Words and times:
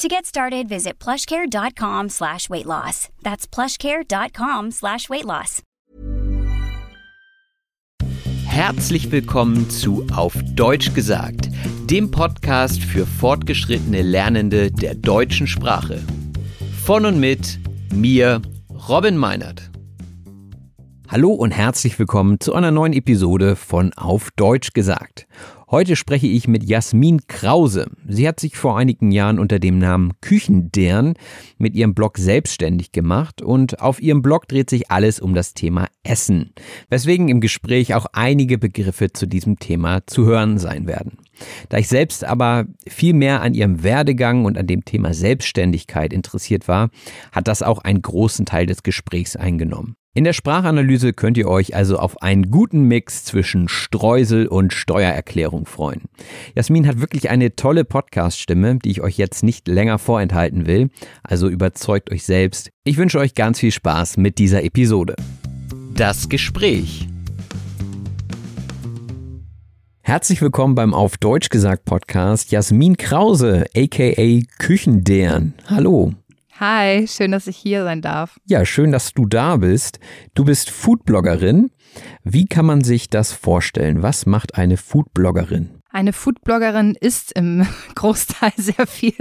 To 0.00 0.08
get 0.08 0.26
started, 0.26 0.68
visit 0.68 0.98
plushcare.com 0.98 2.08
slash 2.08 2.50
weight 2.50 2.66
loss. 2.66 3.08
That's 3.22 3.46
plushcare.com 3.46 4.72
slash 4.72 5.08
weight 5.08 5.24
loss. 5.24 5.62
Herzlich 8.44 9.12
willkommen 9.12 9.70
zu 9.70 10.04
Auf 10.12 10.34
Deutsch 10.56 10.94
gesagt, 10.94 11.48
dem 11.88 12.10
Podcast 12.10 12.82
für 12.82 13.06
fortgeschrittene 13.06 14.02
Lernende 14.02 14.72
der 14.72 14.96
deutschen 14.96 15.46
Sprache. 15.46 16.02
Von 16.84 17.06
und 17.06 17.20
mit 17.20 17.60
mir, 17.92 18.42
Robin 18.88 19.16
Meinert. 19.16 19.70
Hallo 21.08 21.32
und 21.32 21.52
herzlich 21.52 21.96
willkommen 22.00 22.40
zu 22.40 22.52
einer 22.54 22.72
neuen 22.72 22.94
Episode 22.94 23.54
von 23.54 23.92
Auf 23.92 24.30
Deutsch 24.32 24.72
gesagt. 24.72 25.28
Heute 25.74 25.96
spreche 25.96 26.28
ich 26.28 26.46
mit 26.46 26.62
Jasmin 26.62 27.26
Krause. 27.26 27.90
Sie 28.06 28.28
hat 28.28 28.38
sich 28.38 28.56
vor 28.56 28.78
einigen 28.78 29.10
Jahren 29.10 29.40
unter 29.40 29.58
dem 29.58 29.78
Namen 29.78 30.12
Küchendern 30.20 31.14
mit 31.58 31.74
ihrem 31.74 31.94
Blog 31.94 32.16
selbstständig 32.16 32.92
gemacht 32.92 33.42
und 33.42 33.80
auf 33.80 34.00
ihrem 34.00 34.22
Blog 34.22 34.46
dreht 34.46 34.70
sich 34.70 34.92
alles 34.92 35.18
um 35.18 35.34
das 35.34 35.52
Thema 35.52 35.88
Essen, 36.04 36.52
weswegen 36.90 37.28
im 37.28 37.40
Gespräch 37.40 37.92
auch 37.94 38.06
einige 38.12 38.56
Begriffe 38.56 39.12
zu 39.12 39.26
diesem 39.26 39.58
Thema 39.58 40.06
zu 40.06 40.24
hören 40.26 40.58
sein 40.58 40.86
werden. 40.86 41.18
Da 41.70 41.78
ich 41.78 41.88
selbst 41.88 42.22
aber 42.22 42.66
viel 42.86 43.12
mehr 43.12 43.42
an 43.42 43.52
ihrem 43.52 43.82
Werdegang 43.82 44.44
und 44.44 44.56
an 44.56 44.68
dem 44.68 44.84
Thema 44.84 45.12
Selbstständigkeit 45.12 46.12
interessiert 46.12 46.68
war, 46.68 46.90
hat 47.32 47.48
das 47.48 47.62
auch 47.62 47.80
einen 47.80 48.00
großen 48.00 48.46
Teil 48.46 48.66
des 48.66 48.84
Gesprächs 48.84 49.34
eingenommen. 49.34 49.96
In 50.16 50.22
der 50.22 50.32
Sprachanalyse 50.32 51.12
könnt 51.12 51.36
ihr 51.36 51.48
euch 51.48 51.74
also 51.74 51.98
auf 51.98 52.22
einen 52.22 52.52
guten 52.52 52.82
Mix 52.82 53.24
zwischen 53.24 53.66
Streusel 53.68 54.46
und 54.46 54.72
Steuererklärung 54.72 55.66
freuen. 55.66 56.02
Jasmin 56.54 56.86
hat 56.86 57.00
wirklich 57.00 57.30
eine 57.30 57.56
tolle 57.56 57.84
Podcast-Stimme, 57.84 58.78
die 58.78 58.92
ich 58.92 59.00
euch 59.00 59.18
jetzt 59.18 59.42
nicht 59.42 59.66
länger 59.66 59.98
vorenthalten 59.98 60.68
will, 60.68 60.90
also 61.24 61.48
überzeugt 61.48 62.12
euch 62.12 62.22
selbst. 62.22 62.70
Ich 62.84 62.96
wünsche 62.96 63.18
euch 63.18 63.34
ganz 63.34 63.58
viel 63.58 63.72
Spaß 63.72 64.16
mit 64.16 64.38
dieser 64.38 64.62
Episode. 64.62 65.16
Das 65.96 66.28
Gespräch. 66.28 67.08
Herzlich 70.02 70.40
willkommen 70.40 70.76
beim 70.76 70.94
Auf 70.94 71.16
Deutsch 71.16 71.48
gesagt 71.48 71.86
Podcast 71.86 72.52
Jasmin 72.52 72.96
Krause, 72.96 73.64
aka 73.74 74.42
Küchendern. 74.60 75.54
Hallo. 75.66 76.14
Hi, 76.60 77.08
schön, 77.08 77.32
dass 77.32 77.48
ich 77.48 77.56
hier 77.56 77.82
sein 77.82 78.00
darf. 78.00 78.38
Ja, 78.46 78.64
schön, 78.64 78.92
dass 78.92 79.12
du 79.12 79.26
da 79.26 79.56
bist. 79.56 79.98
Du 80.34 80.44
bist 80.44 80.70
Foodbloggerin. 80.70 81.72
Wie 82.22 82.46
kann 82.46 82.64
man 82.64 82.84
sich 82.84 83.10
das 83.10 83.32
vorstellen? 83.32 84.02
Was 84.02 84.24
macht 84.24 84.54
eine 84.54 84.76
Foodbloggerin? 84.76 85.73
Eine 85.94 86.12
Foodbloggerin 86.12 86.96
ist 87.00 87.30
im 87.38 87.64
Großteil 87.94 88.50
sehr 88.56 88.84
viel. 88.88 89.14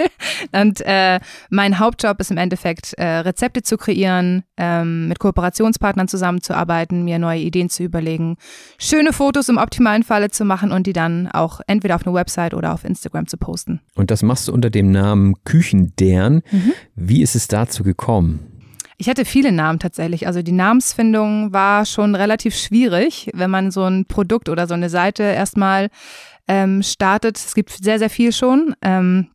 Und 0.53 0.81
äh, 0.81 1.19
mein 1.51 1.77
Hauptjob 1.77 2.19
ist 2.19 2.31
im 2.31 2.37
Endeffekt, 2.37 2.93
äh, 2.93 3.05
Rezepte 3.05 3.61
zu 3.61 3.77
kreieren, 3.77 4.43
ähm, 4.57 5.07
mit 5.07 5.19
Kooperationspartnern 5.19 6.07
zusammenzuarbeiten, 6.07 7.03
mir 7.03 7.19
neue 7.19 7.41
Ideen 7.41 7.69
zu 7.69 7.83
überlegen, 7.83 8.37
schöne 8.79 9.13
Fotos 9.13 9.49
im 9.49 9.57
optimalen 9.57 10.01
Falle 10.01 10.31
zu 10.31 10.45
machen 10.45 10.71
und 10.71 10.87
die 10.87 10.93
dann 10.93 11.27
auch 11.27 11.61
entweder 11.67 11.93
auf 11.93 12.07
eine 12.07 12.15
Website 12.15 12.55
oder 12.55 12.73
auf 12.73 12.85
Instagram 12.85 13.27
zu 13.27 13.37
posten. 13.37 13.79
Und 13.93 14.09
das 14.09 14.23
machst 14.23 14.47
du 14.47 14.51
unter 14.51 14.71
dem 14.71 14.89
Namen 14.89 15.35
Küchendern. 15.43 16.41
Mhm. 16.49 16.73
Wie 16.95 17.21
ist 17.21 17.35
es 17.35 17.47
dazu 17.47 17.83
gekommen? 17.83 18.53
Ich 18.97 19.09
hatte 19.09 19.25
viele 19.25 19.51
Namen 19.51 19.79
tatsächlich. 19.79 20.27
Also 20.27 20.41
die 20.41 20.51
Namensfindung 20.51 21.51
war 21.51 21.85
schon 21.85 22.15
relativ 22.15 22.55
schwierig, 22.55 23.29
wenn 23.33 23.51
man 23.51 23.69
so 23.69 23.83
ein 23.83 24.05
Produkt 24.05 24.49
oder 24.49 24.65
so 24.65 24.73
eine 24.73 24.89
Seite 24.89 25.23
erstmal 25.23 25.89
ähm, 26.47 26.83
startet. 26.83 27.37
Es 27.37 27.55
gibt 27.55 27.71
sehr, 27.71 27.99
sehr 27.99 28.09
viel 28.09 28.31
schon. 28.31 28.75
Ähm, 28.81 29.29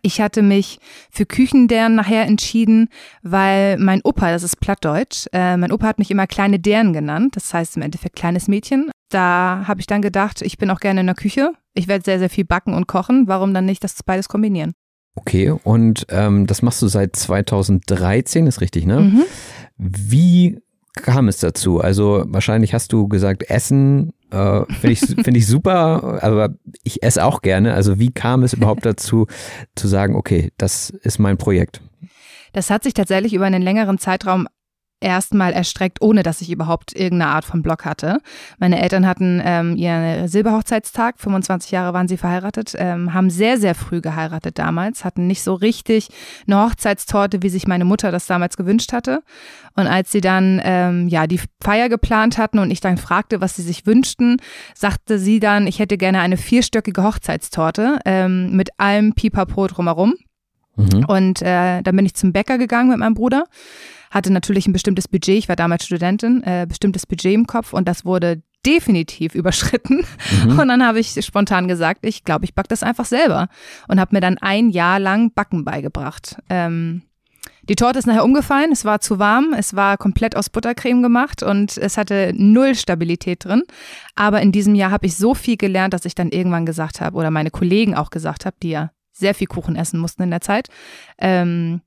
ich 0.00 0.20
hatte 0.20 0.42
mich 0.42 0.78
für 1.10 1.26
Küchendern 1.26 1.94
nachher 1.94 2.26
entschieden, 2.26 2.88
weil 3.22 3.76
mein 3.76 4.00
Opa, 4.04 4.30
das 4.30 4.42
ist 4.42 4.58
Plattdeutsch, 4.60 5.26
äh, 5.32 5.56
mein 5.56 5.70
Opa 5.70 5.86
hat 5.86 5.98
mich 5.98 6.10
immer 6.10 6.26
kleine 6.26 6.58
Dern 6.58 6.94
genannt, 6.94 7.36
das 7.36 7.52
heißt 7.52 7.76
im 7.76 7.82
Endeffekt 7.82 8.16
kleines 8.16 8.48
Mädchen. 8.48 8.90
Da 9.10 9.64
habe 9.66 9.80
ich 9.80 9.86
dann 9.86 10.00
gedacht, 10.00 10.40
ich 10.40 10.56
bin 10.56 10.70
auch 10.70 10.80
gerne 10.80 11.00
in 11.00 11.06
der 11.06 11.14
Küche. 11.14 11.52
Ich 11.74 11.88
werde 11.88 12.04
sehr, 12.04 12.18
sehr 12.18 12.30
viel 12.30 12.46
backen 12.46 12.72
und 12.72 12.86
kochen. 12.86 13.28
Warum 13.28 13.52
dann 13.52 13.66
nicht 13.66 13.84
das 13.84 14.02
beides 14.02 14.28
kombinieren? 14.28 14.72
Okay, 15.14 15.50
und 15.50 16.06
ähm, 16.08 16.46
das 16.46 16.62
machst 16.62 16.80
du 16.80 16.88
seit 16.88 17.14
2013, 17.16 18.46
ist 18.46 18.62
richtig, 18.62 18.86
ne? 18.86 19.00
Mhm. 19.00 19.22
Wie 19.76 20.60
kam 20.94 21.28
es 21.28 21.38
dazu? 21.38 21.80
Also 21.80 22.24
wahrscheinlich 22.26 22.72
hast 22.72 22.92
du 22.94 23.08
gesagt, 23.08 23.50
Essen 23.50 24.14
äh, 24.32 24.64
Finde 24.72 24.92
ich, 24.92 25.00
find 25.00 25.36
ich 25.36 25.46
super, 25.46 26.22
aber 26.22 26.54
ich 26.82 27.02
esse 27.02 27.24
auch 27.24 27.42
gerne. 27.42 27.74
Also 27.74 27.98
wie 27.98 28.10
kam 28.10 28.42
es 28.42 28.54
überhaupt 28.54 28.86
dazu, 28.86 29.26
zu 29.74 29.88
sagen, 29.88 30.16
okay, 30.16 30.52
das 30.56 30.90
ist 30.90 31.18
mein 31.18 31.36
Projekt? 31.36 31.82
Das 32.52 32.70
hat 32.70 32.82
sich 32.82 32.94
tatsächlich 32.94 33.34
über 33.34 33.44
einen 33.44 33.62
längeren 33.62 33.98
Zeitraum 33.98 34.48
erstmal 35.02 35.52
erstreckt, 35.52 36.00
ohne 36.00 36.22
dass 36.22 36.40
ich 36.40 36.50
überhaupt 36.50 36.94
irgendeine 36.94 37.32
Art 37.32 37.44
von 37.44 37.62
Blog 37.62 37.84
hatte. 37.84 38.18
Meine 38.58 38.80
Eltern 38.80 39.06
hatten 39.06 39.42
ähm, 39.44 39.76
ihren 39.76 40.28
Silberhochzeitstag, 40.28 41.18
25 41.18 41.70
Jahre 41.70 41.92
waren 41.92 42.08
sie 42.08 42.16
verheiratet, 42.16 42.74
ähm, 42.78 43.12
haben 43.12 43.30
sehr, 43.30 43.58
sehr 43.58 43.74
früh 43.74 44.00
geheiratet 44.00 44.58
damals, 44.58 45.04
hatten 45.04 45.26
nicht 45.26 45.42
so 45.42 45.54
richtig 45.54 46.08
eine 46.46 46.62
Hochzeitstorte, 46.62 47.42
wie 47.42 47.48
sich 47.48 47.66
meine 47.66 47.84
Mutter 47.84 48.10
das 48.12 48.26
damals 48.26 48.56
gewünscht 48.56 48.92
hatte. 48.92 49.22
Und 49.74 49.86
als 49.86 50.12
sie 50.12 50.20
dann 50.20 50.60
ähm, 50.64 51.08
ja 51.08 51.26
die 51.26 51.40
Feier 51.62 51.88
geplant 51.88 52.38
hatten 52.38 52.58
und 52.58 52.70
ich 52.70 52.80
dann 52.80 52.98
fragte, 52.98 53.40
was 53.40 53.56
sie 53.56 53.62
sich 53.62 53.86
wünschten, 53.86 54.36
sagte 54.74 55.18
sie 55.18 55.40
dann, 55.40 55.66
ich 55.66 55.78
hätte 55.78 55.96
gerne 55.96 56.20
eine 56.20 56.36
vierstöckige 56.36 57.02
Hochzeitstorte 57.02 57.98
ähm, 58.04 58.54
mit 58.54 58.70
allem 58.78 59.14
Pipapo 59.14 59.66
drumherum. 59.66 60.14
Mhm. 60.76 61.04
Und 61.06 61.42
äh, 61.42 61.82
dann 61.82 61.96
bin 61.96 62.06
ich 62.06 62.14
zum 62.14 62.32
Bäcker 62.32 62.58
gegangen 62.58 62.90
mit 62.90 62.98
meinem 62.98 63.14
Bruder 63.14 63.44
hatte 64.12 64.32
natürlich 64.32 64.68
ein 64.68 64.72
bestimmtes 64.72 65.08
Budget, 65.08 65.38
ich 65.38 65.48
war 65.48 65.56
damals 65.56 65.86
Studentin, 65.86 66.42
äh, 66.44 66.66
bestimmtes 66.68 67.06
Budget 67.06 67.32
im 67.32 67.46
Kopf 67.46 67.72
und 67.72 67.88
das 67.88 68.04
wurde 68.04 68.42
definitiv 68.64 69.34
überschritten. 69.34 70.04
Mhm. 70.44 70.58
Und 70.58 70.68
dann 70.68 70.86
habe 70.86 71.00
ich 71.00 71.12
spontan 71.24 71.66
gesagt, 71.66 72.06
ich 72.06 72.22
glaube, 72.22 72.44
ich 72.44 72.54
backe 72.54 72.68
das 72.68 72.82
einfach 72.84 73.06
selber 73.06 73.48
und 73.88 73.98
habe 73.98 74.14
mir 74.14 74.20
dann 74.20 74.38
ein 74.38 74.70
Jahr 74.70 75.00
lang 75.00 75.32
Backen 75.32 75.64
beigebracht. 75.64 76.36
Ähm, 76.48 77.02
die 77.68 77.76
Torte 77.76 77.98
ist 77.98 78.06
nachher 78.06 78.24
umgefallen, 78.24 78.72
es 78.72 78.84
war 78.84 79.00
zu 79.00 79.18
warm, 79.18 79.54
es 79.56 79.74
war 79.74 79.96
komplett 79.96 80.36
aus 80.36 80.50
Buttercreme 80.50 81.00
gemacht 81.00 81.42
und 81.42 81.78
es 81.78 81.96
hatte 81.96 82.32
null 82.34 82.74
Stabilität 82.74 83.44
drin. 83.44 83.62
Aber 84.16 84.42
in 84.42 84.52
diesem 84.52 84.74
Jahr 84.74 84.90
habe 84.90 85.06
ich 85.06 85.16
so 85.16 85.34
viel 85.34 85.56
gelernt, 85.56 85.94
dass 85.94 86.04
ich 86.04 86.16
dann 86.16 86.30
irgendwann 86.30 86.66
gesagt 86.66 87.00
habe, 87.00 87.16
oder 87.16 87.30
meine 87.30 87.50
Kollegen 87.50 87.94
auch 87.94 88.10
gesagt 88.10 88.46
habe, 88.46 88.56
die 88.62 88.70
ja 88.70 88.90
sehr 89.12 89.34
viel 89.34 89.46
Kuchen 89.46 89.76
essen 89.76 90.00
mussten 90.00 90.22
in 90.22 90.30
der 90.30 90.40
Zeit, 90.40 90.68
ähm, 91.18 91.82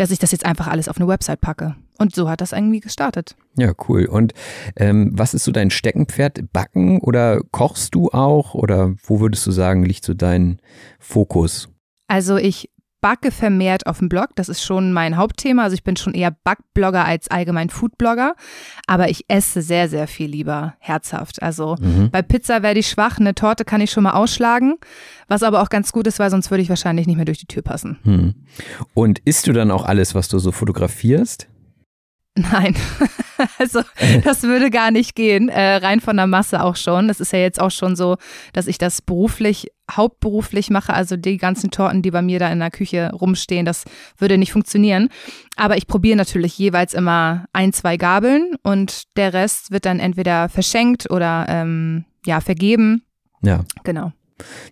dass 0.00 0.10
ich 0.10 0.18
das 0.18 0.32
jetzt 0.32 0.46
einfach 0.46 0.66
alles 0.66 0.88
auf 0.88 0.96
eine 0.96 1.06
Website 1.06 1.42
packe. 1.42 1.76
Und 1.98 2.14
so 2.14 2.30
hat 2.30 2.40
das 2.40 2.52
irgendwie 2.52 2.80
gestartet. 2.80 3.36
Ja, 3.58 3.74
cool. 3.86 4.06
Und 4.06 4.32
ähm, 4.76 5.10
was 5.12 5.34
ist 5.34 5.44
so 5.44 5.52
dein 5.52 5.70
Steckenpferd? 5.70 6.52
Backen 6.54 7.00
oder 7.00 7.42
kochst 7.50 7.94
du 7.94 8.08
auch? 8.08 8.54
Oder 8.54 8.94
wo 9.04 9.20
würdest 9.20 9.46
du 9.46 9.50
sagen, 9.50 9.84
liegt 9.84 10.04
so 10.04 10.14
dein 10.14 10.62
Fokus? 10.98 11.68
Also 12.08 12.38
ich 12.38 12.70
backe 13.00 13.30
vermehrt 13.30 13.86
auf 13.86 13.98
dem 13.98 14.08
Blog. 14.08 14.28
Das 14.34 14.48
ist 14.48 14.62
schon 14.62 14.92
mein 14.92 15.16
Hauptthema. 15.16 15.64
Also 15.64 15.74
ich 15.74 15.84
bin 15.84 15.96
schon 15.96 16.14
eher 16.14 16.30
Backblogger 16.30 17.04
als 17.04 17.30
allgemein 17.30 17.70
Foodblogger. 17.70 18.34
Aber 18.86 19.08
ich 19.08 19.24
esse 19.28 19.62
sehr, 19.62 19.88
sehr 19.88 20.06
viel 20.06 20.30
lieber 20.30 20.74
herzhaft. 20.78 21.42
Also 21.42 21.76
mhm. 21.80 22.10
bei 22.10 22.22
Pizza 22.22 22.62
werde 22.62 22.80
ich 22.80 22.88
schwach. 22.88 23.18
Eine 23.18 23.34
Torte 23.34 23.64
kann 23.64 23.80
ich 23.80 23.90
schon 23.90 24.04
mal 24.04 24.12
ausschlagen. 24.12 24.76
Was 25.28 25.42
aber 25.42 25.62
auch 25.62 25.68
ganz 25.68 25.92
gut 25.92 26.06
ist, 26.06 26.18
weil 26.18 26.30
sonst 26.30 26.50
würde 26.50 26.62
ich 26.62 26.68
wahrscheinlich 26.68 27.06
nicht 27.06 27.16
mehr 27.16 27.24
durch 27.24 27.38
die 27.38 27.46
Tür 27.46 27.62
passen. 27.62 27.98
Mhm. 28.04 28.34
Und 28.94 29.20
isst 29.20 29.46
du 29.46 29.52
dann 29.52 29.70
auch 29.70 29.84
alles, 29.84 30.14
was 30.14 30.28
du 30.28 30.38
so 30.38 30.52
fotografierst? 30.52 31.49
Nein, 32.40 32.74
also 33.58 33.82
das 34.24 34.42
würde 34.42 34.70
gar 34.70 34.90
nicht 34.90 35.14
gehen, 35.14 35.48
äh, 35.48 35.76
rein 35.76 36.00
von 36.00 36.16
der 36.16 36.26
Masse 36.26 36.62
auch 36.62 36.76
schon. 36.76 37.08
Es 37.10 37.20
ist 37.20 37.32
ja 37.32 37.38
jetzt 37.38 37.60
auch 37.60 37.70
schon 37.70 37.96
so, 37.96 38.16
dass 38.52 38.66
ich 38.66 38.78
das 38.78 39.02
beruflich, 39.02 39.68
hauptberuflich 39.90 40.70
mache, 40.70 40.94
also 40.94 41.16
die 41.16 41.36
ganzen 41.36 41.70
Torten, 41.70 42.02
die 42.02 42.10
bei 42.10 42.22
mir 42.22 42.38
da 42.38 42.50
in 42.50 42.60
der 42.60 42.70
Küche 42.70 43.10
rumstehen, 43.12 43.66
das 43.66 43.84
würde 44.18 44.38
nicht 44.38 44.52
funktionieren. 44.52 45.08
Aber 45.56 45.76
ich 45.76 45.86
probiere 45.86 46.16
natürlich 46.16 46.56
jeweils 46.58 46.94
immer 46.94 47.46
ein, 47.52 47.72
zwei 47.72 47.96
Gabeln 47.96 48.54
und 48.62 49.16
der 49.16 49.32
Rest 49.32 49.70
wird 49.70 49.84
dann 49.84 50.00
entweder 50.00 50.48
verschenkt 50.48 51.10
oder 51.10 51.46
ähm, 51.48 52.04
ja, 52.24 52.40
vergeben. 52.40 53.02
Ja. 53.42 53.64
Genau. 53.84 54.12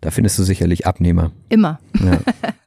Da 0.01 0.11
findest 0.11 0.39
du 0.39 0.45
sicherlich 0.45 0.87
Abnehmer. 0.87 1.33
Immer. 1.49 1.79
Ja. 1.95 2.21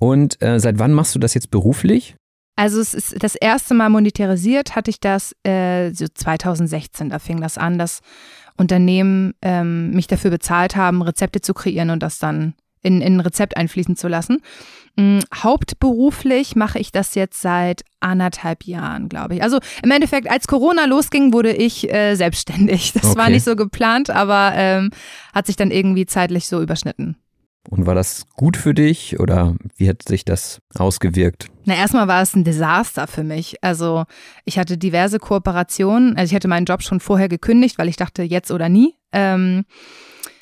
Und 0.00 0.40
äh, 0.42 0.60
seit 0.60 0.78
wann 0.78 0.92
machst 0.92 1.14
du 1.14 1.18
das 1.18 1.34
jetzt 1.34 1.50
beruflich? 1.50 2.16
Also 2.58 2.80
es 2.80 2.92
ist 2.92 3.22
das 3.22 3.36
erste 3.36 3.72
Mal 3.72 3.88
monetarisiert 3.88 4.74
hatte 4.74 4.90
ich 4.90 4.98
das 4.98 5.32
äh, 5.44 5.92
so 5.92 6.06
2016. 6.12 7.08
Da 7.08 7.20
fing 7.20 7.40
das 7.40 7.56
an, 7.56 7.78
dass 7.78 8.00
Unternehmen 8.56 9.34
ähm, 9.42 9.92
mich 9.92 10.08
dafür 10.08 10.32
bezahlt 10.32 10.74
haben, 10.74 11.00
Rezepte 11.00 11.40
zu 11.40 11.54
kreieren 11.54 11.90
und 11.90 12.02
das 12.02 12.18
dann 12.18 12.54
in, 12.82 13.00
in 13.00 13.14
ein 13.14 13.20
Rezept 13.20 13.56
einfließen 13.56 13.94
zu 13.94 14.08
lassen. 14.08 14.38
Mhm, 14.96 15.20
hauptberuflich 15.32 16.56
mache 16.56 16.80
ich 16.80 16.90
das 16.90 17.14
jetzt 17.14 17.40
seit 17.40 17.84
anderthalb 18.00 18.64
Jahren, 18.64 19.08
glaube 19.08 19.36
ich. 19.36 19.42
Also 19.44 19.60
im 19.84 19.92
Endeffekt, 19.92 20.28
als 20.28 20.48
Corona 20.48 20.86
losging, 20.86 21.32
wurde 21.32 21.52
ich 21.52 21.88
äh, 21.88 22.16
selbstständig. 22.16 22.92
Das 22.94 23.10
okay. 23.10 23.18
war 23.18 23.30
nicht 23.30 23.44
so 23.44 23.54
geplant, 23.54 24.10
aber 24.10 24.50
ähm, 24.56 24.90
hat 25.32 25.46
sich 25.46 25.54
dann 25.54 25.70
irgendwie 25.70 26.06
zeitlich 26.06 26.48
so 26.48 26.60
überschnitten. 26.60 27.16
Und 27.70 27.84
war 27.84 27.94
das 27.94 28.26
gut 28.34 28.56
für 28.56 28.72
dich 28.72 29.20
oder 29.20 29.54
wie 29.76 29.90
hat 29.90 30.08
sich 30.08 30.24
das 30.24 30.62
ausgewirkt? 30.74 31.48
Na, 31.66 31.74
erstmal 31.74 32.08
war 32.08 32.22
es 32.22 32.34
ein 32.34 32.42
Desaster 32.42 33.06
für 33.06 33.22
mich. 33.22 33.62
Also 33.62 34.04
ich 34.46 34.58
hatte 34.58 34.78
diverse 34.78 35.18
Kooperationen. 35.18 36.16
Also 36.16 36.30
ich 36.30 36.34
hatte 36.34 36.48
meinen 36.48 36.64
Job 36.64 36.82
schon 36.82 36.98
vorher 36.98 37.28
gekündigt, 37.28 37.76
weil 37.76 37.88
ich 37.88 37.96
dachte, 37.96 38.22
jetzt 38.22 38.50
oder 38.50 38.70
nie. 38.70 38.94
Ähm, 39.12 39.66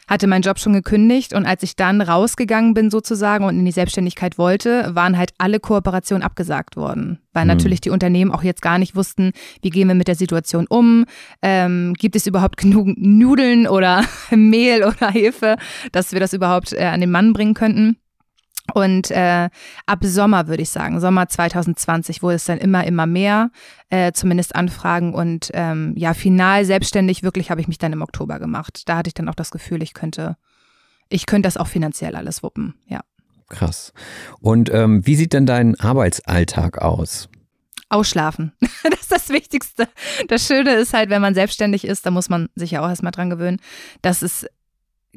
hatte 0.06 0.26
meinen 0.26 0.43
Job 0.43 0.58
schon 0.58 0.73
gekündigt 0.73 1.35
und 1.35 1.47
als 1.47 1.62
ich 1.62 1.76
dann 1.76 2.00
rausgegangen 2.00 2.75
bin 2.75 2.91
sozusagen 2.91 3.44
und 3.44 3.58
in 3.58 3.64
die 3.64 3.73
Selbstständigkeit 3.73 4.38
wollte, 4.38 4.94
waren 4.94 5.19
halt 5.19 5.32
alle 5.38 5.61
Kooperationen 5.61 6.23
abgesagt 6.23 6.76
worden, 6.76 7.20
weil 7.32 7.44
mhm. 7.44 7.49
natürlich 7.49 7.81
die 7.81 7.91
Unternehmen 7.91 8.31
auch 8.31 8.43
jetzt 8.43 8.62
gar 8.62 8.79
nicht 8.79 8.94
wussten, 8.94 9.32
wie 9.62 9.70
gehen 9.70 9.88
wir 9.88 9.94
mit 9.94 10.08
der 10.08 10.14
Situation 10.14 10.67
um, 10.69 11.05
ähm, 11.43 11.94
gibt 11.94 12.17
es 12.17 12.26
überhaupt 12.26 12.56
genug 12.56 12.88
Nudeln 12.97 13.67
oder 13.67 14.05
Mehl 14.31 14.85
oder 14.85 15.11
Hefe, 15.11 15.56
dass 15.93 16.12
wir 16.12 16.20
das 16.20 16.32
überhaupt 16.32 16.73
äh, 16.73 16.85
an 16.85 17.00
den 17.00 17.11
Mann 17.11 17.32
bringen 17.32 17.55
könnten. 17.55 17.97
Und 18.75 19.11
äh, 19.11 19.49
ab 19.87 19.99
Sommer 20.03 20.49
würde 20.49 20.63
ich 20.63 20.71
sagen, 20.71 21.01
Sommer 21.01 21.29
2020 21.29 22.23
wurde 22.23 22.37
es 22.37 22.45
dann 22.45 22.59
immer, 22.59 22.87
immer 22.87 23.07
mehr, 23.07 23.51
äh, 23.91 24.13
zumindest 24.13 24.55
Anfragen. 24.55 25.15
Und 25.15 25.51
ähm, 25.55 25.95
ja, 25.97 26.15
final 26.15 26.65
selbstständig 26.65 27.23
wirklich 27.23 27.51
habe 27.51 27.61
ich 27.61 27.69
mich 27.69 27.79
dann 27.79 27.93
im 27.93 28.03
Oktober 28.03 28.39
gemacht. 28.39 28.83
Da 28.87 28.97
hatte 28.99 29.09
ich 29.09 29.15
dann 29.15 29.29
auch 29.29 29.35
das 29.35 29.51
Gefühl, 29.51 29.83
ich 29.83 29.95
könnte, 29.95 30.37
ich 31.09 31.27
könnte 31.27 31.47
das 31.47 31.57
auch 31.57 31.69
finanziell 31.69 32.17
alles 32.17 32.43
wuppen, 32.43 32.75
ja. 32.87 33.01
Krass. 33.49 33.93
Und 34.41 34.73
ähm, 34.75 35.07
wie 35.07 35.15
sieht 35.15 35.33
denn 35.33 35.47
dein 35.47 35.79
Arbeitsalltag 35.79 36.79
aus? 36.79 37.29
Ausschlafen. 37.89 38.53
Das 38.83 39.01
ist 39.01 39.12
das 39.12 39.29
Wichtigste. 39.29 39.89
Das 40.29 40.47
Schöne 40.47 40.75
ist 40.75 40.93
halt, 40.93 41.11
wenn 41.11 41.23
man 41.23 41.35
selbstständig 41.35 41.85
ist, 41.85 42.07
da 42.07 42.11
muss 42.11 42.29
man 42.29 42.49
sich 42.57 42.73
ja 42.73 42.85
auch 42.85 42.89
erstmal 42.89 43.12
dran 43.12 43.31
gewöhnen, 43.31 43.61
dass 44.03 44.23
es 44.23 44.47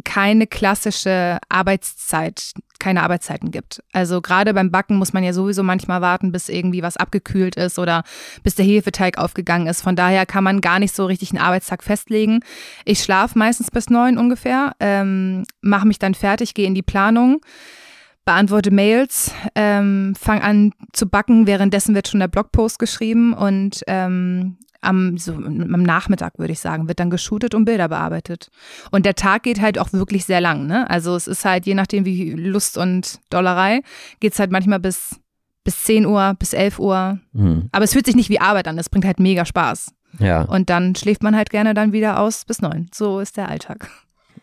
keine 0.03 0.47
klassische 0.47 1.39
Arbeitszeit, 1.49 2.53
keine 2.79 3.03
Arbeitszeiten 3.03 3.51
gibt. 3.51 3.83
Also 3.93 4.21
gerade 4.21 4.53
beim 4.53 4.71
Backen 4.71 4.97
muss 4.97 5.13
man 5.13 5.23
ja 5.23 5.33
sowieso 5.33 5.63
manchmal 5.63 6.01
warten, 6.01 6.31
bis 6.31 6.49
irgendwie 6.49 6.81
was 6.81 6.97
abgekühlt 6.97 7.55
ist 7.55 7.77
oder 7.77 8.03
bis 8.43 8.55
der 8.55 8.65
Hefeteig 8.65 9.17
aufgegangen 9.17 9.67
ist. 9.67 9.81
Von 9.81 9.95
daher 9.95 10.25
kann 10.25 10.43
man 10.43 10.61
gar 10.61 10.79
nicht 10.79 10.95
so 10.95 11.05
richtig 11.05 11.31
einen 11.31 11.41
Arbeitstag 11.41 11.83
festlegen. 11.83 12.39
Ich 12.85 13.03
schlafe 13.03 13.37
meistens 13.37 13.71
bis 13.71 13.89
neun 13.89 14.17
ungefähr, 14.17 14.73
ähm, 14.79 15.43
mache 15.61 15.87
mich 15.87 15.99
dann 15.99 16.15
fertig, 16.15 16.53
gehe 16.53 16.67
in 16.67 16.75
die 16.75 16.81
Planung 16.81 17.41
beantworte 18.25 18.69
Mails, 18.69 19.33
ähm, 19.55 20.13
fange 20.15 20.43
an 20.43 20.71
zu 20.93 21.09
backen. 21.09 21.47
Währenddessen 21.47 21.95
wird 21.95 22.07
schon 22.07 22.19
der 22.19 22.27
Blogpost 22.27 22.77
geschrieben 22.77 23.33
und 23.33 23.81
ähm, 23.87 24.57
am, 24.81 25.17
so, 25.17 25.33
am 25.33 25.83
Nachmittag, 25.83 26.37
würde 26.37 26.53
ich 26.53 26.59
sagen, 26.59 26.87
wird 26.87 26.99
dann 26.99 27.09
geshootet 27.09 27.53
und 27.53 27.65
Bilder 27.65 27.89
bearbeitet. 27.89 28.49
Und 28.91 29.05
der 29.05 29.15
Tag 29.15 29.43
geht 29.43 29.61
halt 29.61 29.77
auch 29.77 29.91
wirklich 29.93 30.25
sehr 30.25 30.41
lang. 30.41 30.67
Ne? 30.67 30.89
Also 30.89 31.15
es 31.15 31.27
ist 31.27 31.45
halt, 31.45 31.65
je 31.65 31.73
nachdem 31.73 32.05
wie 32.05 32.31
Lust 32.31 32.77
und 32.77 33.19
Dollerei, 33.29 33.81
geht 34.19 34.33
es 34.33 34.39
halt 34.39 34.51
manchmal 34.51 34.79
bis, 34.79 35.19
bis 35.63 35.83
10 35.83 36.05
Uhr, 36.05 36.35
bis 36.39 36.53
11 36.53 36.79
Uhr. 36.79 37.19
Mhm. 37.33 37.69
Aber 37.71 37.83
es 37.83 37.93
fühlt 37.93 38.05
sich 38.05 38.15
nicht 38.15 38.29
wie 38.29 38.39
Arbeit 38.39 38.67
an, 38.67 38.77
es 38.77 38.89
bringt 38.89 39.05
halt 39.05 39.19
mega 39.19 39.45
Spaß. 39.45 39.91
Ja. 40.19 40.43
Und 40.43 40.69
dann 40.69 40.95
schläft 40.95 41.23
man 41.23 41.35
halt 41.35 41.49
gerne 41.49 41.73
dann 41.73 41.93
wieder 41.93 42.19
aus 42.19 42.45
bis 42.45 42.61
9. 42.61 42.89
So 42.93 43.19
ist 43.19 43.37
der 43.37 43.49
Alltag. 43.49 43.89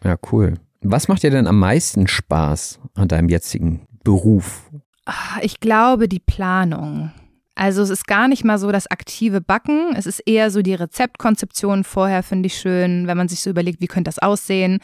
Ja, 0.05 0.17
cool. 0.31 0.55
Was 0.83 1.09
macht 1.09 1.23
dir 1.23 1.31
denn 1.31 1.47
am 1.47 1.59
meisten 1.59 2.07
Spaß 2.07 2.79
an 2.95 3.09
deinem 3.09 3.29
jetzigen 3.29 3.87
Beruf? 4.05 4.71
Ah, 5.07 5.39
ich 5.41 5.59
glaube, 5.61 6.09
die 6.09 6.21
Planung. 6.21 7.11
Also 7.57 7.83
es 7.83 7.89
ist 7.89 8.07
gar 8.07 8.29
nicht 8.29 8.45
mal 8.45 8.59
so 8.59 8.71
das 8.71 8.87
aktive 8.87 9.41
Backen, 9.41 9.95
es 9.97 10.05
ist 10.05 10.21
eher 10.21 10.51
so 10.51 10.61
die 10.61 10.75
Rezeptkonzeption 10.75 11.85
vorher, 11.85 12.23
finde 12.23 12.49
ich 12.49 12.59
schön, 12.59 13.07
wenn 13.07 13.17
man 13.17 13.29
sich 13.29 13.41
so 13.41 13.49
überlegt, 13.49 13.81
wie 13.81 13.87
könnte 13.87 14.09
das 14.09 14.19
aussehen. 14.19 14.79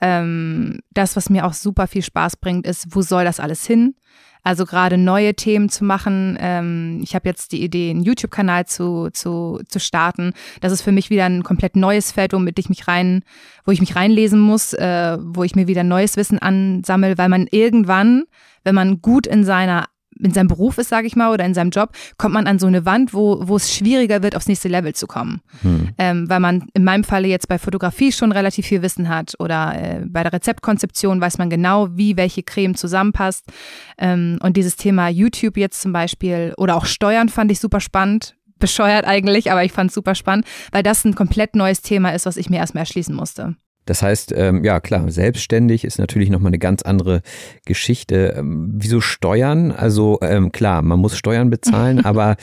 Ähm, 0.00 0.80
das, 0.92 1.14
was 1.14 1.30
mir 1.30 1.46
auch 1.46 1.52
super 1.52 1.86
viel 1.86 2.02
Spaß 2.02 2.36
bringt, 2.38 2.66
ist, 2.66 2.88
wo 2.90 3.00
soll 3.00 3.24
das 3.24 3.38
alles 3.38 3.64
hin? 3.64 3.94
Also 4.42 4.64
gerade 4.64 4.98
neue 4.98 5.34
Themen 5.34 5.68
zu 5.68 5.84
machen. 5.84 6.36
Ähm, 6.40 7.00
ich 7.02 7.14
habe 7.14 7.28
jetzt 7.28 7.52
die 7.52 7.62
Idee, 7.62 7.90
einen 7.90 8.02
YouTube-Kanal 8.02 8.66
zu, 8.66 9.10
zu, 9.12 9.60
zu 9.68 9.78
starten. 9.78 10.32
Das 10.60 10.72
ist 10.72 10.82
für 10.82 10.92
mich 10.92 11.10
wieder 11.10 11.26
ein 11.26 11.44
komplett 11.44 11.76
neues 11.76 12.10
Feld, 12.10 12.32
womit 12.32 12.58
ich 12.58 12.68
mich 12.68 12.88
rein, 12.88 13.22
wo 13.64 13.70
ich 13.70 13.80
mich 13.80 13.94
reinlesen 13.94 14.40
muss, 14.40 14.72
äh, 14.72 15.16
wo 15.20 15.44
ich 15.44 15.54
mir 15.54 15.68
wieder 15.68 15.84
neues 15.84 16.16
Wissen 16.16 16.40
ansammle, 16.40 17.18
weil 17.18 17.28
man 17.28 17.46
irgendwann, 17.50 18.24
wenn 18.64 18.74
man 18.74 19.00
gut 19.00 19.28
in 19.28 19.44
seiner 19.44 19.86
in 20.20 20.32
seinem 20.32 20.48
Beruf 20.48 20.78
ist, 20.78 20.88
sage 20.88 21.06
ich 21.06 21.16
mal, 21.16 21.32
oder 21.32 21.44
in 21.44 21.54
seinem 21.54 21.70
Job, 21.70 21.90
kommt 22.18 22.34
man 22.34 22.46
an 22.46 22.58
so 22.58 22.66
eine 22.66 22.84
Wand, 22.84 23.14
wo, 23.14 23.46
wo 23.46 23.56
es 23.56 23.74
schwieriger 23.74 24.22
wird, 24.22 24.36
aufs 24.36 24.48
nächste 24.48 24.68
Level 24.68 24.94
zu 24.94 25.06
kommen. 25.06 25.40
Hm. 25.62 25.88
Ähm, 25.98 26.28
weil 26.28 26.40
man 26.40 26.66
in 26.74 26.84
meinem 26.84 27.04
Falle 27.04 27.28
jetzt 27.28 27.48
bei 27.48 27.58
Fotografie 27.58 28.12
schon 28.12 28.32
relativ 28.32 28.66
viel 28.66 28.82
Wissen 28.82 29.08
hat 29.08 29.34
oder 29.38 29.74
äh, 29.74 30.00
bei 30.06 30.22
der 30.22 30.32
Rezeptkonzeption 30.32 31.20
weiß 31.20 31.38
man 31.38 31.50
genau, 31.50 31.88
wie 31.96 32.16
welche 32.16 32.42
Creme 32.42 32.74
zusammenpasst. 32.74 33.44
Ähm, 33.98 34.38
und 34.42 34.56
dieses 34.56 34.76
Thema 34.76 35.08
YouTube 35.08 35.56
jetzt 35.56 35.80
zum 35.80 35.92
Beispiel 35.92 36.54
oder 36.56 36.76
auch 36.76 36.86
Steuern 36.86 37.28
fand 37.28 37.50
ich 37.50 37.60
super 37.60 37.80
spannend. 37.80 38.34
Bescheuert 38.58 39.04
eigentlich, 39.04 39.52
aber 39.52 39.64
ich 39.64 39.72
fand 39.72 39.90
es 39.90 39.94
super 39.94 40.14
spannend, 40.14 40.46
weil 40.72 40.82
das 40.82 41.04
ein 41.04 41.14
komplett 41.14 41.54
neues 41.54 41.82
Thema 41.82 42.14
ist, 42.14 42.24
was 42.24 42.38
ich 42.38 42.48
mir 42.48 42.56
erstmal 42.56 42.82
erschließen 42.82 43.14
musste. 43.14 43.54
Das 43.86 44.02
heißt, 44.02 44.34
ähm, 44.36 44.64
ja 44.64 44.80
klar, 44.80 45.10
selbstständig 45.10 45.84
ist 45.84 45.98
natürlich 45.98 46.28
nochmal 46.28 46.50
eine 46.50 46.58
ganz 46.58 46.82
andere 46.82 47.22
Geschichte. 47.64 48.34
Ähm, 48.36 48.72
wieso 48.74 49.00
Steuern? 49.00 49.72
Also 49.72 50.18
ähm, 50.22 50.52
klar, 50.52 50.82
man 50.82 50.98
muss 50.98 51.16
Steuern 51.16 51.48
bezahlen, 51.48 52.00
aber 52.04 52.36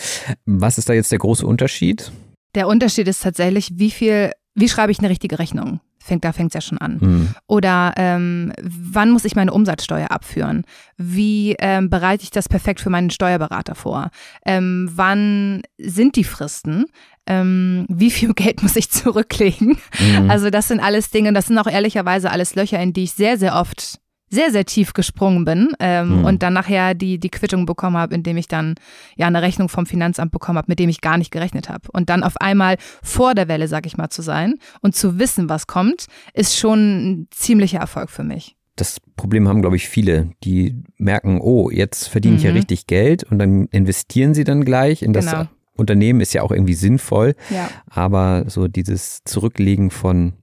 was 0.45 0.77
ist 0.77 0.89
da 0.89 0.93
jetzt 0.93 1.12
der 1.12 1.19
große 1.19 1.45
Unterschied? 1.45 2.12
Der 2.55 2.67
Unterschied 2.67 3.07
ist 3.07 3.23
tatsächlich, 3.23 3.71
wie 3.75 3.91
viel, 3.91 4.31
wie 4.55 4.69
schreibe 4.69 4.91
ich 4.91 5.00
eine 5.00 5.09
richtige 5.09 5.39
Rechnung? 5.39 5.79
Fängt, 6.03 6.25
da 6.25 6.33
fängt 6.33 6.50
es 6.50 6.55
ja 6.55 6.62
schon 6.62 6.77
an. 6.77 6.98
Mhm. 7.00 7.29
Oder 7.48 7.93
ähm, 7.98 8.51
wann 8.62 9.12
muss 9.12 9.25
ich 9.25 9.36
meine 9.36 9.53
Umsatzsteuer 9.53 10.12
abführen? 10.12 10.63
Wie 10.98 11.55
ähm, 11.60 11.89
bereite 11.89 12.24
ich 12.24 12.31
das 12.31 12.50
perfekt 12.50 12.81
für 12.81 12.89
meinen 12.89 13.10
Steuerberater 13.10 13.75
vor? 13.75 14.10
Ähm, 14.45 14.89
wann 14.93 15.62
sind 15.77 16.15
die 16.15 16.24
Fristen? 16.24 16.86
ähm, 17.27 17.86
wie 17.89 18.12
viel 18.12 18.33
Geld 18.36 18.62
muss 18.63 18.75
ich 18.75 18.89
zurücklegen? 18.89 19.77
Mhm. 20.00 20.29
Also 20.29 20.50
das 20.50 20.67
sind 20.67 20.79
alles 20.79 21.10
Dinge, 21.10 21.33
das 21.33 21.48
sind 21.48 21.57
auch 21.57 21.67
ehrlicherweise 21.67 22.31
alles 22.31 22.55
Löcher, 22.55 22.79
in 22.79 22.93
die 22.93 23.03
ich 23.03 23.13
sehr, 23.13 23.38
sehr 23.38 23.55
oft 23.55 24.00
sehr, 24.33 24.51
sehr 24.51 24.65
tief 24.65 24.93
gesprungen 24.93 25.45
bin 25.45 25.69
ähm, 25.79 26.19
mhm. 26.19 26.25
und 26.25 26.43
dann 26.43 26.53
nachher 26.53 26.93
die, 26.95 27.19
die 27.19 27.29
Quittung 27.29 27.65
bekommen 27.65 27.97
habe, 27.97 28.15
indem 28.15 28.37
ich 28.37 28.47
dann 28.47 28.75
ja 29.15 29.27
eine 29.27 29.41
Rechnung 29.41 29.69
vom 29.69 29.85
Finanzamt 29.85 30.31
bekommen 30.31 30.57
habe, 30.57 30.65
mit 30.69 30.79
dem 30.79 30.89
ich 30.89 31.01
gar 31.01 31.17
nicht 31.17 31.31
gerechnet 31.31 31.69
habe. 31.69 31.87
Und 31.93 32.09
dann 32.09 32.23
auf 32.23 32.37
einmal 32.41 32.77
vor 33.01 33.35
der 33.35 33.47
Welle, 33.47 33.67
sag 33.67 33.85
ich 33.85 33.95
mal, 33.97 34.09
zu 34.09 34.21
sein 34.21 34.55
und 34.81 34.95
zu 34.95 35.19
wissen, 35.19 35.49
was 35.49 35.67
kommt, 35.67 36.07
ist 36.33 36.57
schon 36.57 36.79
ein 36.79 37.27
ziemlicher 37.31 37.79
Erfolg 37.79 38.09
für 38.09 38.23
mich. 38.23 38.55
das 38.75 38.99
Problem 39.15 39.47
haben, 39.47 39.61
glaube 39.61 39.75
ich, 39.75 39.87
viele, 39.87 40.31
die 40.43 40.81
merken, 40.97 41.39
oh, 41.41 41.69
jetzt 41.69 42.07
verdiene 42.07 42.37
ich 42.37 42.41
ja 42.43 42.49
Mhm. 42.49 42.57
richtig 42.57 42.87
Geld 42.87 43.23
und 43.23 43.37
dann 43.37 43.67
investieren 43.67 44.33
sie 44.33 44.43
dann 44.45 44.65
gleich 44.65 45.03
in 45.03 45.13
das 45.13 45.29
Genau. 45.29 45.45
Unternehmen, 45.77 46.21
ist 46.21 46.33
ja 46.33 46.41
auch 46.41 46.51
irgendwie 46.51 46.73
sinnvoll, 46.73 47.35
Ja. 47.51 47.69
aber 47.87 48.45
so 48.47 48.67
dieses 48.67 49.23
Zurücklegen 49.25 49.91
von 49.91 50.33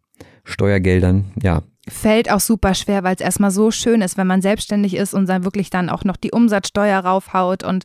Steuergeldern, 0.45 1.33
ja, 1.43 1.63
Fällt 1.91 2.31
auch 2.31 2.41
super 2.41 2.75
schwer, 2.75 3.03
weil 3.03 3.15
es 3.17 3.21
erstmal 3.21 3.51
so 3.51 3.71
schön 3.71 4.01
ist, 4.01 4.17
wenn 4.17 4.27
man 4.27 4.43
selbstständig 4.43 4.95
ist 4.95 5.13
und 5.13 5.29
dann 5.29 5.45
wirklich 5.45 5.71
dann 5.71 5.91
auch 5.91 6.05
noch 6.05 6.17
die 6.17 6.31
Umsatzsteuer 6.31 7.01
raufhaut 7.01 7.65
und 7.65 7.85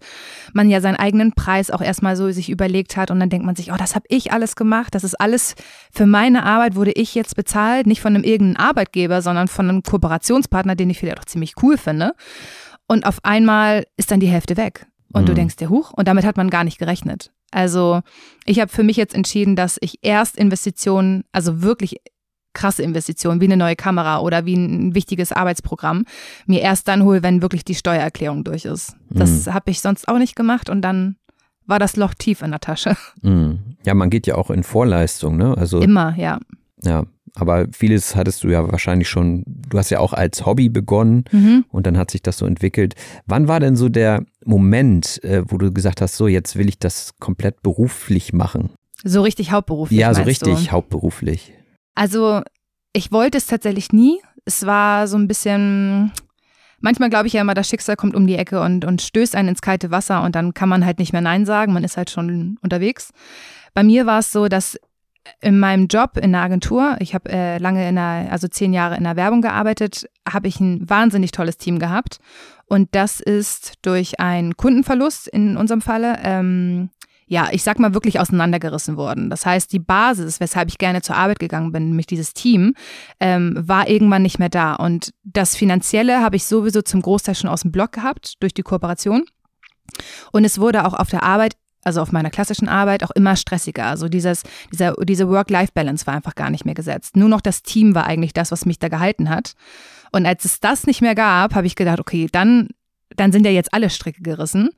man 0.53 0.69
ja 0.69 0.79
seinen 0.79 0.95
eigenen 0.95 1.33
Preis 1.33 1.71
auch 1.71 1.81
erstmal 1.81 2.15
so 2.15 2.29
sich 2.31 2.49
überlegt 2.49 2.97
hat 2.97 3.09
und 3.09 3.19
dann 3.19 3.29
denkt 3.29 3.45
man 3.45 3.55
sich, 3.55 3.71
oh, 3.71 3.77
das 3.77 3.95
habe 3.95 4.05
ich 4.09 4.31
alles 4.31 4.55
gemacht, 4.55 4.93
das 4.93 5.03
ist 5.03 5.19
alles 5.19 5.55
für 5.91 6.05
meine 6.05 6.43
Arbeit 6.43 6.75
wurde 6.75 6.91
ich 6.91 7.15
jetzt 7.15 7.35
bezahlt, 7.35 7.87
nicht 7.87 8.01
von 8.01 8.13
einem 8.15 8.23
irgendeinen 8.23 8.67
Arbeitgeber, 8.67 9.21
sondern 9.21 9.47
von 9.47 9.67
einem 9.69 9.83
Kooperationspartner, 9.83 10.75
den 10.75 10.89
ich 10.89 10.99
vielleicht 10.99 11.19
auch 11.19 11.25
ziemlich 11.25 11.55
cool 11.63 11.77
finde. 11.77 12.13
Und 12.87 13.05
auf 13.05 13.17
einmal 13.23 13.85
ist 13.97 14.11
dann 14.11 14.19
die 14.19 14.27
Hälfte 14.27 14.57
weg. 14.57 14.85
Und 15.11 15.27
du 15.27 15.31
Mhm. 15.31 15.37
denkst 15.37 15.55
dir, 15.55 15.69
huch, 15.69 15.91
und 15.93 16.07
damit 16.07 16.25
hat 16.25 16.37
man 16.37 16.49
gar 16.49 16.63
nicht 16.63 16.77
gerechnet. 16.77 17.31
Also 17.51 18.01
ich 18.45 18.59
habe 18.59 18.71
für 18.71 18.83
mich 18.83 18.97
jetzt 18.97 19.15
entschieden, 19.15 19.55
dass 19.55 19.77
ich 19.81 19.99
erst 20.01 20.37
Investitionen, 20.37 21.23
also 21.31 21.61
wirklich 21.61 22.01
krasse 22.55 22.81
Investitionen, 22.81 23.39
wie 23.41 23.45
eine 23.45 23.57
neue 23.57 23.75
Kamera 23.75 24.19
oder 24.21 24.45
wie 24.47 24.55
ein 24.55 24.95
wichtiges 24.95 25.31
Arbeitsprogramm, 25.31 26.05
mir 26.47 26.61
erst 26.61 26.87
dann 26.87 27.03
hole, 27.03 27.21
wenn 27.21 27.43
wirklich 27.43 27.63
die 27.63 27.75
Steuererklärung 27.75 28.43
durch 28.43 28.65
ist. 28.65 28.95
Das 29.11 29.45
habe 29.45 29.69
ich 29.69 29.81
sonst 29.81 30.07
auch 30.07 30.17
nicht 30.17 30.35
gemacht 30.35 30.69
und 30.71 30.81
dann 30.81 31.17
war 31.67 31.77
das 31.79 31.95
Loch 31.95 32.13
tief 32.15 32.41
in 32.41 32.51
der 32.51 32.59
Tasche. 32.59 32.95
mm. 33.21 33.51
ja, 33.85 33.93
man 33.93 34.09
geht 34.09 34.25
ja 34.27 34.35
auch 34.35 34.49
in 34.49 34.63
Vorleistung, 34.63 35.37
ne? 35.37 35.55
Also 35.57 35.79
Immer, 35.79 36.15
ja. 36.17 36.39
ja, 36.83 37.03
aber 37.35 37.65
vieles 37.71 38.15
hattest 38.15 38.43
du 38.43 38.49
ja 38.49 38.71
wahrscheinlich 38.71 39.09
schon, 39.09 39.43
du 39.47 39.77
hast 39.77 39.89
ja 39.89 39.99
auch 39.99 40.13
als 40.13 40.45
Hobby 40.45 40.69
begonnen 40.69 41.25
Mhm. 41.31 41.65
und 41.69 41.85
dann 41.87 41.97
hat 41.97 42.11
sich 42.11 42.21
das 42.21 42.37
so 42.37 42.45
entwickelt. 42.45 42.93
Wann 43.25 43.47
war 43.47 43.59
denn 43.59 43.75
so 43.75 43.89
der 43.89 44.23
Moment, 44.45 45.23
äh, 45.23 45.43
wo 45.47 45.57
du 45.57 45.71
gesagt 45.73 46.01
hast, 46.01 46.15
so 46.17 46.27
jetzt 46.27 46.55
will 46.55 46.69
ich 46.69 46.77
das 46.79 47.13
komplett 47.19 47.61
beruflich 47.63 48.31
machen? 48.31 48.69
So 49.03 49.21
richtig 49.23 49.51
hauptberuflich. 49.51 49.99
ja, 49.99 50.13
so 50.13 50.21
richtig 50.23 50.67
Du? 50.67 50.71
hauptberuflich. 50.71 51.53
Also 51.95 52.41
ich 52.93 53.11
wollte 53.11 53.37
es 53.37 53.47
tatsächlich 53.47 53.91
nie. 53.91 54.21
Es 54.45 54.65
war 54.65 55.07
so 55.07 55.17
ein 55.17 55.27
bisschen, 55.27 56.11
manchmal 56.79 57.09
glaube 57.09 57.27
ich 57.27 57.33
ja 57.33 57.41
immer, 57.41 57.53
das 57.53 57.67
Schicksal 57.67 57.95
kommt 57.95 58.15
um 58.15 58.27
die 58.27 58.35
Ecke 58.35 58.61
und, 58.61 58.85
und 58.85 59.01
stößt 59.01 59.35
einen 59.35 59.49
ins 59.49 59.61
kalte 59.61 59.91
Wasser 59.91 60.21
und 60.23 60.35
dann 60.35 60.53
kann 60.53 60.69
man 60.69 60.85
halt 60.85 60.99
nicht 60.99 61.13
mehr 61.13 61.21
Nein 61.21 61.45
sagen, 61.45 61.73
man 61.73 61.83
ist 61.83 61.97
halt 61.97 62.09
schon 62.09 62.57
unterwegs. 62.61 63.11
Bei 63.73 63.83
mir 63.83 64.05
war 64.05 64.19
es 64.19 64.31
so, 64.31 64.47
dass 64.47 64.77
in 65.41 65.59
meinem 65.59 65.87
Job 65.87 66.17
in 66.17 66.31
der 66.31 66.41
Agentur, 66.41 66.97
ich 66.99 67.15
habe 67.15 67.31
äh, 67.31 67.57
lange 67.57 67.89
in 67.89 67.95
der, 67.95 68.27
also 68.29 68.47
zehn 68.47 68.73
Jahre 68.73 68.95
in 68.95 69.03
der 69.03 69.15
Werbung 69.15 69.41
gearbeitet, 69.41 70.07
habe 70.27 70.47
ich 70.47 70.59
ein 70.59 70.87
wahnsinnig 70.87 71.31
tolles 71.31 71.57
Team 71.57 71.79
gehabt. 71.79 72.19
Und 72.67 72.93
das 72.93 73.19
ist 73.19 73.73
durch 73.81 74.19
einen 74.19 74.55
Kundenverlust 74.57 75.27
in 75.27 75.57
unserem 75.57 75.81
Falle, 75.81 76.19
ähm, 76.23 76.89
ja, 77.27 77.49
ich 77.51 77.63
sag 77.63 77.79
mal 77.79 77.93
wirklich 77.93 78.19
auseinandergerissen 78.19 78.97
worden. 78.97 79.29
Das 79.29 79.45
heißt, 79.45 79.71
die 79.73 79.79
Basis, 79.79 80.39
weshalb 80.39 80.69
ich 80.69 80.77
gerne 80.77 81.01
zur 81.01 81.15
Arbeit 81.15 81.39
gegangen 81.39 81.71
bin, 81.71 81.89
nämlich 81.89 82.05
dieses 82.05 82.33
Team, 82.33 82.75
ähm, 83.19 83.55
war 83.57 83.87
irgendwann 83.87 84.21
nicht 84.21 84.37
mehr 84.37 84.49
da. 84.49 84.75
Und 84.75 85.11
das 85.23 85.55
Finanzielle 85.55 86.21
habe 86.21 86.35
ich 86.35 86.45
sowieso 86.45 86.81
zum 86.81 87.01
Großteil 87.01 87.35
schon 87.35 87.49
aus 87.49 87.61
dem 87.61 87.71
Block 87.71 87.93
gehabt 87.93 88.35
durch 88.41 88.53
die 88.53 88.61
Kooperation. 88.61 89.25
Und 90.31 90.45
es 90.45 90.59
wurde 90.59 90.85
auch 90.85 90.93
auf 90.93 91.09
der 91.09 91.23
Arbeit 91.23 91.55
also 91.85 92.01
auf 92.01 92.11
meiner 92.11 92.31
klassischen 92.31 92.67
Arbeit 92.67 93.03
auch 93.03 93.11
immer 93.11 93.35
stressiger. 93.35 93.85
Also 93.85 94.09
dieses, 94.09 94.41
dieser, 94.73 94.95
diese 95.03 95.29
Work-Life-Balance 95.29 96.07
war 96.07 96.15
einfach 96.15 96.33
gar 96.33 96.49
nicht 96.49 96.65
mehr 96.65 96.73
gesetzt. 96.73 97.15
Nur 97.15 97.29
noch 97.29 97.41
das 97.41 97.61
Team 97.61 97.93
war 97.93 98.07
eigentlich 98.07 98.33
das, 98.33 98.51
was 98.51 98.65
mich 98.65 98.79
da 98.79 98.89
gehalten 98.89 99.29
hat. 99.29 99.53
Und 100.11 100.25
als 100.25 100.45
es 100.45 100.59
das 100.59 100.87
nicht 100.87 101.01
mehr 101.01 101.13
gab, 101.13 101.53
habe 101.53 101.67
ich 101.67 101.75
gedacht, 101.75 101.99
okay, 101.99 102.27
dann, 102.31 102.69
dann 103.15 103.31
sind 103.31 103.45
ja 103.45 103.51
jetzt 103.51 103.71
alle 103.71 103.91
Stricke 103.91 104.23
gerissen. 104.23 104.71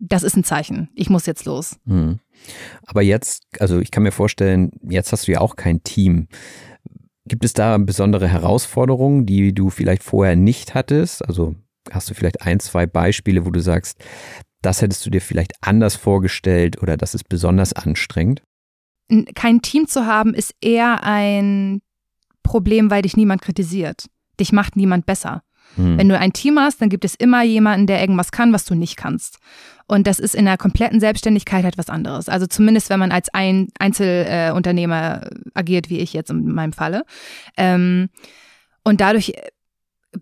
Das 0.00 0.22
ist 0.22 0.36
ein 0.36 0.44
Zeichen. 0.44 0.88
Ich 0.94 1.10
muss 1.10 1.26
jetzt 1.26 1.44
los. 1.44 1.76
Hm. 1.86 2.18
Aber 2.86 3.02
jetzt, 3.02 3.44
also 3.60 3.80
ich 3.80 3.90
kann 3.90 4.02
mir 4.02 4.12
vorstellen, 4.12 4.70
jetzt 4.82 5.12
hast 5.12 5.28
du 5.28 5.32
ja 5.32 5.40
auch 5.40 5.56
kein 5.56 5.82
Team. 5.82 6.28
Gibt 7.26 7.44
es 7.44 7.52
da 7.52 7.76
besondere 7.78 8.26
Herausforderungen, 8.26 9.26
die 9.26 9.52
du 9.54 9.68
vielleicht 9.68 10.02
vorher 10.02 10.36
nicht 10.36 10.74
hattest? 10.74 11.24
Also 11.26 11.54
hast 11.90 12.08
du 12.08 12.14
vielleicht 12.14 12.42
ein, 12.42 12.60
zwei 12.60 12.86
Beispiele, 12.86 13.44
wo 13.44 13.50
du 13.50 13.60
sagst, 13.60 13.98
das 14.62 14.80
hättest 14.82 15.04
du 15.04 15.10
dir 15.10 15.20
vielleicht 15.20 15.52
anders 15.60 15.96
vorgestellt 15.96 16.82
oder 16.82 16.96
das 16.96 17.14
ist 17.14 17.28
besonders 17.28 17.72
anstrengend? 17.74 18.42
Kein 19.34 19.60
Team 19.60 19.86
zu 19.86 20.06
haben, 20.06 20.34
ist 20.34 20.54
eher 20.60 21.02
ein 21.04 21.82
Problem, 22.42 22.90
weil 22.90 23.02
dich 23.02 23.16
niemand 23.16 23.42
kritisiert. 23.42 24.06
Dich 24.38 24.52
macht 24.52 24.76
niemand 24.76 25.04
besser. 25.04 25.42
Hm. 25.76 25.98
Wenn 25.98 26.08
du 26.08 26.18
ein 26.18 26.32
Team 26.32 26.58
hast, 26.58 26.80
dann 26.80 26.88
gibt 26.88 27.04
es 27.04 27.14
immer 27.14 27.42
jemanden, 27.42 27.86
der 27.86 28.00
irgendwas 28.00 28.32
kann, 28.32 28.52
was 28.52 28.64
du 28.64 28.74
nicht 28.74 28.96
kannst. 28.96 29.38
Und 29.86 30.06
das 30.06 30.20
ist 30.20 30.34
in 30.34 30.44
der 30.44 30.56
kompletten 30.56 31.00
Selbstständigkeit 31.00 31.64
halt 31.64 31.76
was 31.76 31.90
anderes. 31.90 32.28
Also 32.28 32.46
zumindest, 32.46 32.90
wenn 32.90 33.00
man 33.00 33.10
als 33.10 33.28
ein 33.34 33.68
Einzelunternehmer 33.78 35.22
äh, 35.24 35.30
agiert, 35.54 35.90
wie 35.90 35.98
ich 35.98 36.12
jetzt 36.12 36.30
in 36.30 36.52
meinem 36.52 36.72
Falle. 36.72 37.04
Ähm, 37.56 38.08
und 38.84 39.00
dadurch 39.00 39.30
äh, 39.30 39.50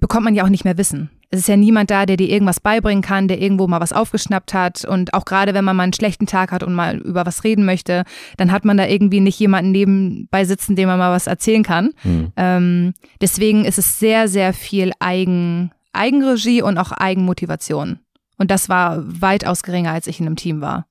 bekommt 0.01 0.25
man 0.25 0.35
ja 0.35 0.45
auch 0.45 0.49
nicht 0.49 0.65
mehr 0.65 0.79
Wissen. 0.79 1.11
Es 1.31 1.41
ist 1.41 1.49
ja 1.49 1.57
niemand 1.57 1.91
da, 1.91 2.07
der 2.07 2.17
dir 2.17 2.29
irgendwas 2.29 2.61
beibringen 2.61 3.03
kann, 3.03 3.29
der 3.29 3.41
irgendwo 3.41 3.67
mal 3.67 3.81
was 3.81 3.93
aufgeschnappt 3.93 4.55
hat. 4.55 4.85
Und 4.85 5.13
auch 5.13 5.27
gerade 5.27 5.53
wenn 5.53 5.65
man 5.65 5.77
mal 5.77 5.83
einen 5.83 5.93
schlechten 5.93 6.27
Tag 6.27 6.53
hat 6.53 6.63
und 6.63 6.73
mal 6.75 6.97
über 6.99 7.27
was 7.27 7.45
reden 7.45 7.67
möchte, 7.67 8.05
dann 8.39 8.51
hat 8.51 8.65
man 8.65 8.79
da 8.79 8.87
irgendwie 8.87 9.21
nicht 9.21 9.39
jemanden 9.39 9.71
nebenbei 9.71 10.45
sitzen, 10.45 10.75
dem 10.75 10.89
man 10.89 10.99
mal 10.99 11.13
was 11.13 11.27
erzählen 11.27 11.63
kann. 11.63 11.91
Hm. 12.03 12.33
Ähm, 12.37 12.95
deswegen 13.21 13.67
ist 13.67 13.79
es 13.79 13.99
sehr, 13.99 14.29
sehr 14.29 14.55
viel 14.55 14.93
Eigen, 15.01 15.71
Eigenregie 15.93 16.63
und 16.63 16.79
auch 16.79 16.93
Eigenmotivation. 16.93 17.99
Und 18.39 18.51
das 18.51 18.69
war 18.69 19.03
weitaus 19.05 19.63
geringer, 19.63 19.93
als 19.93 20.07
ich 20.07 20.21
in 20.21 20.27
einem 20.27 20.37
Team 20.37 20.61
war. 20.63 20.87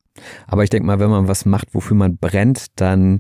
Aber 0.47 0.63
ich 0.63 0.69
denke 0.69 0.85
mal, 0.85 0.99
wenn 0.99 1.09
man 1.09 1.27
was 1.27 1.45
macht, 1.45 1.73
wofür 1.73 1.95
man 1.95 2.17
brennt, 2.17 2.67
dann 2.79 3.19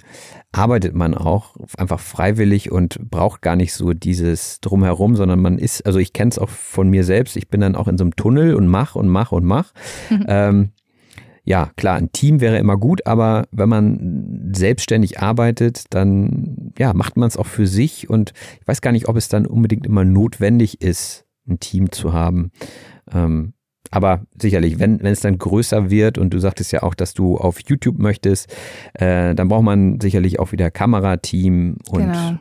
arbeitet 0.51 0.95
man 0.95 1.13
auch 1.13 1.55
einfach 1.77 1.99
freiwillig 1.99 2.71
und 2.71 3.09
braucht 3.09 3.41
gar 3.41 3.55
nicht 3.55 3.73
so 3.73 3.93
dieses 3.93 4.59
drumherum, 4.61 5.15
sondern 5.15 5.39
man 5.39 5.57
ist, 5.57 5.85
also 5.85 5.99
ich 5.99 6.13
kenne 6.13 6.29
es 6.29 6.39
auch 6.39 6.49
von 6.49 6.89
mir 6.89 7.03
selbst, 7.03 7.37
ich 7.37 7.49
bin 7.49 7.61
dann 7.61 7.75
auch 7.75 7.87
in 7.87 7.97
so 7.97 8.03
einem 8.03 8.15
Tunnel 8.15 8.55
und 8.55 8.67
mach 8.67 8.95
und 8.95 9.07
mach 9.07 9.31
und 9.31 9.45
mach. 9.45 9.73
ähm, 10.27 10.71
ja, 11.47 11.71
klar, 11.77 11.95
ein 11.95 12.11
Team 12.11 12.41
wäre 12.41 12.57
immer 12.57 12.75
gut, 12.75 13.07
aber 13.07 13.47
wenn 13.51 13.69
man 13.69 14.51
selbstständig 14.53 15.21
arbeitet, 15.21 15.85
dann 15.91 16.73
ja, 16.77 16.93
macht 16.93 17.15
man 17.15 17.27
es 17.27 17.37
auch 17.37 17.45
für 17.45 17.67
sich 17.67 18.09
und 18.09 18.33
ich 18.59 18.67
weiß 18.67 18.81
gar 18.81 18.91
nicht, 18.91 19.07
ob 19.07 19.15
es 19.15 19.29
dann 19.29 19.45
unbedingt 19.45 19.85
immer 19.85 20.03
notwendig 20.03 20.81
ist, 20.81 21.25
ein 21.47 21.61
Team 21.61 21.93
zu 21.93 22.11
haben. 22.11 22.51
Ähm, 23.13 23.53
aber 23.91 24.21
sicherlich, 24.39 24.79
wenn, 24.79 25.01
wenn 25.01 25.13
es 25.13 25.21
dann 25.21 25.37
größer 25.37 25.89
wird 25.89 26.17
und 26.17 26.33
du 26.33 26.39
sagtest 26.39 26.71
ja 26.71 26.83
auch, 26.83 26.93
dass 26.93 27.13
du 27.13 27.37
auf 27.37 27.59
YouTube 27.67 27.99
möchtest, 27.99 28.53
äh, 28.93 29.33
dann 29.35 29.47
braucht 29.47 29.63
man 29.63 29.99
sicherlich 30.01 30.39
auch 30.39 30.51
wieder 30.51 30.71
Kamerateam 30.71 31.77
und 31.89 32.01
Genau. 32.01 32.39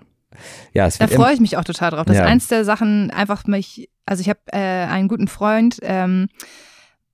ja, 0.72 0.86
es 0.86 0.98
Da 0.98 1.06
freue 1.06 1.32
ich 1.34 1.40
mich 1.40 1.56
auch 1.56 1.64
total 1.64 1.90
drauf. 1.90 2.04
Das 2.06 2.16
Ja. 2.16 2.24
ist 2.24 2.28
eins 2.28 2.48
der 2.48 2.64
Sachen, 2.64 3.10
einfach 3.10 3.46
mich, 3.46 3.88
also 4.06 4.20
ich 4.20 4.28
habe 4.28 4.40
äh, 4.52 4.58
einen 4.58 5.08
guten 5.08 5.28
Freund, 5.28 5.78
ähm, 5.82 6.28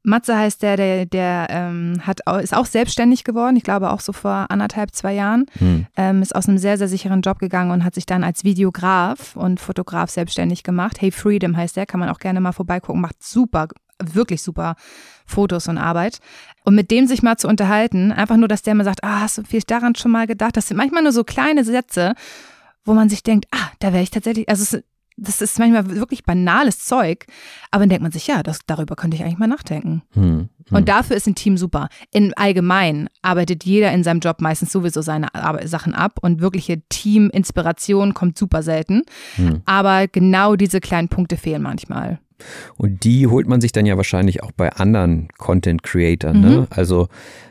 Matze 0.04 0.36
heißt 0.36 0.62
der, 0.62 0.76
der, 0.76 1.06
der 1.06 1.46
ähm, 1.50 2.00
hat, 2.04 2.20
ist 2.42 2.56
auch 2.56 2.66
selbstständig 2.66 3.22
geworden, 3.22 3.54
ich 3.56 3.62
glaube 3.62 3.90
auch 3.90 4.00
so 4.00 4.12
vor 4.12 4.46
anderthalb, 4.48 4.92
zwei 4.92 5.14
Jahren, 5.14 5.46
hm, 5.58 5.86
ähm, 5.96 6.22
ist 6.22 6.34
aus 6.34 6.48
einem 6.48 6.58
sehr, 6.58 6.76
sehr 6.76 6.88
sicheren 6.88 7.20
Job 7.22 7.38
gegangen 7.38 7.70
und 7.70 7.84
hat 7.84 7.94
sich 7.94 8.04
dann 8.04 8.24
als 8.24 8.42
Videograf 8.42 9.36
und 9.36 9.60
Fotograf 9.60 10.10
selbstständig 10.10 10.64
gemacht. 10.64 11.00
Hey 11.00 11.12
Freedom 11.12 11.56
heißt 11.56 11.76
der, 11.76 11.86
kann 11.86 12.00
man 12.00 12.08
auch 12.08 12.18
gerne 12.18 12.40
mal 12.40 12.50
vorbeigucken, 12.50 13.00
macht 13.00 13.22
super, 13.22 13.68
wirklich 14.14 14.42
super 14.42 14.76
Fotos 15.26 15.68
und 15.68 15.78
Arbeit. 15.78 16.18
Und 16.64 16.74
mit 16.74 16.90
dem 16.90 17.06
sich 17.06 17.22
mal 17.22 17.36
zu 17.36 17.48
unterhalten, 17.48 18.12
einfach 18.12 18.36
nur, 18.36 18.48
dass 18.48 18.62
der 18.62 18.74
mir 18.74 18.84
sagt, 18.84 19.02
ah, 19.02 19.20
hast 19.20 19.38
du 19.38 19.42
vielleicht 19.42 19.70
daran 19.70 19.94
schon 19.94 20.10
mal 20.10 20.26
gedacht? 20.26 20.56
Das 20.56 20.68
sind 20.68 20.76
manchmal 20.76 21.02
nur 21.02 21.12
so 21.12 21.24
kleine 21.24 21.64
Sätze, 21.64 22.14
wo 22.84 22.92
man 22.94 23.08
sich 23.08 23.22
denkt, 23.22 23.46
ah, 23.52 23.70
da 23.80 23.92
wäre 23.92 24.02
ich 24.02 24.10
tatsächlich, 24.10 24.48
also 24.48 24.62
es, 24.62 24.84
das 25.16 25.42
ist 25.42 25.58
manchmal 25.58 25.88
wirklich 25.94 26.24
banales 26.24 26.84
Zeug, 26.84 27.26
aber 27.70 27.82
dann 27.82 27.90
denkt 27.90 28.02
man 28.02 28.12
sich, 28.12 28.26
ja, 28.26 28.42
das, 28.42 28.60
darüber 28.66 28.96
könnte 28.96 29.16
ich 29.16 29.22
eigentlich 29.22 29.38
mal 29.38 29.46
nachdenken. 29.46 30.02
hm, 30.12 30.22
hm. 30.22 30.48
Und 30.76 30.88
dafür 30.88 31.16
ist 31.16 31.26
ein 31.26 31.34
Team 31.34 31.56
super. 31.56 31.88
In 32.12 32.34
allgemein 32.34 33.08
arbeitet 33.20 33.64
jeder 33.64 33.92
in 33.92 34.04
seinem 34.04 34.20
Job 34.20 34.40
meistens 34.40 34.72
sowieso 34.72 35.02
seine 35.02 35.34
Ar- 35.34 35.66
Sachen 35.66 35.94
ab 35.94 36.18
und 36.22 36.40
wirkliche 36.40 36.80
Team-Inspiration 36.88 38.14
kommt 38.14 38.38
super 38.38 38.62
selten. 38.62 39.02
Hm. 39.36 39.62
Aber 39.66 40.06
genau 40.08 40.56
diese 40.56 40.80
kleinen 40.80 41.08
Punkte 41.08 41.36
fehlen 41.36 41.62
manchmal. 41.62 42.18
Und 42.76 43.04
die 43.04 43.26
holt 43.28 43.46
man 43.48 43.60
sich 43.60 43.72
dann 43.72 43.86
ja 43.86 43.96
wahrscheinlich 43.96 44.42
auch 44.42 44.52
bei 44.52 44.72
anderen 44.72 45.28
Content 45.38 45.82
Creatern. 45.82 46.40
Ne? 46.40 46.50
Mhm. 46.50 46.66
Also 46.70 47.08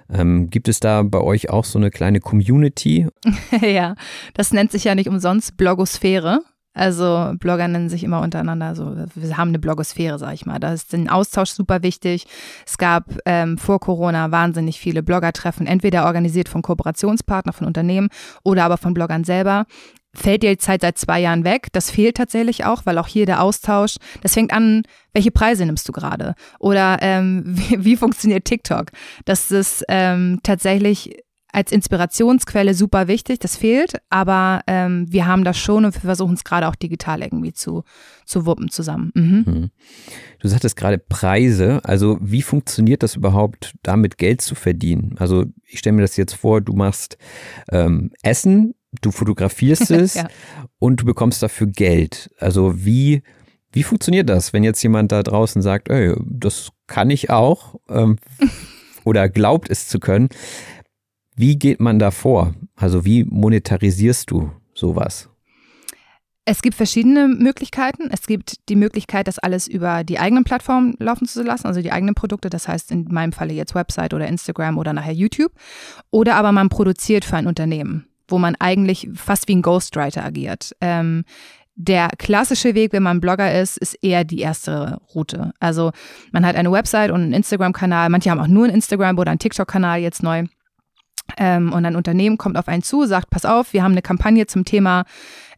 ähm, 0.09 0.49
gibt 0.49 0.67
es 0.67 0.79
da 0.81 1.03
bei 1.03 1.19
euch 1.21 1.49
auch 1.49 1.63
so 1.63 1.79
eine 1.79 1.91
kleine 1.91 2.19
Community? 2.19 3.07
ja, 3.61 3.95
das 4.33 4.51
nennt 4.51 4.71
sich 4.71 4.83
ja 4.83 4.95
nicht 4.95 5.07
umsonst 5.07 5.55
Blogosphäre. 5.55 6.41
Also 6.73 7.33
Blogger 7.37 7.67
nennen 7.67 7.89
sich 7.89 8.03
immer 8.03 8.21
untereinander 8.21 8.75
so, 8.75 8.95
wir 9.15 9.37
haben 9.37 9.49
eine 9.49 9.59
Blogosphäre, 9.59 10.17
sag 10.17 10.33
ich 10.33 10.45
mal. 10.45 10.59
Da 10.59 10.71
ist 10.71 10.93
ein 10.93 11.09
Austausch 11.09 11.49
super 11.49 11.83
wichtig. 11.83 12.27
Es 12.65 12.77
gab 12.77 13.05
ähm, 13.25 13.57
vor 13.57 13.79
Corona 13.79 14.31
wahnsinnig 14.31 14.79
viele 14.79 15.03
Bloggertreffen, 15.03 15.67
entweder 15.67 16.05
organisiert 16.05 16.47
von 16.47 16.61
Kooperationspartnern, 16.61 17.53
von 17.53 17.67
Unternehmen 17.67 18.07
oder 18.43 18.63
aber 18.63 18.77
von 18.77 18.93
Bloggern 18.93 19.25
selber. 19.25 19.65
fällt 20.13 20.43
die 20.43 20.57
Zeit 20.57 20.81
seit 20.81 20.97
zwei 20.97 21.19
Jahren 21.19 21.43
weg. 21.43 21.67
Das 21.73 21.91
fehlt 21.91 22.15
tatsächlich 22.15 22.63
auch, 22.63 22.85
weil 22.85 22.97
auch 22.97 23.07
hier 23.07 23.25
der 23.25 23.41
Austausch, 23.41 23.95
das 24.21 24.33
fängt 24.33 24.53
an, 24.53 24.83
welche 25.13 25.31
Preise 25.31 25.65
nimmst 25.65 25.87
du 25.89 25.91
gerade? 25.91 26.35
Oder 26.59 26.99
ähm, 27.01 27.43
wie, 27.45 27.83
wie 27.83 27.97
funktioniert 27.97 28.45
TikTok? 28.45 28.91
Das 29.25 29.51
ist 29.51 29.83
ähm, 29.89 30.39
tatsächlich 30.43 31.17
als 31.51 31.71
Inspirationsquelle 31.71 32.73
super 32.73 33.07
wichtig, 33.07 33.39
das 33.39 33.57
fehlt, 33.57 33.95
aber 34.09 34.61
ähm, 34.67 35.05
wir 35.09 35.25
haben 35.25 35.43
das 35.43 35.57
schon 35.57 35.85
und 35.85 35.93
wir 35.93 36.01
versuchen 36.01 36.33
es 36.33 36.43
gerade 36.43 36.67
auch 36.67 36.75
digital 36.75 37.21
irgendwie 37.21 37.53
zu, 37.53 37.83
zu 38.25 38.45
wuppen 38.45 38.69
zusammen. 38.69 39.11
Mhm. 39.13 39.43
Mhm. 39.45 39.71
Du 40.39 40.47
sagtest 40.47 40.75
gerade 40.75 40.97
Preise, 40.97 41.81
also 41.83 42.17
wie 42.21 42.41
funktioniert 42.41 43.03
das 43.03 43.15
überhaupt, 43.15 43.75
damit 43.83 44.17
Geld 44.17 44.41
zu 44.41 44.55
verdienen? 44.55 45.15
Also 45.19 45.45
ich 45.65 45.79
stelle 45.79 45.95
mir 45.95 46.01
das 46.01 46.17
jetzt 46.17 46.33
vor, 46.33 46.61
du 46.61 46.73
machst 46.73 47.17
ähm, 47.71 48.11
Essen, 48.23 48.73
du 49.01 49.11
fotografierst 49.11 49.91
es 49.91 50.15
ja. 50.15 50.27
und 50.79 51.01
du 51.01 51.05
bekommst 51.05 51.43
dafür 51.43 51.67
Geld. 51.67 52.31
Also 52.39 52.85
wie, 52.85 53.23
wie 53.71 53.83
funktioniert 53.83 54.29
das, 54.29 54.53
wenn 54.53 54.63
jetzt 54.63 54.81
jemand 54.83 55.11
da 55.11 55.23
draußen 55.23 55.61
sagt, 55.61 55.89
ey, 55.89 56.15
das 56.25 56.71
kann 56.87 57.09
ich 57.09 57.29
auch 57.29 57.75
ähm, 57.89 58.17
oder 59.03 59.29
glaubt 59.29 59.69
es 59.69 59.87
zu 59.87 59.99
können? 59.99 60.29
Wie 61.35 61.57
geht 61.57 61.79
man 61.79 61.99
da 61.99 62.11
vor? 62.11 62.53
Also 62.75 63.05
wie 63.05 63.23
monetarisierst 63.23 64.29
du 64.29 64.51
sowas? 64.73 65.29
Es 66.43 66.61
gibt 66.61 66.75
verschiedene 66.75 67.27
Möglichkeiten. 67.27 68.09
Es 68.11 68.25
gibt 68.25 68.67
die 68.67 68.75
Möglichkeit, 68.75 69.27
das 69.27 69.37
alles 69.37 69.67
über 69.67 70.03
die 70.03 70.19
eigenen 70.19 70.43
Plattformen 70.43 70.95
laufen 70.97 71.27
zu 71.27 71.43
lassen, 71.43 71.67
also 71.67 71.81
die 71.81 71.91
eigenen 71.91 72.15
Produkte, 72.15 72.49
das 72.49 72.67
heißt 72.67 72.91
in 72.91 73.05
meinem 73.09 73.31
Falle 73.31 73.53
jetzt 73.53 73.75
Website 73.75 74.13
oder 74.13 74.27
Instagram 74.27 74.77
oder 74.77 74.91
nachher 74.91 75.13
YouTube. 75.13 75.51
Oder 76.09 76.35
aber 76.35 76.51
man 76.51 76.69
produziert 76.69 77.25
für 77.25 77.37
ein 77.37 77.47
Unternehmen, 77.47 78.07
wo 78.27 78.39
man 78.39 78.55
eigentlich 78.59 79.07
fast 79.13 79.47
wie 79.47 79.55
ein 79.55 79.61
Ghostwriter 79.61 80.25
agiert. 80.25 80.75
Ähm, 80.81 81.25
der 81.75 82.09
klassische 82.17 82.75
Weg, 82.75 82.91
wenn 82.91 83.03
man 83.03 83.21
Blogger 83.21 83.59
ist, 83.59 83.77
ist 83.77 83.93
eher 84.03 84.23
die 84.23 84.39
erste 84.39 84.99
Route. 85.15 85.53
Also 85.59 85.91
man 86.31 86.45
hat 86.45 86.55
eine 86.55 86.71
Website 86.71 87.11
und 87.11 87.21
einen 87.21 87.33
Instagram-Kanal. 87.33 88.09
Manche 88.09 88.29
haben 88.29 88.39
auch 88.39 88.47
nur 88.47 88.65
einen 88.65 88.75
Instagram 88.75 89.17
oder 89.17 89.31
einen 89.31 89.39
TikTok-Kanal 89.39 89.99
jetzt 89.99 90.23
neu. 90.23 90.45
Ähm, 91.37 91.73
und 91.73 91.85
ein 91.85 91.95
Unternehmen 91.95 92.37
kommt 92.37 92.57
auf 92.57 92.67
einen 92.67 92.83
zu, 92.83 93.05
sagt, 93.05 93.29
pass 93.29 93.45
auf, 93.45 93.73
wir 93.73 93.83
haben 93.83 93.91
eine 93.91 94.01
Kampagne 94.01 94.47
zum 94.47 94.65
Thema, 94.65 95.05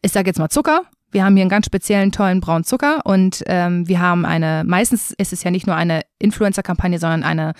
ich 0.02 0.12
sage 0.12 0.28
jetzt 0.28 0.38
mal 0.38 0.48
Zucker. 0.48 0.82
Wir 1.14 1.24
haben 1.24 1.36
hier 1.36 1.42
einen 1.42 1.50
ganz 1.50 1.66
speziellen, 1.66 2.10
tollen 2.10 2.40
braunen 2.40 2.64
Zucker 2.64 3.02
und 3.04 3.44
ähm, 3.46 3.86
wir 3.86 4.00
haben 4.00 4.24
eine, 4.24 4.64
meistens 4.66 5.12
ist 5.12 5.32
es 5.32 5.44
ja 5.44 5.52
nicht 5.52 5.64
nur 5.64 5.76
eine 5.76 6.00
Influencer-Kampagne, 6.18 6.98
sondern 6.98 7.22
eine, 7.22 7.52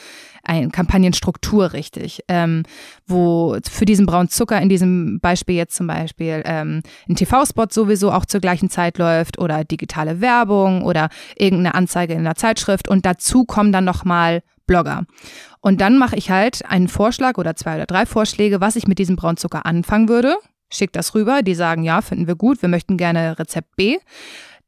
eine 0.42 0.70
Kampagnenstruktur 0.70 1.72
richtig, 1.72 2.24
ähm, 2.26 2.64
wo 3.06 3.56
für 3.70 3.84
diesen 3.84 4.06
braunen 4.06 4.28
Zucker 4.28 4.60
in 4.60 4.68
diesem 4.68 5.20
Beispiel 5.20 5.54
jetzt 5.54 5.76
zum 5.76 5.86
Beispiel 5.86 6.42
ähm, 6.44 6.82
ein 7.08 7.14
TV-Spot 7.14 7.66
sowieso 7.70 8.10
auch 8.10 8.26
zur 8.26 8.40
gleichen 8.40 8.70
Zeit 8.70 8.98
läuft 8.98 9.38
oder 9.38 9.62
digitale 9.62 10.20
Werbung 10.20 10.82
oder 10.82 11.08
irgendeine 11.36 11.76
Anzeige 11.76 12.14
in 12.14 12.20
einer 12.20 12.34
Zeitschrift 12.34 12.88
und 12.88 13.06
dazu 13.06 13.44
kommen 13.44 13.70
dann 13.70 13.84
nochmal 13.84 14.42
Blogger. 14.66 15.04
Und 15.60 15.80
dann 15.80 15.98
mache 15.98 16.16
ich 16.16 16.30
halt 16.30 16.64
einen 16.66 16.88
Vorschlag 16.88 17.38
oder 17.38 17.56
zwei 17.56 17.76
oder 17.76 17.86
drei 17.86 18.06
Vorschläge, 18.06 18.60
was 18.60 18.76
ich 18.76 18.86
mit 18.86 18.98
diesem 18.98 19.16
Braunzucker 19.16 19.66
anfangen 19.66 20.08
würde. 20.08 20.36
Schick 20.70 20.92
das 20.92 21.14
rüber. 21.14 21.42
Die 21.42 21.54
sagen, 21.54 21.84
ja, 21.84 22.00
finden 22.00 22.26
wir 22.26 22.36
gut. 22.36 22.62
Wir 22.62 22.68
möchten 22.68 22.96
gerne 22.96 23.38
Rezept 23.38 23.76
B. 23.76 23.98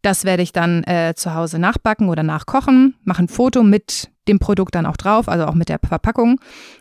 Das 0.03 0.25
werde 0.25 0.43
ich 0.43 0.53
dann 0.53 0.85
äh, 0.85 1.15
zu 1.17 1.35
Hause 1.35 1.59
nachbacken 1.59 2.09
oder 2.09 2.23
nachkochen, 2.23 2.95
mache 3.03 3.25
ein 3.25 3.29
Foto 3.29 3.65
mit 3.65 4.11
dem 4.29 4.39
Produkt 4.39 4.75
dann 4.77 4.87
auch 4.87 4.97
drauf, 4.97 5.29
also 5.29 5.47
auch 5.47 5.55
mit 5.55 5.69
der 5.69 5.81
Verpackung 5.85 6.41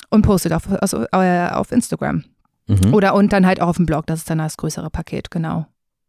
und 0.09 0.21
poste 0.21 0.55
auf, 0.55 0.69
also, 0.79 1.05
äh, 1.11 1.49
auf 1.49 1.71
Instagram. 1.71 2.23
Mhm. 2.67 2.93
Oder 2.93 3.15
und 3.15 3.33
dann 3.33 3.45
halt 3.45 3.61
auch 3.61 3.69
auf 3.69 3.77
dem 3.77 3.85
Blog, 3.87 4.05
das 4.05 4.19
ist 4.19 4.29
dann 4.29 4.37
das 4.37 4.57
größere 4.57 4.89
Paket, 4.89 5.31
genau. 5.31 5.65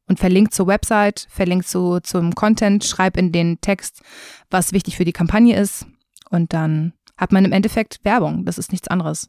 Und 0.08 0.20
verlinkt 0.20 0.54
zur 0.54 0.66
Website, 0.66 1.26
verlinkt 1.30 1.66
zu, 1.66 2.00
zum 2.00 2.34
Content, 2.34 2.84
schreib 2.84 3.16
in 3.16 3.32
den 3.32 3.60
Text, 3.60 4.02
was 4.50 4.72
wichtig 4.72 4.96
für 4.96 5.04
die 5.04 5.12
Kampagne 5.12 5.58
ist. 5.58 5.86
Und 6.30 6.52
dann 6.52 6.92
hat 7.16 7.32
man 7.32 7.44
im 7.44 7.52
Endeffekt 7.52 8.00
Werbung. 8.04 8.44
Das 8.44 8.58
ist 8.58 8.72
nichts 8.72 8.88
anderes. 8.88 9.28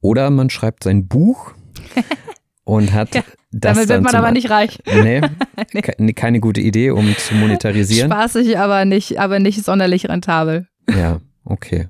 Oder 0.00 0.30
man 0.30 0.50
schreibt 0.50 0.84
sein 0.84 1.08
Buch 1.08 1.52
und 2.64 2.92
hat 2.92 3.14
ja, 3.14 3.22
das 3.52 3.74
Damit 3.74 3.88
wird 3.88 4.02
man 4.02 4.14
aber 4.14 4.32
nicht 4.32 4.50
reich. 4.50 4.80
Nee, 4.86 5.20
nee, 5.98 6.12
keine 6.12 6.40
gute 6.40 6.60
Idee, 6.60 6.90
um 6.90 7.16
zu 7.16 7.34
monetarisieren. 7.34 8.10
Spaßig, 8.10 8.58
aber 8.58 8.84
nicht, 8.84 9.18
aber 9.18 9.38
nicht 9.38 9.64
sonderlich 9.64 10.08
rentabel. 10.08 10.66
Ja, 10.90 11.20
okay. 11.44 11.88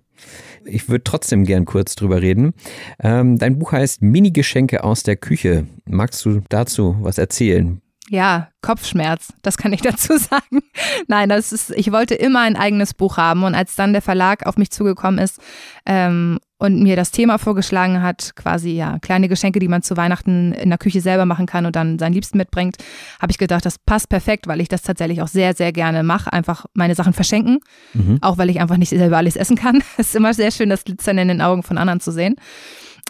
Ich 0.67 0.89
würde 0.89 1.05
trotzdem 1.05 1.45
gern 1.45 1.65
kurz 1.65 1.95
drüber 1.95 2.23
reden. 2.23 2.55
Ähm, 3.01 3.39
dein 3.39 3.59
Buch 3.59 3.73
heißt 3.73 4.03
Mini-Geschenke 4.03 4.85
aus 4.85 5.03
der 5.03 5.17
Küche. 5.17 5.67
Magst 5.87 6.25
du 6.25 6.43
dazu 6.49 6.97
was 7.01 7.19
erzählen? 7.19 7.81
Ja, 8.15 8.47
Kopfschmerz, 8.63 9.33
das 9.43 9.57
kann 9.57 9.73
ich 9.73 9.81
dazu 9.83 10.17
sagen. 10.17 10.61
Nein, 11.09 11.29
das 11.29 11.51
ist, 11.51 11.73
ich 11.73 11.91
wollte 11.91 12.15
immer 12.15 12.43
ein 12.43 12.55
eigenes 12.55 12.95
Buch 12.95 13.17
haben 13.17 13.43
und 13.43 13.57
als 13.57 13.75
dann 13.75 13.93
der 13.93 14.03
Verlag 14.03 14.47
auf 14.47 14.57
mich 14.57 14.71
zugekommen 14.71 15.19
ist 15.19 15.41
ähm, 15.85 16.39
und 16.59 16.81
mir 16.81 16.95
das 16.95 17.11
Thema 17.11 17.39
vorgeschlagen 17.39 18.03
hat, 18.03 18.37
quasi 18.37 18.71
ja 18.71 19.01
kleine 19.01 19.29
Geschenke, 19.29 19.59
die 19.59 19.67
man 19.67 19.83
zu 19.83 19.97
Weihnachten 19.97 20.53
in 20.53 20.69
der 20.69 20.79
Küche 20.79 21.01
selber 21.01 21.27
machen 21.27 21.47
kann 21.47 21.67
und 21.67 21.75
dann 21.75 21.99
seinen 21.99 22.13
Liebsten 22.13 22.39
mitbringt, 22.39 22.77
habe 23.21 23.33
ich 23.33 23.39
gedacht, 23.39 23.67
das 23.67 23.81
passt 23.81 24.09
perfekt, 24.09 24.47
weil 24.47 24.61
ich 24.61 24.69
das 24.69 24.83
tatsächlich 24.83 25.21
auch 25.21 25.27
sehr, 25.27 25.53
sehr 25.55 25.73
gerne 25.73 26.05
mache, 26.05 26.33
einfach 26.33 26.67
meine 26.73 26.95
Sachen 26.95 27.15
verschenken, 27.15 27.59
mhm. 27.95 28.19
auch 28.21 28.39
weil 28.39 28.49
ich 28.49 28.61
einfach 28.61 28.77
nicht 28.77 28.91
selber 28.91 29.17
alles 29.17 29.35
essen 29.35 29.57
kann. 29.57 29.83
Es 29.99 30.11
ist 30.11 30.17
immer 30.17 30.35
sehr 30.35 30.53
schön, 30.53 30.71
das 30.71 30.85
Glitzern 30.85 31.19
in 31.19 31.27
den 31.27 31.41
Augen 31.41 31.65
von 31.65 31.79
anderen 31.79 31.99
zu 31.99 32.13
sehen. 32.13 32.37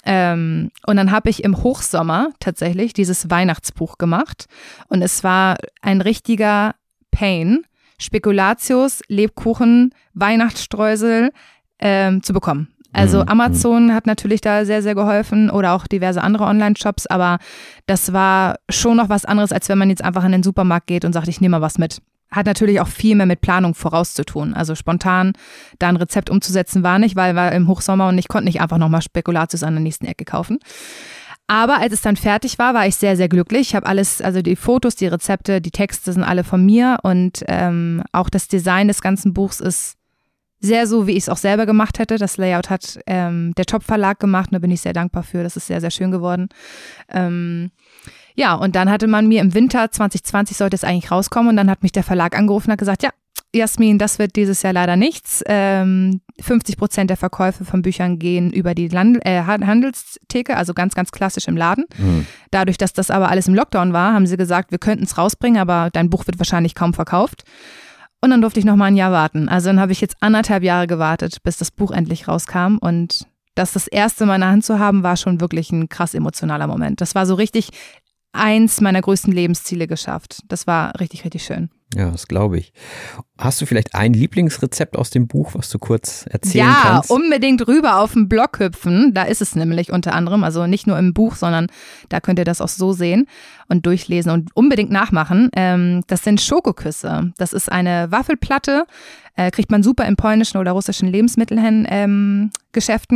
Ähm, 0.04 0.70
und 0.86 0.96
dann 0.96 1.10
habe 1.10 1.30
ich 1.30 1.44
im 1.44 1.62
Hochsommer 1.62 2.30
tatsächlich 2.40 2.92
dieses 2.92 3.30
Weihnachtsbuch 3.30 3.98
gemacht. 3.98 4.46
Und 4.88 5.02
es 5.02 5.24
war 5.24 5.56
ein 5.82 6.00
richtiger 6.00 6.74
Pain, 7.10 7.64
Spekulatius, 7.98 9.02
Lebkuchen, 9.08 9.94
Weihnachtsstreusel 10.14 11.30
ähm, 11.78 12.22
zu 12.22 12.32
bekommen. 12.32 12.68
Also 12.92 13.22
mhm. 13.22 13.28
Amazon 13.28 13.94
hat 13.94 14.06
natürlich 14.06 14.40
da 14.40 14.64
sehr, 14.64 14.82
sehr 14.82 14.94
geholfen 14.94 15.50
oder 15.50 15.72
auch 15.72 15.86
diverse 15.86 16.22
andere 16.22 16.44
Online-Shops, 16.44 17.06
aber 17.06 17.38
das 17.86 18.12
war 18.12 18.56
schon 18.70 18.96
noch 18.96 19.08
was 19.08 19.24
anderes, 19.24 19.52
als 19.52 19.68
wenn 19.68 19.78
man 19.78 19.90
jetzt 19.90 20.04
einfach 20.04 20.24
in 20.24 20.32
den 20.32 20.44
Supermarkt 20.44 20.86
geht 20.86 21.04
und 21.04 21.12
sagt, 21.12 21.28
ich 21.28 21.40
nehme 21.40 21.58
mal 21.58 21.62
was 21.62 21.76
mit 21.76 21.98
hat 22.30 22.46
natürlich 22.46 22.80
auch 22.80 22.88
viel 22.88 23.14
mehr 23.14 23.26
mit 23.26 23.40
Planung 23.40 23.74
vorauszutun. 23.74 24.54
Also 24.54 24.74
spontan 24.74 25.32
da 25.78 25.88
ein 25.88 25.96
Rezept 25.96 26.30
umzusetzen 26.30 26.82
war 26.82 26.98
nicht, 26.98 27.16
weil 27.16 27.36
war 27.36 27.52
im 27.52 27.68
Hochsommer 27.68 28.08
und 28.08 28.18
ich 28.18 28.28
konnte 28.28 28.46
nicht 28.46 28.60
einfach 28.60 28.78
nochmal 28.78 29.02
Spekulatius 29.02 29.62
an 29.62 29.74
der 29.74 29.82
nächsten 29.82 30.06
Ecke 30.06 30.24
kaufen. 30.24 30.58
Aber 31.46 31.78
als 31.78 31.92
es 31.92 32.00
dann 32.00 32.16
fertig 32.16 32.58
war, 32.58 32.72
war 32.72 32.86
ich 32.86 32.96
sehr, 32.96 33.16
sehr 33.16 33.28
glücklich. 33.28 33.68
Ich 33.68 33.74
habe 33.74 33.86
alles, 33.86 34.22
also 34.22 34.40
die 34.40 34.56
Fotos, 34.56 34.96
die 34.96 35.06
Rezepte, 35.06 35.60
die 35.60 35.70
Texte 35.70 36.12
sind 36.12 36.22
alle 36.22 36.42
von 36.42 36.64
mir 36.64 36.98
und 37.02 37.44
ähm, 37.48 38.02
auch 38.12 38.30
das 38.30 38.48
Design 38.48 38.88
des 38.88 39.02
ganzen 39.02 39.34
Buchs 39.34 39.60
ist 39.60 39.96
sehr 40.60 40.86
so, 40.86 41.06
wie 41.06 41.12
ich 41.12 41.24
es 41.24 41.28
auch 41.28 41.36
selber 41.36 41.66
gemacht 41.66 41.98
hätte. 41.98 42.16
Das 42.16 42.38
Layout 42.38 42.70
hat 42.70 42.98
ähm, 43.06 43.52
der 43.56 43.66
Top 43.66 43.82
Verlag 43.82 44.18
gemacht 44.18 44.48
und 44.48 44.54
da 44.54 44.58
bin 44.60 44.70
ich 44.70 44.80
sehr 44.80 44.94
dankbar 44.94 45.22
für. 45.22 45.42
Das 45.42 45.56
ist 45.56 45.66
sehr, 45.66 45.82
sehr 45.82 45.90
schön 45.90 46.10
geworden. 46.10 46.48
Ähm, 47.10 47.70
ja, 48.34 48.54
und 48.54 48.74
dann 48.76 48.90
hatte 48.90 49.06
man 49.06 49.28
mir 49.28 49.40
im 49.40 49.54
Winter 49.54 49.90
2020 49.90 50.56
sollte 50.56 50.74
es 50.74 50.84
eigentlich 50.84 51.10
rauskommen 51.10 51.50
und 51.50 51.56
dann 51.56 51.70
hat 51.70 51.82
mich 51.82 51.92
der 51.92 52.02
Verlag 52.02 52.36
angerufen 52.36 52.68
und 52.68 52.72
hat 52.72 52.78
gesagt, 52.78 53.02
ja, 53.02 53.10
Jasmin, 53.54 53.98
das 53.98 54.18
wird 54.18 54.34
dieses 54.34 54.62
Jahr 54.62 54.72
leider 54.72 54.96
nichts. 54.96 55.42
Ähm, 55.46 56.20
50 56.40 56.76
Prozent 56.76 57.10
der 57.10 57.16
Verkäufe 57.16 57.64
von 57.64 57.82
Büchern 57.82 58.18
gehen 58.18 58.52
über 58.52 58.74
die 58.74 58.88
Land 58.88 59.24
äh, 59.24 59.42
Handelstheke, 59.42 60.56
also 60.56 60.74
ganz, 60.74 60.94
ganz 60.94 61.12
klassisch 61.12 61.46
im 61.46 61.56
Laden. 61.56 61.84
Mhm. 61.96 62.26
Dadurch, 62.50 62.78
dass 62.78 62.92
das 62.92 63.10
aber 63.10 63.28
alles 63.28 63.46
im 63.46 63.54
Lockdown 63.54 63.92
war, 63.92 64.12
haben 64.12 64.26
sie 64.26 64.36
gesagt, 64.36 64.72
wir 64.72 64.78
könnten 64.78 65.04
es 65.04 65.16
rausbringen, 65.16 65.60
aber 65.60 65.90
dein 65.92 66.10
Buch 66.10 66.26
wird 66.26 66.38
wahrscheinlich 66.38 66.74
kaum 66.74 66.94
verkauft. 66.94 67.44
Und 68.20 68.30
dann 68.30 68.40
durfte 68.40 68.58
ich 68.58 68.66
noch 68.66 68.76
mal 68.76 68.86
ein 68.86 68.96
Jahr 68.96 69.12
warten. 69.12 69.48
Also 69.48 69.68
dann 69.68 69.78
habe 69.78 69.92
ich 69.92 70.00
jetzt 70.00 70.16
anderthalb 70.20 70.62
Jahre 70.62 70.86
gewartet, 70.86 71.42
bis 71.42 71.58
das 71.58 71.70
Buch 71.70 71.92
endlich 71.92 72.26
rauskam. 72.26 72.78
Und 72.80 73.26
das 73.54 73.72
das 73.72 73.86
erste 73.86 74.26
Mal 74.26 74.36
in 74.36 74.40
der 74.40 74.50
Hand 74.50 74.64
zu 74.64 74.78
haben, 74.78 75.02
war 75.02 75.16
schon 75.16 75.40
wirklich 75.40 75.70
ein 75.70 75.88
krass 75.88 76.14
emotionaler 76.14 76.66
Moment. 76.66 77.00
Das 77.00 77.14
war 77.14 77.26
so 77.26 77.34
richtig 77.34 77.68
eins 78.34 78.80
meiner 78.80 79.00
größten 79.00 79.32
Lebensziele 79.32 79.86
geschafft. 79.86 80.42
Das 80.48 80.66
war 80.66 80.98
richtig, 81.00 81.24
richtig 81.24 81.44
schön. 81.44 81.70
Ja, 81.94 82.10
das 82.10 82.26
glaube 82.26 82.58
ich. 82.58 82.72
Hast 83.38 83.60
du 83.60 83.66
vielleicht 83.66 83.94
ein 83.94 84.14
Lieblingsrezept 84.14 84.96
aus 84.96 85.10
dem 85.10 85.28
Buch, 85.28 85.54
was 85.54 85.68
du 85.70 85.78
kurz 85.78 86.26
erzählen 86.28 86.66
ja, 86.66 86.78
kannst? 86.82 87.10
Ja, 87.10 87.16
unbedingt 87.16 87.66
rüber 87.68 88.00
auf 88.00 88.14
den 88.14 88.28
Blog 88.28 88.58
hüpfen. 88.58 89.14
Da 89.14 89.22
ist 89.24 89.40
es 89.40 89.54
nämlich 89.54 89.92
unter 89.92 90.12
anderem, 90.14 90.42
also 90.42 90.66
nicht 90.66 90.86
nur 90.86 90.98
im 90.98 91.14
Buch, 91.14 91.36
sondern 91.36 91.68
da 92.08 92.20
könnt 92.20 92.38
ihr 92.38 92.44
das 92.44 92.60
auch 92.60 92.68
so 92.68 92.92
sehen 92.92 93.26
und 93.68 93.86
durchlesen 93.86 94.32
und 94.32 94.50
unbedingt 94.54 94.90
nachmachen. 94.90 95.50
Ähm, 95.54 96.02
das 96.06 96.22
sind 96.22 96.40
Schokoküsse. 96.40 97.32
Das 97.36 97.52
ist 97.52 97.70
eine 97.70 98.10
Waffelplatte, 98.10 98.86
äh, 99.36 99.50
kriegt 99.50 99.70
man 99.70 99.82
super 99.82 100.06
in 100.06 100.16
polnischen 100.16 100.58
oder 100.58 100.72
russischen 100.72 101.08
Lebensmittelgeschäften. 101.08 102.50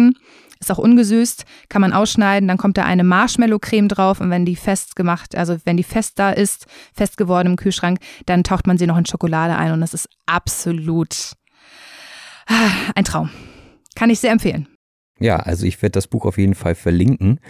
Ähm, 0.06 0.14
ist 0.61 0.72
auch 0.72 0.78
ungesüßt, 0.78 1.44
kann 1.68 1.80
man 1.80 1.92
ausschneiden, 1.92 2.48
dann 2.48 2.56
kommt 2.56 2.78
da 2.78 2.84
eine 2.84 3.04
Marshmallow-Creme 3.04 3.88
drauf 3.88 4.20
und 4.20 4.30
wenn 4.30 4.44
die 4.44 4.56
fest 4.56 4.96
gemacht, 4.96 5.37
also 5.37 5.56
wenn 5.64 5.76
die 5.76 5.84
fest 5.84 6.18
da 6.18 6.30
ist, 6.30 6.66
fest 6.92 7.16
geworden 7.16 7.48
im 7.48 7.56
Kühlschrank, 7.56 8.00
dann 8.26 8.42
taucht 8.42 8.66
man 8.66 8.76
sie 8.76 8.87
noch 8.87 8.98
in 8.98 9.06
Schokolade 9.06 9.56
ein 9.56 9.72
und 9.72 9.80
das 9.80 9.94
ist 9.94 10.08
absolut 10.26 11.34
ah, 12.48 12.70
ein 12.96 13.04
Traum. 13.04 13.30
Kann 13.94 14.11
ich 14.11 14.18
sehr 14.18 14.32
empfehlen. 14.32 14.66
Ja, 15.20 15.37
also 15.37 15.66
ich 15.66 15.80
werde 15.82 15.92
das 15.92 16.06
Buch 16.06 16.24
auf 16.24 16.38
jeden 16.38 16.54
Fall 16.54 16.74
verlinken. 16.74 17.40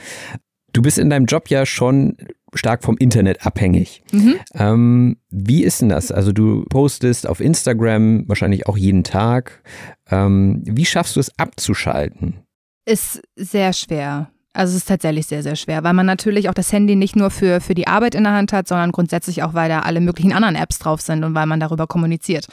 Du 0.72 0.82
bist 0.82 0.98
in 0.98 1.10
deinem 1.10 1.26
Job 1.26 1.48
ja 1.48 1.66
schon 1.66 2.16
stark 2.54 2.82
vom 2.82 2.96
Internet 2.98 3.46
abhängig. 3.46 4.02
Mhm. 4.12 4.34
Ähm, 4.54 5.16
wie 5.30 5.64
ist 5.64 5.80
denn 5.80 5.88
das? 5.88 6.10
Also 6.10 6.32
du 6.32 6.64
postest 6.64 7.26
auf 7.26 7.40
Instagram 7.40 8.28
wahrscheinlich 8.28 8.66
auch 8.66 8.76
jeden 8.76 9.04
Tag. 9.04 9.62
Ähm, 10.10 10.62
wie 10.64 10.86
schaffst 10.86 11.16
du 11.16 11.20
es 11.20 11.38
abzuschalten? 11.38 12.42
Ist 12.86 13.22
sehr 13.36 13.72
schwer. 13.72 14.30
Also 14.54 14.72
es 14.72 14.78
ist 14.78 14.88
tatsächlich 14.88 15.26
sehr, 15.26 15.42
sehr 15.42 15.56
schwer, 15.56 15.84
weil 15.84 15.92
man 15.92 16.06
natürlich 16.06 16.48
auch 16.48 16.54
das 16.54 16.72
Handy 16.72 16.96
nicht 16.96 17.14
nur 17.14 17.30
für, 17.30 17.60
für 17.60 17.74
die 17.74 17.86
Arbeit 17.86 18.14
in 18.14 18.24
der 18.24 18.32
Hand 18.32 18.52
hat, 18.52 18.66
sondern 18.66 18.92
grundsätzlich 18.92 19.42
auch, 19.42 19.54
weil 19.54 19.68
da 19.68 19.80
alle 19.80 20.00
möglichen 20.00 20.32
anderen 20.32 20.56
Apps 20.56 20.78
drauf 20.78 21.00
sind 21.00 21.22
und 21.22 21.34
weil 21.34 21.46
man 21.46 21.60
darüber 21.60 21.86
kommuniziert. 21.86 22.46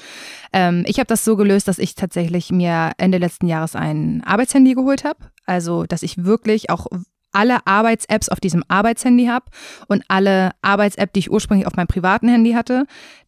Ähm, 0.53 0.83
ich 0.87 0.99
habe 0.99 1.07
das 1.07 1.25
so 1.25 1.35
gelöst, 1.35 1.67
dass 1.67 1.79
ich 1.79 1.95
tatsächlich 1.95 2.51
mir 2.51 2.91
Ende 2.97 3.17
letzten 3.17 3.47
Jahres 3.47 3.75
ein 3.75 4.21
Arbeitshandy 4.23 4.75
geholt 4.75 5.03
habe. 5.03 5.17
Also, 5.45 5.85
dass 5.85 6.03
ich 6.03 6.25
wirklich 6.25 6.69
auch 6.69 6.85
alle 7.35 7.67
Arbeits-Apps 7.67 8.29
auf 8.29 8.39
diesem 8.39 8.63
Arbeitshandy 8.67 9.25
habe 9.27 9.45
und 9.87 10.03
alle 10.07 10.51
Arbeits-App, 10.61 11.13
die 11.13 11.19
ich 11.19 11.31
ursprünglich 11.31 11.67
auf 11.67 11.75
meinem 11.75 11.87
privaten 11.87 12.29
Handy 12.29 12.53
hatte, 12.53 12.85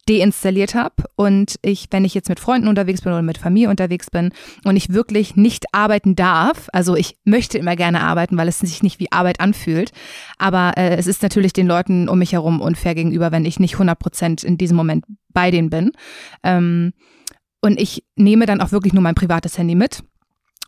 deinstalliert 0.08 0.74
habe 0.74 1.04
und 1.16 1.56
ich, 1.60 1.88
wenn 1.90 2.06
ich 2.06 2.14
jetzt 2.14 2.30
mit 2.30 2.40
Freunden 2.40 2.68
unterwegs 2.68 3.02
bin 3.02 3.12
oder 3.12 3.20
mit 3.20 3.36
Familie 3.36 3.68
unterwegs 3.68 4.10
bin 4.10 4.30
und 4.64 4.76
ich 4.76 4.92
wirklich 4.92 5.36
nicht 5.36 5.66
arbeiten 5.72 6.16
darf, 6.16 6.68
also 6.72 6.96
ich 6.96 7.18
möchte 7.24 7.58
immer 7.58 7.76
gerne 7.76 8.00
arbeiten, 8.00 8.38
weil 8.38 8.48
es 8.48 8.60
sich 8.60 8.82
nicht 8.82 8.98
wie 9.00 9.12
Arbeit 9.12 9.40
anfühlt, 9.40 9.92
aber 10.38 10.72
äh, 10.78 10.96
es 10.96 11.06
ist 11.06 11.22
natürlich 11.22 11.52
den 11.52 11.66
Leuten 11.66 12.08
um 12.08 12.18
mich 12.18 12.32
herum 12.32 12.62
unfair 12.62 12.94
gegenüber, 12.94 13.32
wenn 13.32 13.44
ich 13.44 13.60
nicht 13.60 13.74
100 13.74 13.98
Prozent 13.98 14.42
in 14.42 14.56
diesem 14.56 14.78
Moment 14.78 15.04
bei 15.34 15.50
denen 15.50 15.68
bin. 15.68 15.92
Ähm, 16.42 16.94
und 17.60 17.78
ich 17.78 18.04
nehme 18.16 18.46
dann 18.46 18.62
auch 18.62 18.72
wirklich 18.72 18.94
nur 18.94 19.02
mein 19.02 19.14
privates 19.16 19.58
Handy 19.58 19.74
mit 19.74 20.02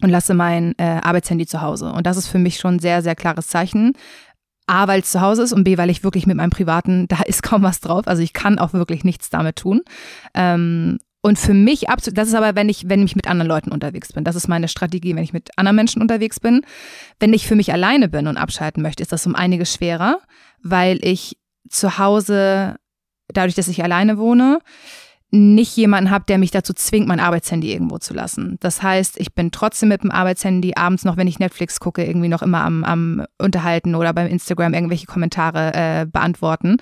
und 0.02 0.10
lasse 0.10 0.34
mein 0.34 0.74
äh, 0.78 1.00
Arbeitshandy 1.02 1.46
zu 1.46 1.60
Hause. 1.60 1.92
Und 1.92 2.06
das 2.06 2.16
ist 2.16 2.28
für 2.28 2.38
mich 2.38 2.58
schon 2.58 2.76
ein 2.76 2.78
sehr, 2.78 3.02
sehr 3.02 3.14
klares 3.14 3.48
Zeichen. 3.48 3.92
A, 4.66 4.86
weil 4.86 5.00
es 5.00 5.10
zu 5.10 5.20
Hause 5.20 5.42
ist 5.42 5.52
und 5.52 5.64
B, 5.64 5.78
weil 5.78 5.90
ich 5.90 6.04
wirklich 6.04 6.26
mit 6.26 6.36
meinem 6.36 6.50
privaten, 6.50 7.08
da 7.08 7.22
ist 7.22 7.42
kaum 7.42 7.62
was 7.62 7.80
drauf. 7.80 8.06
Also 8.06 8.22
ich 8.22 8.32
kann 8.32 8.58
auch 8.58 8.72
wirklich 8.72 9.04
nichts 9.04 9.30
damit 9.30 9.56
tun. 9.56 9.82
Ähm, 10.34 10.98
und 11.22 11.38
für 11.38 11.52
mich 11.52 11.90
absolut, 11.90 12.16
das 12.16 12.28
ist 12.28 12.34
aber, 12.34 12.54
wenn 12.54 12.70
ich, 12.70 12.88
wenn 12.88 13.04
ich 13.04 13.14
mit 13.14 13.28
anderen 13.28 13.48
Leuten 13.48 13.72
unterwegs 13.72 14.12
bin. 14.12 14.24
Das 14.24 14.36
ist 14.36 14.48
meine 14.48 14.68
Strategie, 14.68 15.14
wenn 15.14 15.22
ich 15.22 15.34
mit 15.34 15.50
anderen 15.58 15.76
Menschen 15.76 16.00
unterwegs 16.00 16.40
bin. 16.40 16.62
Wenn 17.18 17.34
ich 17.34 17.46
für 17.46 17.56
mich 17.56 17.72
alleine 17.72 18.08
bin 18.08 18.26
und 18.26 18.38
abschalten 18.38 18.82
möchte, 18.82 19.02
ist 19.02 19.12
das 19.12 19.26
um 19.26 19.34
einiges 19.34 19.74
schwerer, 19.74 20.20
weil 20.62 20.98
ich 21.04 21.36
zu 21.68 21.98
Hause, 21.98 22.76
dadurch, 23.28 23.54
dass 23.54 23.68
ich 23.68 23.82
alleine 23.82 24.16
wohne, 24.16 24.60
nicht 25.32 25.76
jemanden 25.76 26.10
habe, 26.10 26.24
der 26.26 26.38
mich 26.38 26.50
dazu 26.50 26.72
zwingt, 26.72 27.06
mein 27.06 27.20
Arbeitshandy 27.20 27.72
irgendwo 27.72 27.98
zu 27.98 28.14
lassen. 28.14 28.56
Das 28.60 28.82
heißt, 28.82 29.20
ich 29.20 29.34
bin 29.34 29.52
trotzdem 29.52 29.88
mit 29.88 30.02
dem 30.02 30.10
Arbeitshandy 30.10 30.72
abends 30.74 31.04
noch, 31.04 31.16
wenn 31.16 31.28
ich 31.28 31.38
Netflix 31.38 31.78
gucke, 31.78 32.04
irgendwie 32.04 32.28
noch 32.28 32.42
immer 32.42 32.64
am, 32.64 32.82
am 32.82 33.24
Unterhalten 33.38 33.94
oder 33.94 34.12
beim 34.12 34.26
Instagram 34.26 34.74
irgendwelche 34.74 35.06
Kommentare 35.06 35.72
äh, 35.74 36.06
beantworten. 36.06 36.78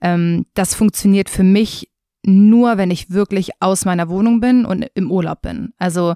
Ähm, 0.00 0.46
das 0.54 0.74
funktioniert 0.74 1.30
für 1.30 1.44
mich 1.44 1.90
nur, 2.24 2.76
wenn 2.76 2.90
ich 2.90 3.10
wirklich 3.10 3.50
aus 3.60 3.84
meiner 3.84 4.08
Wohnung 4.08 4.40
bin 4.40 4.64
und 4.64 4.86
im 4.94 5.10
Urlaub 5.10 5.42
bin. 5.42 5.72
Also 5.78 6.14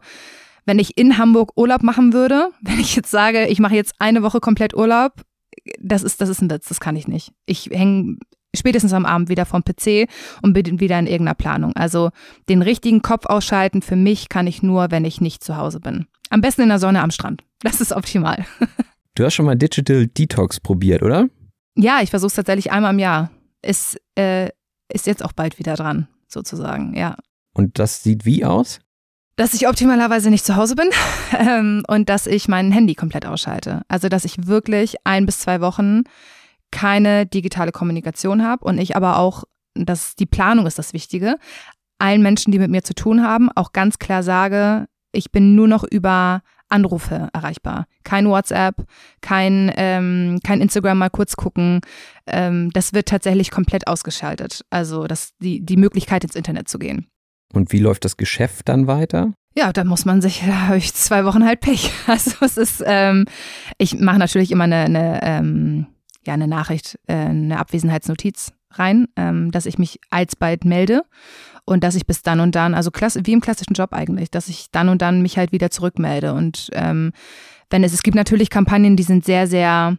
wenn 0.64 0.80
ich 0.80 0.98
in 0.98 1.18
Hamburg 1.18 1.52
Urlaub 1.56 1.82
machen 1.82 2.12
würde, 2.12 2.50
wenn 2.60 2.80
ich 2.80 2.96
jetzt 2.96 3.10
sage, 3.10 3.46
ich 3.46 3.60
mache 3.60 3.76
jetzt 3.76 3.94
eine 3.98 4.22
Woche 4.22 4.40
komplett 4.40 4.74
Urlaub, 4.74 5.22
das 5.80 6.02
ist, 6.02 6.20
das 6.20 6.28
ist 6.28 6.42
ein 6.42 6.50
Witz, 6.50 6.68
das 6.68 6.80
kann 6.80 6.96
ich 6.96 7.08
nicht. 7.08 7.32
Ich 7.46 7.70
hänge 7.72 8.18
spätestens 8.56 8.92
am 8.92 9.06
Abend 9.06 9.28
wieder 9.28 9.46
vom 9.46 9.62
PC 9.62 10.08
und 10.42 10.52
bin 10.52 10.80
wieder 10.80 10.98
in 10.98 11.06
irgendeiner 11.06 11.34
Planung. 11.34 11.74
Also 11.76 12.10
den 12.48 12.62
richtigen 12.62 13.02
Kopf 13.02 13.26
ausschalten 13.26 13.82
für 13.82 13.96
mich 13.96 14.28
kann 14.28 14.46
ich 14.46 14.62
nur, 14.62 14.90
wenn 14.90 15.04
ich 15.04 15.20
nicht 15.20 15.44
zu 15.44 15.56
Hause 15.56 15.80
bin. 15.80 16.06
Am 16.30 16.40
besten 16.40 16.62
in 16.62 16.68
der 16.68 16.78
Sonne 16.78 17.02
am 17.02 17.10
Strand. 17.10 17.42
Das 17.60 17.80
ist 17.80 17.92
optimal. 17.92 18.44
Du 19.16 19.24
hast 19.24 19.32
schon 19.32 19.46
mal 19.46 19.56
Digital 19.56 20.06
Detox 20.06 20.60
probiert, 20.60 21.02
oder? 21.02 21.28
Ja, 21.74 22.00
ich 22.02 22.10
versuche 22.10 22.28
es 22.28 22.34
tatsächlich 22.34 22.70
einmal 22.70 22.92
im 22.92 22.98
Jahr. 22.98 23.30
Ist, 23.62 23.98
äh, 24.14 24.50
ist 24.92 25.06
jetzt 25.06 25.24
auch 25.24 25.32
bald 25.32 25.58
wieder 25.58 25.74
dran, 25.74 26.06
sozusagen, 26.28 26.94
ja. 26.94 27.16
Und 27.54 27.78
das 27.78 28.02
sieht 28.02 28.26
wie 28.26 28.44
aus? 28.44 28.78
Dass 29.36 29.54
ich 29.54 29.68
optimalerweise 29.68 30.28
nicht 30.28 30.44
zu 30.44 30.56
Hause 30.56 30.76
bin 30.76 30.88
ähm, 31.38 31.82
und 31.88 32.10
dass 32.10 32.26
ich 32.26 32.46
mein 32.46 32.70
Handy 32.72 32.94
komplett 32.94 33.24
ausschalte. 33.24 33.82
Also, 33.88 34.10
dass 34.10 34.26
ich 34.26 34.46
wirklich 34.46 34.96
ein 35.04 35.24
bis 35.24 35.38
zwei 35.38 35.62
Wochen 35.62 36.04
keine 36.76 37.24
digitale 37.24 37.72
Kommunikation 37.72 38.44
habe 38.44 38.62
und 38.66 38.76
ich 38.76 38.96
aber 38.96 39.18
auch, 39.18 39.44
dass 39.74 40.14
die 40.14 40.26
Planung 40.26 40.66
ist 40.66 40.78
das 40.78 40.92
Wichtige, 40.92 41.36
allen 41.98 42.20
Menschen, 42.20 42.52
die 42.52 42.58
mit 42.58 42.70
mir 42.70 42.82
zu 42.82 42.94
tun 42.94 43.22
haben, 43.22 43.48
auch 43.54 43.72
ganz 43.72 43.98
klar 43.98 44.22
sage, 44.22 44.84
ich 45.10 45.32
bin 45.32 45.54
nur 45.54 45.68
noch 45.68 45.84
über 45.84 46.42
Anrufe 46.68 47.30
erreichbar. 47.32 47.86
Kein 48.04 48.28
WhatsApp, 48.28 48.84
kein, 49.22 49.72
ähm, 49.78 50.38
kein 50.44 50.60
Instagram 50.60 50.98
mal 50.98 51.08
kurz 51.08 51.36
gucken. 51.36 51.80
Ähm, 52.26 52.68
das 52.74 52.92
wird 52.92 53.08
tatsächlich 53.08 53.50
komplett 53.50 53.86
ausgeschaltet. 53.86 54.62
Also 54.68 55.06
das, 55.06 55.30
die, 55.38 55.64
die 55.64 55.78
Möglichkeit 55.78 56.24
ins 56.24 56.34
Internet 56.34 56.68
zu 56.68 56.78
gehen. 56.78 57.06
Und 57.54 57.72
wie 57.72 57.78
läuft 57.78 58.04
das 58.04 58.18
Geschäft 58.18 58.68
dann 58.68 58.86
weiter? 58.86 59.32
Ja, 59.56 59.72
da 59.72 59.84
muss 59.84 60.04
man 60.04 60.20
sich, 60.20 60.42
da 60.46 60.66
habe 60.66 60.76
ich 60.76 60.92
zwei 60.92 61.24
Wochen 61.24 61.46
halt 61.46 61.60
Pech. 61.60 61.90
Also 62.06 62.44
es 62.44 62.58
ist, 62.58 62.82
ähm, 62.84 63.24
ich 63.78 63.98
mache 63.98 64.18
natürlich 64.18 64.50
immer 64.50 64.64
eine, 64.64 64.84
eine 64.84 65.20
ähm, 65.22 65.86
ja, 66.26 66.34
eine 66.34 66.48
Nachricht, 66.48 66.98
äh, 67.06 67.14
eine 67.14 67.58
Abwesenheitsnotiz 67.58 68.52
rein, 68.72 69.08
ähm, 69.16 69.50
dass 69.50 69.66
ich 69.66 69.78
mich 69.78 70.00
alsbald 70.10 70.64
melde 70.64 71.02
und 71.64 71.82
dass 71.82 71.94
ich 71.94 72.06
bis 72.06 72.22
dann 72.22 72.40
und 72.40 72.54
dann, 72.54 72.74
also 72.74 72.90
klass 72.90 73.18
wie 73.22 73.32
im 73.32 73.40
klassischen 73.40 73.74
Job 73.74 73.92
eigentlich, 73.92 74.30
dass 74.30 74.48
ich 74.48 74.70
dann 74.70 74.88
und 74.88 75.02
dann 75.02 75.22
mich 75.22 75.38
halt 75.38 75.52
wieder 75.52 75.70
zurückmelde. 75.70 76.34
Und 76.34 76.70
ähm, 76.72 77.12
wenn 77.70 77.84
es, 77.84 77.92
es 77.92 78.02
gibt 78.02 78.16
natürlich 78.16 78.50
Kampagnen, 78.50 78.96
die 78.96 79.02
sind 79.02 79.24
sehr, 79.24 79.46
sehr 79.46 79.96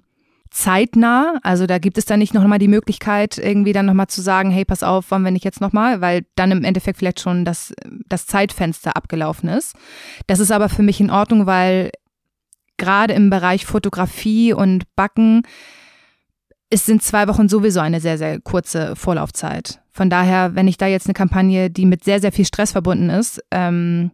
zeitnah. 0.49 1.39
Also 1.43 1.65
da 1.65 1.77
gibt 1.77 1.97
es 1.97 2.05
dann 2.05 2.19
nicht 2.19 2.33
nochmal 2.33 2.59
die 2.59 2.69
Möglichkeit, 2.69 3.37
irgendwie 3.37 3.73
dann 3.73 3.85
nochmal 3.85 4.07
zu 4.07 4.21
sagen, 4.21 4.49
hey, 4.49 4.63
pass 4.65 4.83
auf, 4.83 5.11
wollen 5.11 5.23
wir 5.23 5.31
nicht 5.31 5.45
jetzt 5.45 5.61
nochmal, 5.61 5.99
weil 5.99 6.25
dann 6.35 6.51
im 6.51 6.63
Endeffekt 6.63 6.99
vielleicht 6.99 7.19
schon 7.19 7.43
das, 7.43 7.73
das 8.07 8.25
Zeitfenster 8.25 8.95
abgelaufen 8.95 9.49
ist. 9.49 9.75
Das 10.25 10.39
ist 10.39 10.51
aber 10.51 10.69
für 10.69 10.83
mich 10.83 11.01
in 11.01 11.11
Ordnung, 11.11 11.45
weil 11.45 11.91
gerade 12.77 13.13
im 13.13 13.29
Bereich 13.29 13.65
Fotografie 13.65 14.53
und 14.53 14.83
Backen 14.95 15.43
es 16.69 16.85
sind 16.85 17.01
zwei 17.01 17.27
Wochen 17.27 17.49
sowieso 17.49 17.79
eine 17.79 17.99
sehr, 17.99 18.17
sehr 18.17 18.39
kurze 18.41 18.95
Vorlaufzeit. 18.95 19.81
Von 19.91 20.09
daher, 20.09 20.55
wenn 20.55 20.67
ich 20.67 20.77
da 20.77 20.87
jetzt 20.87 21.07
eine 21.07 21.13
Kampagne, 21.13 21.69
die 21.69 21.85
mit 21.85 22.03
sehr, 22.03 22.19
sehr 22.19 22.31
viel 22.31 22.45
Stress 22.45 22.71
verbunden 22.71 23.09
ist, 23.09 23.41
ähm, 23.51 24.11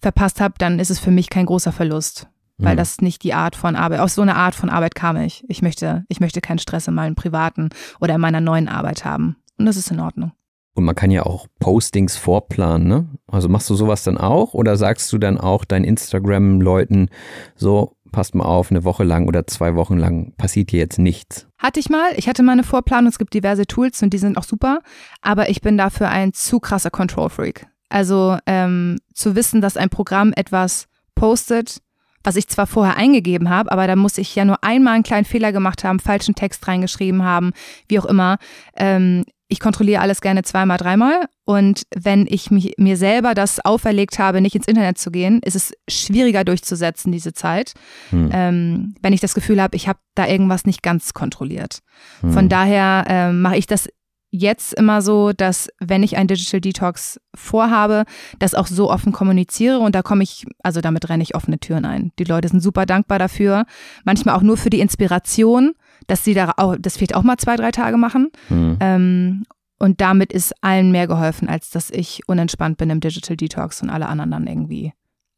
verpasst 0.00 0.40
habe, 0.40 0.54
dann 0.58 0.78
ist 0.78 0.90
es 0.90 0.98
für 0.98 1.10
mich 1.10 1.30
kein 1.30 1.46
großer 1.46 1.72
Verlust. 1.72 2.28
Weil 2.58 2.74
mhm. 2.74 2.78
das 2.78 3.00
nicht 3.00 3.22
die 3.24 3.32
Art 3.32 3.56
von 3.56 3.74
Arbeit, 3.74 4.00
aus 4.00 4.14
so 4.14 4.22
einer 4.22 4.36
Art 4.36 4.54
von 4.54 4.68
Arbeit 4.68 4.94
kam 4.94 5.16
ich. 5.16 5.44
Ich 5.48 5.62
möchte, 5.62 6.04
ich 6.08 6.20
möchte 6.20 6.42
keinen 6.42 6.58
Stress 6.58 6.88
in 6.88 6.94
meinem 6.94 7.14
privaten 7.14 7.70
oder 8.00 8.16
in 8.16 8.20
meiner 8.20 8.40
neuen 8.40 8.68
Arbeit 8.68 9.04
haben. 9.04 9.36
Und 9.56 9.64
das 9.64 9.76
ist 9.76 9.90
in 9.90 10.00
Ordnung. 10.00 10.32
Und 10.74 10.84
man 10.84 10.94
kann 10.94 11.10
ja 11.10 11.24
auch 11.24 11.46
Postings 11.58 12.16
vorplanen, 12.16 12.86
ne? 12.86 13.08
Also 13.26 13.48
machst 13.48 13.68
du 13.70 13.74
sowas 13.74 14.04
dann 14.04 14.18
auch 14.18 14.54
oder 14.54 14.76
sagst 14.76 15.12
du 15.12 15.18
dann 15.18 15.38
auch 15.38 15.64
deinen 15.64 15.84
Instagram-Leuten 15.84 17.08
so, 17.56 17.96
passt 18.10 18.34
mal 18.34 18.44
auf, 18.44 18.70
eine 18.70 18.84
Woche 18.84 19.04
lang 19.04 19.28
oder 19.28 19.46
zwei 19.46 19.74
Wochen 19.74 19.96
lang 19.96 20.32
passiert 20.36 20.70
hier 20.70 20.80
jetzt 20.80 20.98
nichts. 20.98 21.46
Hatte 21.58 21.80
ich 21.80 21.90
mal. 21.90 22.12
Ich 22.16 22.28
hatte 22.28 22.42
mal 22.42 22.52
eine 22.52 22.64
Vorplanung. 22.64 23.08
Es 23.08 23.18
gibt 23.18 23.34
diverse 23.34 23.66
Tools 23.66 24.02
und 24.02 24.12
die 24.12 24.18
sind 24.18 24.36
auch 24.38 24.44
super. 24.44 24.80
Aber 25.22 25.48
ich 25.48 25.60
bin 25.60 25.76
dafür 25.76 26.08
ein 26.08 26.32
zu 26.32 26.60
krasser 26.60 26.90
Control-Freak. 26.90 27.66
Also 27.88 28.38
ähm, 28.46 28.98
zu 29.14 29.34
wissen, 29.34 29.60
dass 29.60 29.76
ein 29.76 29.90
Programm 29.90 30.32
etwas 30.34 30.86
postet, 31.14 31.78
was 32.22 32.36
ich 32.36 32.48
zwar 32.48 32.66
vorher 32.66 32.96
eingegeben 32.96 33.50
habe, 33.50 33.72
aber 33.72 33.86
da 33.86 33.96
muss 33.96 34.18
ich 34.18 34.34
ja 34.34 34.44
nur 34.44 34.62
einmal 34.62 34.94
einen 34.94 35.02
kleinen 35.02 35.24
Fehler 35.24 35.52
gemacht 35.52 35.84
haben, 35.84 36.00
falschen 36.00 36.34
Text 36.34 36.66
reingeschrieben 36.68 37.24
haben, 37.24 37.52
wie 37.88 37.98
auch 37.98 38.04
immer. 38.04 38.38
Ähm, 38.76 39.24
ich 39.50 39.58
kontrolliere 39.58 40.00
alles 40.00 40.20
gerne 40.20 40.42
zweimal, 40.42 40.78
dreimal. 40.78 41.26
Und 41.44 41.82
wenn 41.94 42.26
ich 42.28 42.52
mich, 42.52 42.74
mir 42.78 42.96
selber 42.96 43.34
das 43.34 43.58
auferlegt 43.58 44.20
habe, 44.20 44.40
nicht 44.40 44.54
ins 44.54 44.68
Internet 44.68 44.96
zu 44.98 45.10
gehen, 45.10 45.40
ist 45.44 45.56
es 45.56 45.72
schwieriger 45.88 46.44
durchzusetzen, 46.44 47.10
diese 47.10 47.32
Zeit. 47.32 47.74
Hm. 48.10 48.30
Ähm, 48.32 48.94
wenn 49.02 49.12
ich 49.12 49.20
das 49.20 49.34
Gefühl 49.34 49.60
habe, 49.60 49.74
ich 49.74 49.88
habe 49.88 49.98
da 50.14 50.28
irgendwas 50.28 50.66
nicht 50.66 50.84
ganz 50.84 51.14
kontrolliert. 51.14 51.80
Hm. 52.20 52.32
Von 52.32 52.48
daher 52.48 53.04
äh, 53.08 53.32
mache 53.32 53.56
ich 53.56 53.66
das 53.66 53.88
jetzt 54.30 54.74
immer 54.74 55.02
so, 55.02 55.32
dass 55.32 55.68
wenn 55.80 56.02
ich 56.02 56.16
ein 56.16 56.28
Digital 56.28 56.60
Detox 56.60 57.20
vorhabe, 57.34 58.04
das 58.38 58.54
auch 58.54 58.66
so 58.66 58.90
offen 58.90 59.12
kommuniziere 59.12 59.78
und 59.78 59.94
da 59.94 60.02
komme 60.02 60.22
ich, 60.22 60.46
also 60.62 60.80
damit 60.80 61.08
renne 61.08 61.22
ich 61.22 61.34
offene 61.34 61.58
Türen 61.58 61.84
ein. 61.84 62.12
Die 62.18 62.24
Leute 62.24 62.48
sind 62.48 62.60
super 62.60 62.86
dankbar 62.86 63.18
dafür, 63.18 63.64
manchmal 64.04 64.36
auch 64.36 64.42
nur 64.42 64.56
für 64.56 64.70
die 64.70 64.80
Inspiration 64.80 65.74
dass 66.06 66.24
sie 66.24 66.34
da 66.34 66.52
auch, 66.56 66.76
das 66.78 66.96
vielleicht 66.96 67.14
auch 67.14 67.22
mal 67.22 67.36
zwei, 67.36 67.56
drei 67.56 67.70
Tage 67.70 67.96
machen. 67.96 68.30
Mhm. 68.48 68.76
Ähm, 68.80 69.42
und 69.78 70.00
damit 70.00 70.32
ist 70.32 70.52
allen 70.60 70.90
mehr 70.92 71.06
geholfen, 71.06 71.48
als 71.48 71.70
dass 71.70 71.90
ich 71.90 72.22
unentspannt 72.26 72.76
bin 72.76 72.90
im 72.90 73.00
Digital 73.00 73.36
Detox 73.36 73.82
und 73.82 73.90
alle 73.90 74.08
anderen 74.08 74.30
dann 74.30 74.46
irgendwie 74.46 74.92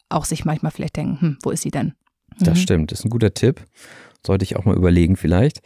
auch 0.08 0.24
sich 0.24 0.44
manchmal 0.44 0.72
vielleicht 0.72 0.96
denken, 0.96 1.20
hm, 1.20 1.38
wo 1.42 1.50
ist 1.50 1.62
sie 1.62 1.70
denn? 1.70 1.94
Mhm. 2.38 2.44
Das 2.44 2.58
stimmt, 2.58 2.90
das 2.90 3.00
ist 3.00 3.04
ein 3.04 3.10
guter 3.10 3.32
Tipp. 3.34 3.62
Sollte 4.24 4.44
ich 4.44 4.56
auch 4.56 4.64
mal 4.64 4.76
überlegen 4.76 5.16
vielleicht. 5.16 5.60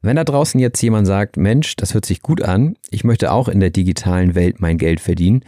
Wenn 0.00 0.16
da 0.16 0.24
draußen 0.24 0.60
jetzt 0.60 0.80
jemand 0.80 1.06
sagt, 1.06 1.36
Mensch, 1.36 1.76
das 1.76 1.94
hört 1.94 2.04
sich 2.04 2.22
gut 2.22 2.42
an, 2.42 2.76
ich 2.90 3.04
möchte 3.04 3.32
auch 3.32 3.48
in 3.48 3.60
der 3.60 3.70
digitalen 3.70 4.34
Welt 4.34 4.60
mein 4.60 4.78
Geld 4.78 5.00
verdienen, 5.00 5.44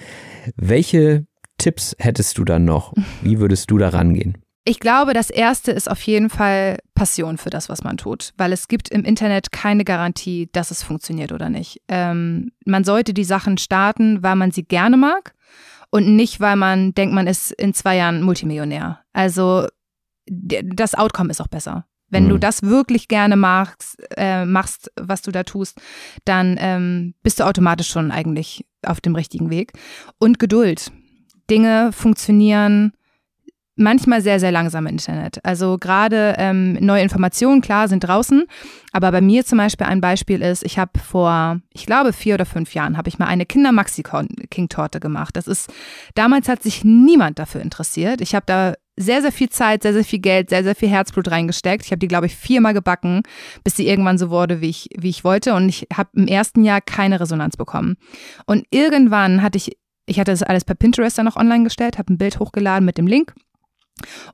welche 0.57 1.27
Tipps 1.59 1.94
hättest 1.99 2.38
du 2.38 2.44
dann 2.44 2.64
noch? 2.64 2.94
Wie 3.23 3.38
würdest 3.38 3.71
du 3.71 3.79
da 3.79 3.90
rangehen? 3.90 4.38
Ich 4.64 4.81
glaube, 4.81 5.14
das 5.14 5.31
erste 5.31 5.73
ist 5.73 5.90
auf 5.90 6.03
jeden 6.03 6.29
Fall 6.29 6.79
Passion 6.94 7.38
für 7.38 7.49
das, 7.49 7.71
was 7.71 7.85
man 7.85 7.97
tut, 7.97 8.35
weil 8.37 8.53
es 8.53 8.68
gibt 8.68 8.90
im 8.90 9.03
Internet 9.03 9.51
keine 9.51 9.83
Garantie, 9.83 10.51
dass 10.53 10.71
es 10.71 10.83
funktioniert 10.83 11.33
oder 11.33 11.49
nicht. 11.49 11.81
Ähm, 11.88 12.53
man 12.66 12.85
sollte 12.85 13.14
die 13.14 13.25
Sachen 13.25 13.57
starten, 13.57 14.23
weil 14.23 14.37
man 14.37 14.51
sie 14.51 14.64
gerne 14.64 14.99
mag 14.99 15.33
und 15.90 16.14
nicht, 16.14 16.40
weil 16.40 16.57
man 16.57 16.92
denkt, 16.92 17.14
man 17.14 17.27
ist 17.27 17.51
in 17.53 17.73
zwei 17.73 17.97
Jahren 17.97 18.23
Multimillionär. 18.23 19.01
Also 19.14 19.66
das 20.27 20.94
Outcome 20.94 21.31
ist 21.31 21.40
auch 21.40 21.49
besser. 21.49 21.87
Wenn 22.11 22.25
mhm. 22.25 22.31
du 22.31 22.38
das 22.38 22.62
wirklich 22.62 23.09
gerne 23.09 23.37
machst, 23.37 23.99
äh, 24.16 24.44
machst, 24.44 24.90
was 25.01 25.23
du 25.23 25.31
da 25.31 25.42
tust, 25.42 25.81
dann 26.25 26.57
ähm, 26.59 27.14
bist 27.23 27.40
du 27.40 27.44
automatisch 27.44 27.88
schon 27.88 28.11
eigentlich 28.11 28.66
auf 28.85 29.01
dem 29.01 29.14
richtigen 29.14 29.51
Weg. 29.51 29.73
Und 30.18 30.38
Geduld. 30.38 30.90
Dinge 31.51 31.92
funktionieren 31.92 32.92
manchmal 33.79 34.21
sehr, 34.21 34.40
sehr 34.40 34.53
langsam 34.53 34.87
im 34.87 34.92
Internet. 34.92 35.38
Also 35.44 35.79
gerade 35.79 36.35
ähm, 36.37 36.75
neue 36.81 37.03
Informationen, 37.03 37.62
klar, 37.62 37.88
sind 37.88 38.01
draußen. 38.01 38.44
Aber 38.92 39.12
bei 39.12 39.21
mir 39.21 39.47
zum 39.47 39.59
Beispiel 39.59 39.87
ein 39.87 40.01
Beispiel 40.01 40.42
ist, 40.42 40.64
ich 40.64 40.79
habe 40.79 40.99
vor, 40.99 41.61
ich 41.73 41.87
glaube, 41.87 42.12
vier 42.12 42.35
oder 42.35 42.44
fünf 42.44 42.75
Jahren 42.75 42.97
habe 42.99 43.09
ich 43.09 43.18
mal 43.18 43.27
eine 43.27 43.47
Kinder-Maxi-King-Torte 43.47 45.01
gemacht. 45.01 45.37
Das 45.37 45.47
ist, 45.47 45.73
damals 46.14 46.49
hat 46.49 46.62
sich 46.62 46.85
niemand 46.85 47.38
dafür 47.38 47.61
interessiert. 47.61 48.21
Ich 48.21 48.35
habe 48.35 48.44
da 48.47 48.75
sehr, 48.99 49.23
sehr 49.23 49.33
viel 49.33 49.49
Zeit, 49.49 49.83
sehr, 49.83 49.93
sehr 49.93 50.05
viel 50.05 50.19
Geld, 50.19 50.51
sehr, 50.51 50.65
sehr 50.65 50.75
viel 50.75 50.89
Herzblut 50.89 51.31
reingesteckt. 51.31 51.85
Ich 51.85 51.91
habe 51.91 51.99
die, 51.99 52.09
glaube 52.09 52.27
ich, 52.27 52.37
viermal 52.37 52.75
gebacken, 52.75 53.23
bis 53.65 53.77
sie 53.77 53.87
irgendwann 53.89 54.19
so 54.19 54.31
wurde, 54.31 54.61
wie 54.61 54.71
ich, 54.71 54.89
wie 54.97 55.11
ich 55.11 55.25
wollte. 55.25 55.55
Und 55.55 55.69
ich 55.69 55.87
habe 55.95 56.11
im 56.15 56.27
ersten 56.27 56.65
Jahr 56.65 56.81
keine 56.81 57.21
Resonanz 57.21 57.57
bekommen. 57.57 57.97
Und 58.47 58.65
irgendwann 58.71 59.43
hatte 59.43 59.59
ich, 59.59 59.77
ich 60.07 60.19
hatte 60.19 60.33
das 60.33 60.43
alles 60.43 60.65
per 60.65 60.75
Pinterest 60.75 61.19
dann 61.19 61.27
noch 61.27 61.37
online 61.37 61.65
gestellt, 61.65 61.99
habe 61.99 62.13
ein 62.13 62.19
Bild 62.19 62.39
hochgeladen 62.39 62.85
mit 62.85 62.99
dem 62.99 63.07
Link 63.07 63.35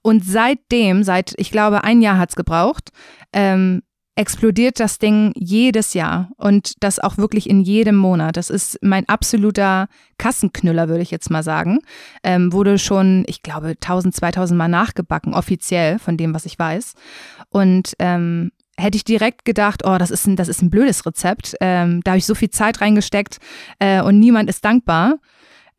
und 0.03 0.25
seitdem, 0.25 1.03
seit 1.03 1.35
ich 1.37 1.51
glaube, 1.51 1.85
ein 1.85 2.03
Jahr 2.03 2.19
hat 2.19 2.31
es 2.31 2.37
gebraucht, 2.37 2.91
ähm, 3.33 3.83
explodiert 4.17 4.79
das 4.81 4.99
Ding 4.99 5.33
jedes 5.35 5.95
Jahr 5.95 6.31
und 6.37 6.83
das 6.83 6.99
auch 6.99 7.19
wirklich 7.19 7.49
in 7.49 7.61
jedem 7.61 7.97
Monat. 7.97 8.37
Das 8.37 8.51
ist 8.51 8.79
mein 8.81 9.09
absoluter 9.09 9.89
Kassenknüller, 10.19 10.89
würde 10.89 11.03
ich 11.03 11.11
jetzt 11.11 11.31
mal 11.31 11.43
sagen. 11.43 11.81
Ähm, 12.23 12.53
wurde 12.53 12.79
schon, 12.79 13.25
ich 13.27 13.43
glaube, 13.43 13.71
1000, 13.71 14.15
2000 14.15 14.57
Mal 14.57 14.69
nachgebacken, 14.69 15.35
offiziell 15.35 15.99
von 15.99 16.17
dem, 16.17 16.35
was 16.35 16.47
ich 16.47 16.59
weiß. 16.59 16.95
Und 17.49 17.95
ähm, 17.99 18.53
hätte 18.77 18.97
ich 18.97 19.05
direkt 19.05 19.45
gedacht, 19.45 19.83
oh, 19.85 19.99
das 19.99 20.11
ist 20.11 20.27
ein, 20.27 20.37
das 20.37 20.49
ist 20.49 20.63
ein 20.63 20.71
blödes 20.71 21.05
Rezept. 21.07 21.57
Ähm, 21.61 22.01
da 22.05 22.13
habe 22.13 22.19
ich 22.19 22.27
so 22.27 22.35
viel 22.35 22.51
Zeit 22.51 22.81
reingesteckt 22.81 23.39
äh, 23.79 24.01
und 24.01 24.19
niemand 24.21 24.49
ist 24.49 24.65
dankbar 24.65 25.19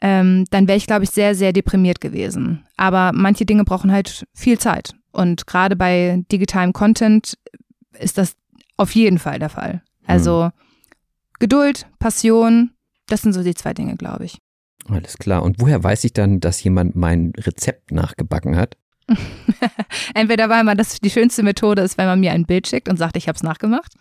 ähm, 0.01 0.45
dann 0.51 0.67
wäre 0.67 0.77
ich, 0.77 0.87
glaube 0.87 1.03
ich, 1.03 1.09
sehr, 1.09 1.35
sehr 1.35 1.53
deprimiert 1.53 2.01
gewesen. 2.01 2.63
Aber 2.77 3.11
manche 3.13 3.45
Dinge 3.45 3.63
brauchen 3.63 3.91
halt 3.91 4.25
viel 4.33 4.59
Zeit. 4.59 4.93
Und 5.11 5.47
gerade 5.47 5.75
bei 5.75 6.23
digitalem 6.31 6.73
Content 6.73 7.37
ist 7.99 8.17
das 8.17 8.35
auf 8.77 8.93
jeden 8.95 9.19
Fall 9.19 9.39
der 9.39 9.49
Fall. 9.49 9.81
Also 10.05 10.45
mhm. 10.45 10.51
Geduld, 11.39 11.87
Passion, 11.99 12.71
das 13.07 13.21
sind 13.21 13.33
so 13.33 13.43
die 13.43 13.53
zwei 13.53 13.73
Dinge, 13.73 13.95
glaube 13.95 14.25
ich. 14.25 14.37
Alles 14.87 15.17
klar. 15.17 15.43
Und 15.43 15.59
woher 15.59 15.83
weiß 15.83 16.03
ich 16.03 16.13
dann, 16.13 16.39
dass 16.39 16.63
jemand 16.63 16.95
mein 16.95 17.33
Rezept 17.37 17.91
nachgebacken 17.91 18.55
hat? 18.55 18.77
Entweder 20.15 20.49
weil 20.49 20.63
man 20.63 20.77
das 20.77 20.99
die 20.99 21.09
schönste 21.09 21.43
Methode 21.43 21.81
ist, 21.83 21.97
wenn 21.97 22.07
man 22.07 22.19
mir 22.19 22.31
ein 22.31 22.45
Bild 22.45 22.67
schickt 22.67 22.89
und 22.89 22.97
sagt, 22.97 23.17
ich 23.17 23.27
habe 23.27 23.35
es 23.35 23.43
nachgemacht. 23.43 23.93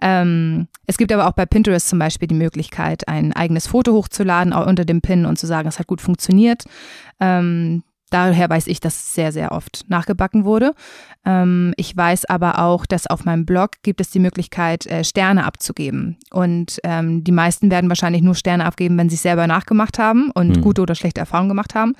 Ähm, 0.00 0.68
es 0.86 0.98
gibt 0.98 1.12
aber 1.12 1.26
auch 1.26 1.32
bei 1.32 1.46
Pinterest 1.46 1.88
zum 1.88 1.98
Beispiel 1.98 2.28
die 2.28 2.34
Möglichkeit, 2.34 3.08
ein 3.08 3.32
eigenes 3.32 3.66
Foto 3.66 3.94
hochzuladen 3.94 4.52
auch 4.52 4.66
unter 4.66 4.84
dem 4.84 5.00
Pin 5.00 5.24
und 5.24 5.38
zu 5.38 5.46
sagen, 5.46 5.68
es 5.68 5.78
hat 5.78 5.86
gut 5.86 6.02
funktioniert. 6.02 6.64
Ähm, 7.18 7.82
Daher 8.12 8.50
weiß 8.50 8.66
ich, 8.66 8.78
dass 8.78 8.94
es 8.94 9.14
sehr, 9.14 9.32
sehr 9.32 9.52
oft 9.52 9.84
nachgebacken 9.88 10.44
wurde. 10.44 10.74
Ähm, 11.24 11.72
ich 11.76 11.96
weiß 11.96 12.26
aber 12.26 12.58
auch, 12.58 12.84
dass 12.84 13.06
auf 13.06 13.24
meinem 13.24 13.46
Blog 13.46 13.70
gibt 13.82 14.02
es 14.02 14.10
die 14.10 14.18
Möglichkeit, 14.18 14.86
äh, 14.86 15.02
Sterne 15.02 15.44
abzugeben. 15.46 16.18
Und 16.30 16.78
ähm, 16.84 17.24
die 17.24 17.32
meisten 17.32 17.70
werden 17.70 17.88
wahrscheinlich 17.88 18.20
nur 18.20 18.34
Sterne 18.34 18.66
abgeben, 18.66 18.98
wenn 18.98 19.08
sie 19.08 19.14
es 19.16 19.22
selber 19.22 19.46
nachgemacht 19.46 19.98
haben 19.98 20.30
und 20.32 20.58
mhm. 20.58 20.60
gute 20.60 20.82
oder 20.82 20.94
schlechte 20.94 21.20
Erfahrungen 21.20 21.48
gemacht 21.48 21.74
haben. 21.74 21.94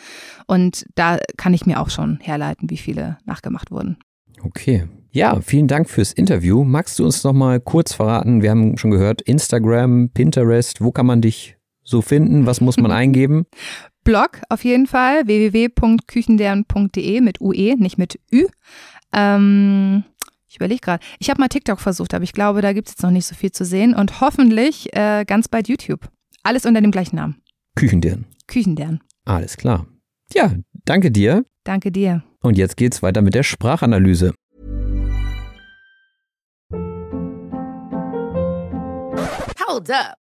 Und 0.46 0.84
da 0.96 1.18
kann 1.38 1.54
ich 1.54 1.64
mir 1.64 1.80
auch 1.80 1.88
schon 1.88 2.18
herleiten, 2.20 2.68
wie 2.68 2.76
viele 2.76 3.16
nachgemacht 3.24 3.70
wurden. 3.70 3.96
Okay. 4.42 4.86
Ja, 5.14 5.40
vielen 5.42 5.68
Dank 5.68 5.90
fürs 5.90 6.12
Interview. 6.12 6.64
Magst 6.64 6.98
du 6.98 7.04
uns 7.04 7.22
noch 7.24 7.34
mal 7.34 7.60
kurz 7.60 7.92
verraten? 7.92 8.42
Wir 8.42 8.50
haben 8.50 8.78
schon 8.78 8.90
gehört, 8.90 9.20
Instagram, 9.22 10.10
Pinterest, 10.10 10.82
wo 10.82 10.90
kann 10.90 11.04
man 11.04 11.20
dich 11.20 11.56
so 11.82 12.02
finden? 12.02 12.46
Was 12.46 12.60
muss 12.60 12.76
man 12.76 12.90
eingeben? 12.92 13.46
Blog 14.04 14.40
auf 14.48 14.64
jeden 14.64 14.86
Fall, 14.86 15.26
www.küchendern.de 15.26 17.20
mit 17.20 17.40
UE, 17.40 17.76
nicht 17.78 17.98
mit 17.98 18.18
Ü. 18.32 18.46
Ähm, 19.12 20.04
ich 20.48 20.56
überlege 20.56 20.80
gerade. 20.80 21.04
Ich 21.18 21.30
habe 21.30 21.40
mal 21.40 21.48
TikTok 21.48 21.80
versucht, 21.80 22.12
aber 22.12 22.24
ich 22.24 22.32
glaube, 22.32 22.60
da 22.62 22.72
gibt 22.72 22.88
es 22.88 22.94
jetzt 22.94 23.02
noch 23.02 23.10
nicht 23.10 23.26
so 23.26 23.34
viel 23.34 23.52
zu 23.52 23.64
sehen. 23.64 23.94
Und 23.94 24.20
hoffentlich 24.20 24.94
äh, 24.94 25.24
ganz 25.24 25.48
bald 25.48 25.68
YouTube. 25.68 26.08
Alles 26.42 26.66
unter 26.66 26.80
dem 26.80 26.90
gleichen 26.90 27.16
Namen. 27.16 27.40
Küchendern. 27.74 28.26
Küchendern. 28.48 29.00
Alles 29.24 29.56
klar. 29.56 29.86
Ja, 30.34 30.52
danke 30.84 31.10
dir. 31.10 31.44
Danke 31.64 31.92
dir. 31.92 32.22
Und 32.40 32.58
jetzt 32.58 32.76
geht's 32.76 33.02
weiter 33.02 33.22
mit 33.22 33.34
der 33.34 33.44
Sprachanalyse. 33.44 34.34
Hold 39.68 39.90
up. 39.90 40.21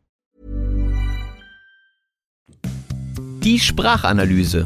Die 3.51 3.59
Sprachanalyse. 3.59 4.65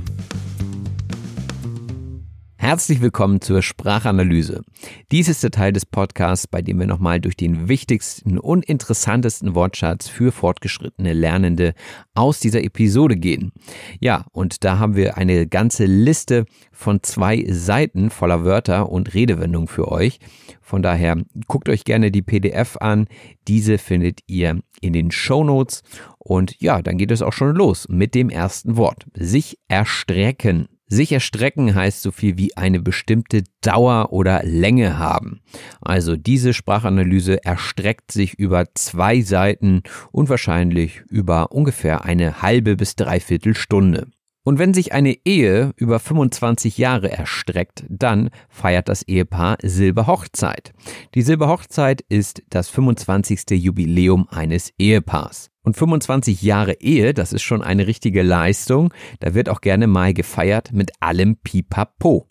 Herzlich 2.65 2.99
willkommen 2.99 3.41
zur 3.41 3.62
Sprachanalyse. 3.62 4.63
Dies 5.12 5.28
ist 5.30 5.43
der 5.43 5.51
Teil 5.51 5.71
des 5.71 5.86
Podcasts, 5.86 6.47
bei 6.47 6.63
dem 6.63 6.80
wir 6.80 6.88
nochmal 6.88 7.21
durch 7.21 7.38
den 7.38 7.67
wichtigsten 7.67 8.39
und 8.39 8.65
interessantesten 8.65 9.54
Wortschatz 9.54 10.08
für 10.08 10.32
fortgeschrittene 10.32 11.13
Lernende 11.13 11.75
aus 12.15 12.39
dieser 12.39 12.63
Episode 12.63 13.17
gehen. 13.17 13.51
Ja, 13.99 14.25
und 14.32 14.63
da 14.63 14.80
haben 14.80 14.95
wir 14.95 15.15
eine 15.15 15.45
ganze 15.45 15.86
Liste 15.86 16.47
von 16.71 17.04
zwei 17.04 17.45
Seiten 17.47 18.10
voller 18.10 18.43
Wörter 18.43 18.89
und 18.89 19.13
Redewendungen 19.13 19.67
für 19.67 19.91
euch. 19.91 20.17
Von 20.60 20.82
daher 20.82 21.21
guckt 21.47 21.69
euch 21.69 21.84
gerne 21.84 22.10
die 22.10 22.23
PDF 22.23 22.78
an. 22.78 23.06
Diese 23.47 23.78
findet 23.78 24.21
ihr 24.25 24.60
in 24.82 24.93
den 24.93 25.12
Show 25.12 25.43
Notes. 25.43 25.84
Und 26.17 26.60
ja, 26.60 26.82
dann 26.82 26.97
geht 26.97 27.12
es 27.12 27.21
auch 27.21 27.34
schon 27.34 27.56
los 27.56 27.88
mit 27.89 28.15
dem 28.15 28.32
ersten 28.32 28.75
Wort. 28.75 29.06
Sich 29.13 29.60
erstrecken. 29.67 30.67
Sich 30.88 31.12
erstrecken 31.12 31.74
heißt 31.74 32.04
so 32.04 32.12
viel 32.12 32.38
wie 32.38 32.56
eine 32.58 32.80
bestimmte 32.80 33.43
Dauer 33.62 34.13
oder 34.13 34.43
Länge 34.43 35.00
haben. 35.00 35.41
Also 35.82 36.15
diese 36.15 36.54
Sprachanalyse 36.54 37.43
erstreckt 37.43 38.12
sich 38.12 38.36
über 38.36 38.65
zwei 38.76 39.21
Seiten 39.21 39.82
und 40.12 40.30
wahrscheinlich 40.30 41.02
über 41.10 41.52
ungefähr 41.52 42.06
eine 42.06 42.43
halbe 42.43 42.76
bis 42.76 42.95
dreiviertel 42.95 43.56
Stunde. 43.56 44.08
Und 44.43 44.60
wenn 44.60 44.76
sich 44.76 44.93
eine 44.93 45.17
Ehe 45.26 45.71
über 45.76 46.00
25 46.00 46.78
Jahre 46.78 47.12
erstreckt, 47.12 47.84
dann 47.89 48.30
feiert 48.48 48.89
das 48.89 49.02
Ehepaar 49.02 49.58
Silberhochzeit. 49.63 50.71
Die 51.15 51.24
Silberhochzeit 51.24 52.02
ist 52.10 52.43
das 52.52 52.69
25. 52.69 53.50
Jubiläum 53.60 54.28
eines 54.30 54.71
Ehepaars. 54.78 55.50
Und 55.65 55.75
25 55.75 56.43
Jahre 56.43 56.73
Ehe, 56.80 57.15
das 57.15 57.34
ist 57.34 57.41
schon 57.41 57.63
eine 57.63 57.88
richtige 57.88 58.21
Leistung. 58.21 58.93
Da 59.19 59.34
wird 59.34 59.49
auch 59.49 59.62
gerne 59.62 59.88
mal 59.88 60.13
gefeiert 60.13 60.71
mit 60.71 60.91
allem 60.99 61.38
Pipapo. 61.38 62.30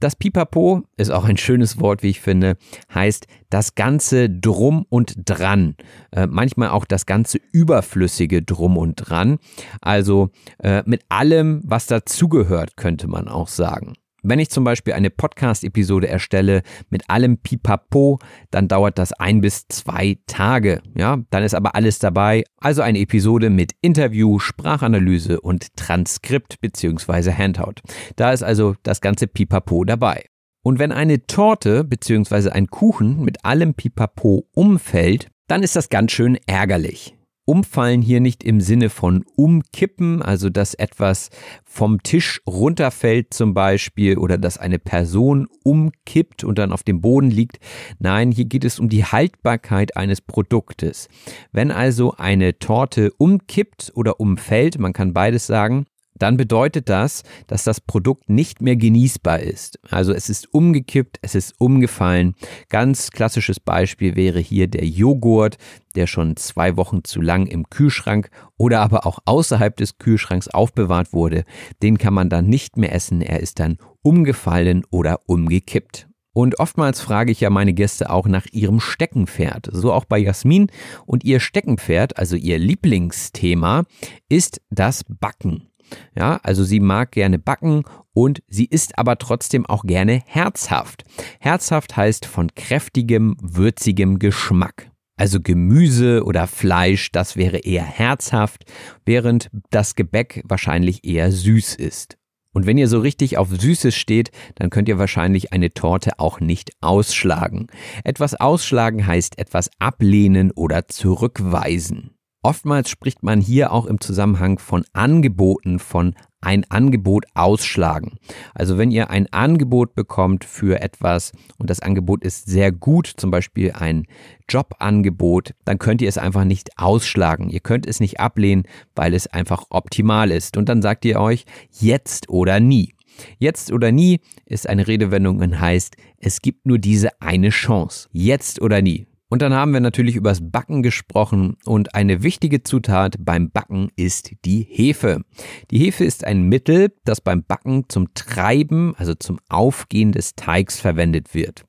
Das 0.00 0.16
Pipapo 0.16 0.82
ist 0.96 1.10
auch 1.10 1.24
ein 1.24 1.36
schönes 1.36 1.80
Wort, 1.80 2.02
wie 2.02 2.10
ich 2.10 2.20
finde, 2.20 2.56
heißt 2.92 3.28
das 3.48 3.76
ganze 3.76 4.28
Drum 4.28 4.84
und 4.88 5.14
Dran. 5.24 5.76
Äh, 6.10 6.26
manchmal 6.26 6.70
auch 6.70 6.84
das 6.84 7.06
ganze 7.06 7.38
überflüssige 7.52 8.42
Drum 8.42 8.76
und 8.76 8.96
Dran. 8.96 9.38
Also 9.80 10.30
äh, 10.58 10.82
mit 10.84 11.04
allem, 11.08 11.62
was 11.64 11.86
dazugehört, 11.86 12.76
könnte 12.76 13.06
man 13.06 13.28
auch 13.28 13.48
sagen. 13.48 13.94
Wenn 14.26 14.38
ich 14.38 14.48
zum 14.48 14.64
Beispiel 14.64 14.94
eine 14.94 15.10
Podcast-Episode 15.10 16.08
erstelle 16.08 16.62
mit 16.88 17.10
allem 17.10 17.36
Pipapo, 17.36 18.18
dann 18.50 18.68
dauert 18.68 18.98
das 18.98 19.12
ein 19.12 19.42
bis 19.42 19.68
zwei 19.68 20.16
Tage. 20.26 20.80
Ja, 20.96 21.18
dann 21.28 21.42
ist 21.42 21.54
aber 21.54 21.74
alles 21.74 21.98
dabei. 21.98 22.44
Also 22.58 22.80
eine 22.80 23.00
Episode 23.00 23.50
mit 23.50 23.72
Interview, 23.82 24.38
Sprachanalyse 24.38 25.42
und 25.42 25.76
Transkript 25.76 26.58
bzw. 26.62 27.32
Handout. 27.32 27.82
Da 28.16 28.32
ist 28.32 28.42
also 28.42 28.76
das 28.82 29.02
ganze 29.02 29.26
Pipapo 29.26 29.84
dabei. 29.84 30.24
Und 30.62 30.78
wenn 30.78 30.90
eine 30.90 31.26
Torte 31.26 31.84
bzw. 31.84 32.48
ein 32.48 32.68
Kuchen 32.68 33.22
mit 33.22 33.44
allem 33.44 33.74
Pipapo 33.74 34.48
umfällt, 34.54 35.28
dann 35.48 35.62
ist 35.62 35.76
das 35.76 35.90
ganz 35.90 36.12
schön 36.12 36.38
ärgerlich. 36.46 37.14
Umfallen 37.46 38.00
hier 38.00 38.20
nicht 38.20 38.42
im 38.42 38.60
Sinne 38.60 38.88
von 38.88 39.24
umkippen, 39.36 40.22
also 40.22 40.48
dass 40.48 40.74
etwas 40.74 41.30
vom 41.64 42.02
Tisch 42.02 42.40
runterfällt 42.46 43.34
zum 43.34 43.52
Beispiel 43.52 44.16
oder 44.16 44.38
dass 44.38 44.56
eine 44.56 44.78
Person 44.78 45.46
umkippt 45.62 46.44
und 46.44 46.58
dann 46.58 46.72
auf 46.72 46.82
dem 46.82 47.00
Boden 47.00 47.30
liegt. 47.30 47.58
Nein, 47.98 48.32
hier 48.32 48.46
geht 48.46 48.64
es 48.64 48.78
um 48.78 48.88
die 48.88 49.04
Haltbarkeit 49.04 49.96
eines 49.96 50.20
Produktes. 50.20 51.08
Wenn 51.52 51.70
also 51.70 52.14
eine 52.16 52.58
Torte 52.58 53.12
umkippt 53.18 53.92
oder 53.94 54.20
umfällt, 54.20 54.78
man 54.78 54.92
kann 54.92 55.12
beides 55.12 55.46
sagen, 55.46 55.86
dann 56.16 56.36
bedeutet 56.36 56.88
das, 56.88 57.22
dass 57.46 57.64
das 57.64 57.80
Produkt 57.80 58.28
nicht 58.28 58.62
mehr 58.62 58.76
genießbar 58.76 59.40
ist. 59.40 59.78
Also 59.90 60.12
es 60.12 60.28
ist 60.28 60.52
umgekippt, 60.52 61.18
es 61.22 61.34
ist 61.34 61.54
umgefallen. 61.58 62.34
Ganz 62.68 63.10
klassisches 63.10 63.60
Beispiel 63.60 64.16
wäre 64.16 64.38
hier 64.38 64.68
der 64.68 64.86
Joghurt, 64.86 65.58
der 65.96 66.06
schon 66.06 66.36
zwei 66.36 66.76
Wochen 66.76 67.04
zu 67.04 67.20
lang 67.20 67.46
im 67.46 67.68
Kühlschrank 67.68 68.30
oder 68.56 68.80
aber 68.80 69.06
auch 69.06 69.18
außerhalb 69.24 69.76
des 69.76 69.98
Kühlschranks 69.98 70.48
aufbewahrt 70.48 71.12
wurde. 71.12 71.44
Den 71.82 71.98
kann 71.98 72.14
man 72.14 72.28
dann 72.28 72.46
nicht 72.46 72.76
mehr 72.76 72.94
essen, 72.94 73.20
er 73.20 73.40
ist 73.40 73.58
dann 73.58 73.78
umgefallen 74.02 74.84
oder 74.90 75.20
umgekippt. 75.26 76.08
Und 76.34 76.58
oftmals 76.58 77.00
frage 77.00 77.30
ich 77.30 77.40
ja 77.40 77.48
meine 77.48 77.72
Gäste 77.72 78.10
auch 78.10 78.26
nach 78.26 78.46
ihrem 78.50 78.80
Steckenpferd. 78.80 79.68
So 79.72 79.92
auch 79.92 80.04
bei 80.04 80.18
Jasmin. 80.18 80.66
Und 81.06 81.22
ihr 81.22 81.38
Steckenpferd, 81.38 82.18
also 82.18 82.34
ihr 82.34 82.58
Lieblingsthema, 82.58 83.84
ist 84.28 84.60
das 84.68 85.04
Backen. 85.08 85.68
Ja, 86.16 86.40
also 86.42 86.64
sie 86.64 86.80
mag 86.80 87.12
gerne 87.12 87.38
backen 87.38 87.84
und 88.12 88.42
sie 88.48 88.66
ist 88.66 88.98
aber 88.98 89.18
trotzdem 89.18 89.66
auch 89.66 89.84
gerne 89.84 90.22
herzhaft. 90.26 91.04
Herzhaft 91.40 91.96
heißt 91.96 92.26
von 92.26 92.54
kräftigem, 92.54 93.36
würzigem 93.40 94.18
Geschmack. 94.18 94.90
Also 95.16 95.40
Gemüse 95.40 96.24
oder 96.24 96.46
Fleisch, 96.46 97.12
das 97.12 97.36
wäre 97.36 97.58
eher 97.58 97.84
herzhaft, 97.84 98.64
während 99.04 99.48
das 99.70 99.94
Gebäck 99.94 100.42
wahrscheinlich 100.44 101.04
eher 101.04 101.30
süß 101.30 101.76
ist. 101.76 102.18
Und 102.52 102.66
wenn 102.66 102.78
ihr 102.78 102.88
so 102.88 103.00
richtig 103.00 103.36
auf 103.36 103.48
Süßes 103.50 103.94
steht, 103.94 104.30
dann 104.54 104.70
könnt 104.70 104.88
ihr 104.88 104.98
wahrscheinlich 104.98 105.52
eine 105.52 105.74
Torte 105.74 106.18
auch 106.18 106.40
nicht 106.40 106.70
ausschlagen. 106.80 107.66
Etwas 108.04 108.34
ausschlagen 108.40 109.06
heißt 109.06 109.38
etwas 109.38 109.70
ablehnen 109.80 110.52
oder 110.52 110.86
zurückweisen. 110.86 112.13
Oftmals 112.44 112.90
spricht 112.90 113.22
man 113.22 113.40
hier 113.40 113.72
auch 113.72 113.86
im 113.86 114.02
Zusammenhang 114.02 114.58
von 114.58 114.84
Angeboten, 114.92 115.78
von 115.78 116.14
ein 116.42 116.66
Angebot 116.68 117.24
ausschlagen. 117.32 118.18
Also 118.52 118.76
wenn 118.76 118.90
ihr 118.90 119.08
ein 119.08 119.32
Angebot 119.32 119.94
bekommt 119.94 120.44
für 120.44 120.82
etwas 120.82 121.32
und 121.56 121.70
das 121.70 121.80
Angebot 121.80 122.22
ist 122.22 122.46
sehr 122.46 122.70
gut, 122.70 123.06
zum 123.06 123.30
Beispiel 123.30 123.72
ein 123.72 124.06
Jobangebot, 124.46 125.54
dann 125.64 125.78
könnt 125.78 126.02
ihr 126.02 126.08
es 126.10 126.18
einfach 126.18 126.44
nicht 126.44 126.78
ausschlagen. 126.78 127.48
Ihr 127.48 127.60
könnt 127.60 127.86
es 127.86 127.98
nicht 127.98 128.20
ablehnen, 128.20 128.64
weil 128.94 129.14
es 129.14 129.26
einfach 129.26 129.64
optimal 129.70 130.30
ist. 130.30 130.58
Und 130.58 130.68
dann 130.68 130.82
sagt 130.82 131.06
ihr 131.06 131.18
euch 131.20 131.46
jetzt 131.70 132.28
oder 132.28 132.60
nie. 132.60 132.92
Jetzt 133.38 133.72
oder 133.72 133.90
nie 133.90 134.20
ist 134.44 134.68
eine 134.68 134.86
Redewendung 134.86 135.38
und 135.38 135.58
heißt, 135.58 135.96
es 136.18 136.42
gibt 136.42 136.66
nur 136.66 136.78
diese 136.78 137.22
eine 137.22 137.48
Chance. 137.48 138.10
Jetzt 138.12 138.60
oder 138.60 138.82
nie. 138.82 139.06
Und 139.28 139.42
dann 139.42 139.54
haben 139.54 139.72
wir 139.72 139.80
natürlich 139.80 140.16
übers 140.16 140.40
Backen 140.42 140.82
gesprochen 140.82 141.56
und 141.64 141.94
eine 141.94 142.22
wichtige 142.22 142.62
Zutat 142.62 143.16
beim 143.18 143.50
Backen 143.50 143.90
ist 143.96 144.32
die 144.44 144.66
Hefe. 144.68 145.22
Die 145.70 145.78
Hefe 145.78 146.04
ist 146.04 146.24
ein 146.24 146.48
Mittel, 146.48 146.92
das 147.04 147.20
beim 147.20 147.42
Backen 147.42 147.88
zum 147.88 148.12
Treiben, 148.14 148.94
also 148.96 149.14
zum 149.14 149.40
Aufgehen 149.48 150.12
des 150.12 150.34
Teigs 150.34 150.78
verwendet 150.78 151.34
wird. 151.34 151.64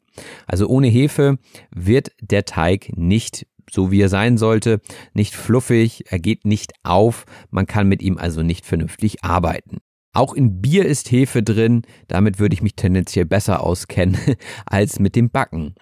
Also 0.48 0.68
ohne 0.68 0.88
Hefe 0.88 1.40
wird 1.72 2.12
der 2.22 2.46
Teig 2.46 2.92
nicht 2.96 3.48
so 3.72 3.92
wie 3.92 4.02
er 4.02 4.10
sein 4.10 4.38
sollte, 4.38 4.80
nicht 5.14 5.36
fluffig, 5.36 6.06
er 6.12 6.20
geht 6.20 6.46
nicht 6.46 6.74
auf, 6.84 7.26
man 7.50 7.66
kann 7.66 7.88
mit 7.88 8.02
ihm 8.02 8.18
also 8.18 8.44
nicht 8.44 8.66
vernünftig 8.66 9.24
arbeiten. 9.24 9.78
Auch 10.16 10.34
in 10.34 10.62
Bier 10.62 10.86
ist 10.86 11.12
Hefe 11.12 11.44
drin, 11.44 11.82
damit 12.08 12.40
würde 12.40 12.54
ich 12.54 12.62
mich 12.62 12.76
tendenziell 12.76 13.26
besser 13.26 13.62
auskennen 13.62 14.18
als 14.66 14.98
mit 14.98 15.14
dem 15.18 15.30
Backen. 15.30 15.76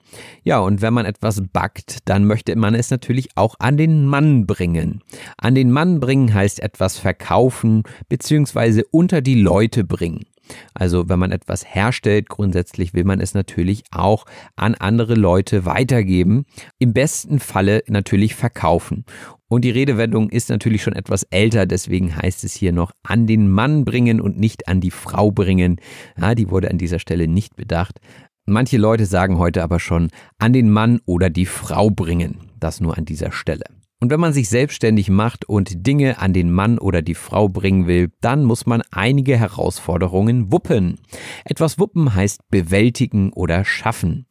Ja, 0.44 0.58
und 0.58 0.82
wenn 0.82 0.94
man 0.94 1.06
etwas 1.06 1.44
backt, 1.54 2.00
dann 2.06 2.26
möchte 2.26 2.56
man 2.56 2.74
es 2.74 2.90
natürlich 2.90 3.30
auch 3.36 3.56
an 3.60 3.78
den 3.78 4.08
Mann 4.08 4.48
bringen. 4.48 5.02
An 5.38 5.54
den 5.54 5.70
Mann 5.70 6.00
bringen 6.00 6.34
heißt 6.34 6.62
etwas 6.62 6.98
verkaufen 6.98 7.84
bzw. 8.10 8.82
unter 8.90 9.22
die 9.22 9.40
Leute 9.40 9.84
bringen. 9.84 10.26
Also 10.74 11.10
wenn 11.10 11.20
man 11.20 11.32
etwas 11.32 11.66
herstellt, 11.66 12.30
grundsätzlich 12.30 12.94
will 12.94 13.04
man 13.04 13.20
es 13.20 13.34
natürlich 13.34 13.84
auch 13.92 14.26
an 14.56 14.76
andere 14.76 15.16
Leute 15.16 15.66
weitergeben. 15.66 16.46
Im 16.80 16.94
besten 16.94 17.40
Falle 17.40 17.84
natürlich 17.88 18.36
verkaufen. 18.36 19.06
Und 19.48 19.64
die 19.64 19.70
Redewendung 19.70 20.30
ist 20.30 20.50
natürlich 20.50 20.82
schon 20.82 20.96
etwas 20.96 21.24
älter, 21.30 21.68
deswegen 21.68 22.16
heißt 22.16 22.44
es 22.44 22.54
hier 22.54 22.72
noch 22.72 22.92
an 23.04 23.28
den 23.28 23.52
Mann 23.52 23.86
bringen 23.86 24.20
und 24.20 24.40
nicht 24.40 24.68
an 24.68 24.82
die 24.82 24.92
Frau 24.92 25.32
bringen. 25.32 25.80
Ja, 26.20 26.34
die 26.34 26.50
wurde 26.50 26.72
an 26.72 26.80
dieser 26.80 27.00
Stelle 27.00 27.28
nicht 27.28 27.56
bedacht. 27.56 28.00
Manche 28.46 28.78
Leute 28.78 29.06
sagen 29.06 29.38
heute 29.38 29.64
aber 29.64 29.80
schon 29.80 30.10
an 30.40 30.54
den 30.54 30.70
Mann 30.70 31.00
oder 31.06 31.30
die 31.30 31.46
Frau 31.46 31.90
bringen. 31.90 32.50
Das 32.60 32.82
nur 32.82 32.98
an 32.98 33.06
dieser 33.06 33.32
Stelle. 33.32 33.66
Und 34.04 34.10
wenn 34.10 34.20
man 34.20 34.34
sich 34.34 34.50
selbstständig 34.50 35.10
macht 35.10 35.48
und 35.48 35.88
Dinge 35.88 36.20
an 36.20 36.34
den 36.34 36.52
Mann 36.52 36.78
oder 36.78 37.02
die 37.02 37.16
Frau 37.16 37.48
bringen 37.48 37.88
will, 37.88 38.12
dann 38.20 38.44
muss 38.44 38.66
man 38.66 38.82
einige 38.92 39.38
Herausforderungen 39.38 40.52
wuppen. 40.52 41.00
Etwas 41.46 41.80
wuppen 41.80 42.14
heißt 42.14 42.42
bewältigen 42.50 43.32
oder 43.32 43.64
schaffen. 43.64 44.26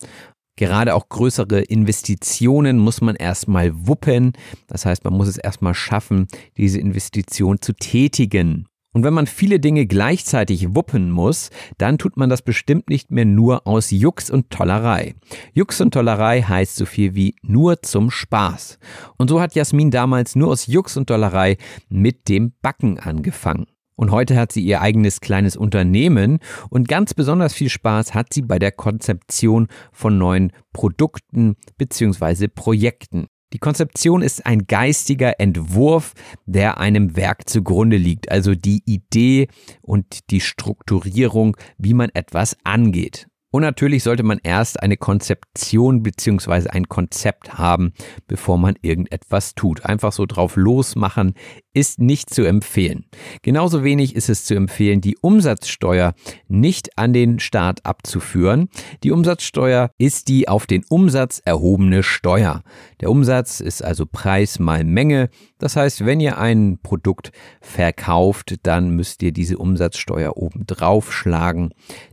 Gerade 0.56 0.94
auch 0.94 1.08
größere 1.08 1.62
Investitionen 1.62 2.78
muss 2.78 3.00
man 3.00 3.16
erstmal 3.16 3.70
wuppen. 3.86 4.32
Das 4.66 4.84
heißt, 4.84 5.04
man 5.04 5.14
muss 5.14 5.28
es 5.28 5.38
erstmal 5.38 5.72
schaffen, 5.72 6.26
diese 6.58 6.78
Investition 6.78 7.58
zu 7.62 7.72
tätigen. 7.72 8.66
Und 8.92 9.04
wenn 9.04 9.14
man 9.14 9.26
viele 9.26 9.58
Dinge 9.58 9.86
gleichzeitig 9.86 10.74
wuppen 10.74 11.10
muss, 11.10 11.50
dann 11.78 11.96
tut 11.96 12.18
man 12.18 12.28
das 12.28 12.42
bestimmt 12.42 12.90
nicht 12.90 13.10
mehr 13.10 13.24
nur 13.24 13.66
aus 13.66 13.90
Jux 13.90 14.30
und 14.30 14.50
Tollerei. 14.50 15.14
Jux 15.54 15.80
und 15.80 15.94
Tollerei 15.94 16.42
heißt 16.42 16.76
so 16.76 16.84
viel 16.84 17.14
wie 17.14 17.34
nur 17.42 17.80
zum 17.80 18.10
Spaß. 18.10 18.78
Und 19.16 19.30
so 19.30 19.40
hat 19.40 19.54
Jasmin 19.54 19.90
damals 19.90 20.36
nur 20.36 20.48
aus 20.48 20.66
Jux 20.66 20.96
und 20.98 21.06
Tollerei 21.06 21.56
mit 21.88 22.28
dem 22.28 22.52
Backen 22.60 22.98
angefangen. 22.98 23.66
Und 23.94 24.10
heute 24.10 24.36
hat 24.36 24.52
sie 24.52 24.62
ihr 24.62 24.80
eigenes 24.80 25.20
kleines 25.20 25.56
Unternehmen 25.56 26.40
und 26.70 26.88
ganz 26.88 27.14
besonders 27.14 27.54
viel 27.54 27.68
Spaß 27.68 28.14
hat 28.14 28.32
sie 28.34 28.42
bei 28.42 28.58
der 28.58 28.72
Konzeption 28.72 29.68
von 29.92 30.18
neuen 30.18 30.52
Produkten 30.72 31.56
bzw. 31.78 32.48
Projekten. 32.48 33.28
Die 33.52 33.58
Konzeption 33.58 34.22
ist 34.22 34.46
ein 34.46 34.66
geistiger 34.66 35.38
Entwurf, 35.38 36.14
der 36.46 36.78
einem 36.78 37.16
Werk 37.16 37.48
zugrunde 37.48 37.96
liegt, 37.96 38.30
also 38.30 38.54
die 38.54 38.82
Idee 38.86 39.48
und 39.82 40.30
die 40.30 40.40
Strukturierung, 40.40 41.56
wie 41.76 41.94
man 41.94 42.10
etwas 42.14 42.56
angeht. 42.64 43.26
Und 43.52 43.60
natürlich 43.62 44.02
sollte 44.02 44.22
man 44.22 44.40
erst 44.42 44.82
eine 44.82 44.96
Konzeption 44.96 46.02
bzw. 46.02 46.70
ein 46.70 46.88
Konzept 46.88 47.58
haben, 47.58 47.92
bevor 48.26 48.56
man 48.56 48.76
irgendetwas 48.80 49.54
tut. 49.54 49.84
Einfach 49.84 50.12
so 50.12 50.24
drauf 50.24 50.56
losmachen 50.56 51.34
ist 51.74 52.00
nicht 52.00 52.32
zu 52.32 52.44
empfehlen. 52.44 53.04
Genauso 53.42 53.84
wenig 53.84 54.16
ist 54.16 54.30
es 54.30 54.46
zu 54.46 54.54
empfehlen, 54.54 55.02
die 55.02 55.16
Umsatzsteuer 55.18 56.14
nicht 56.48 56.98
an 56.98 57.12
den 57.12 57.38
Staat 57.40 57.84
abzuführen. 57.84 58.68
Die 59.02 59.10
Umsatzsteuer 59.10 59.90
ist 59.98 60.28
die 60.28 60.48
auf 60.48 60.66
den 60.66 60.82
Umsatz 60.88 61.40
erhobene 61.44 62.02
Steuer. 62.02 62.62
Der 63.00 63.10
Umsatz 63.10 63.60
ist 63.60 63.84
also 63.84 64.06
Preis 64.06 64.58
mal 64.58 64.82
Menge. 64.84 65.28
Das 65.58 65.76
heißt, 65.76 66.06
wenn 66.06 66.20
ihr 66.20 66.38
ein 66.38 66.78
Produkt 66.82 67.32
verkauft, 67.60 68.56
dann 68.62 68.90
müsst 68.96 69.22
ihr 69.22 69.32
diese 69.32 69.58
Umsatzsteuer 69.58 70.38
oben 70.38 70.66
drauf 70.66 71.12
schlagen. 71.12 71.72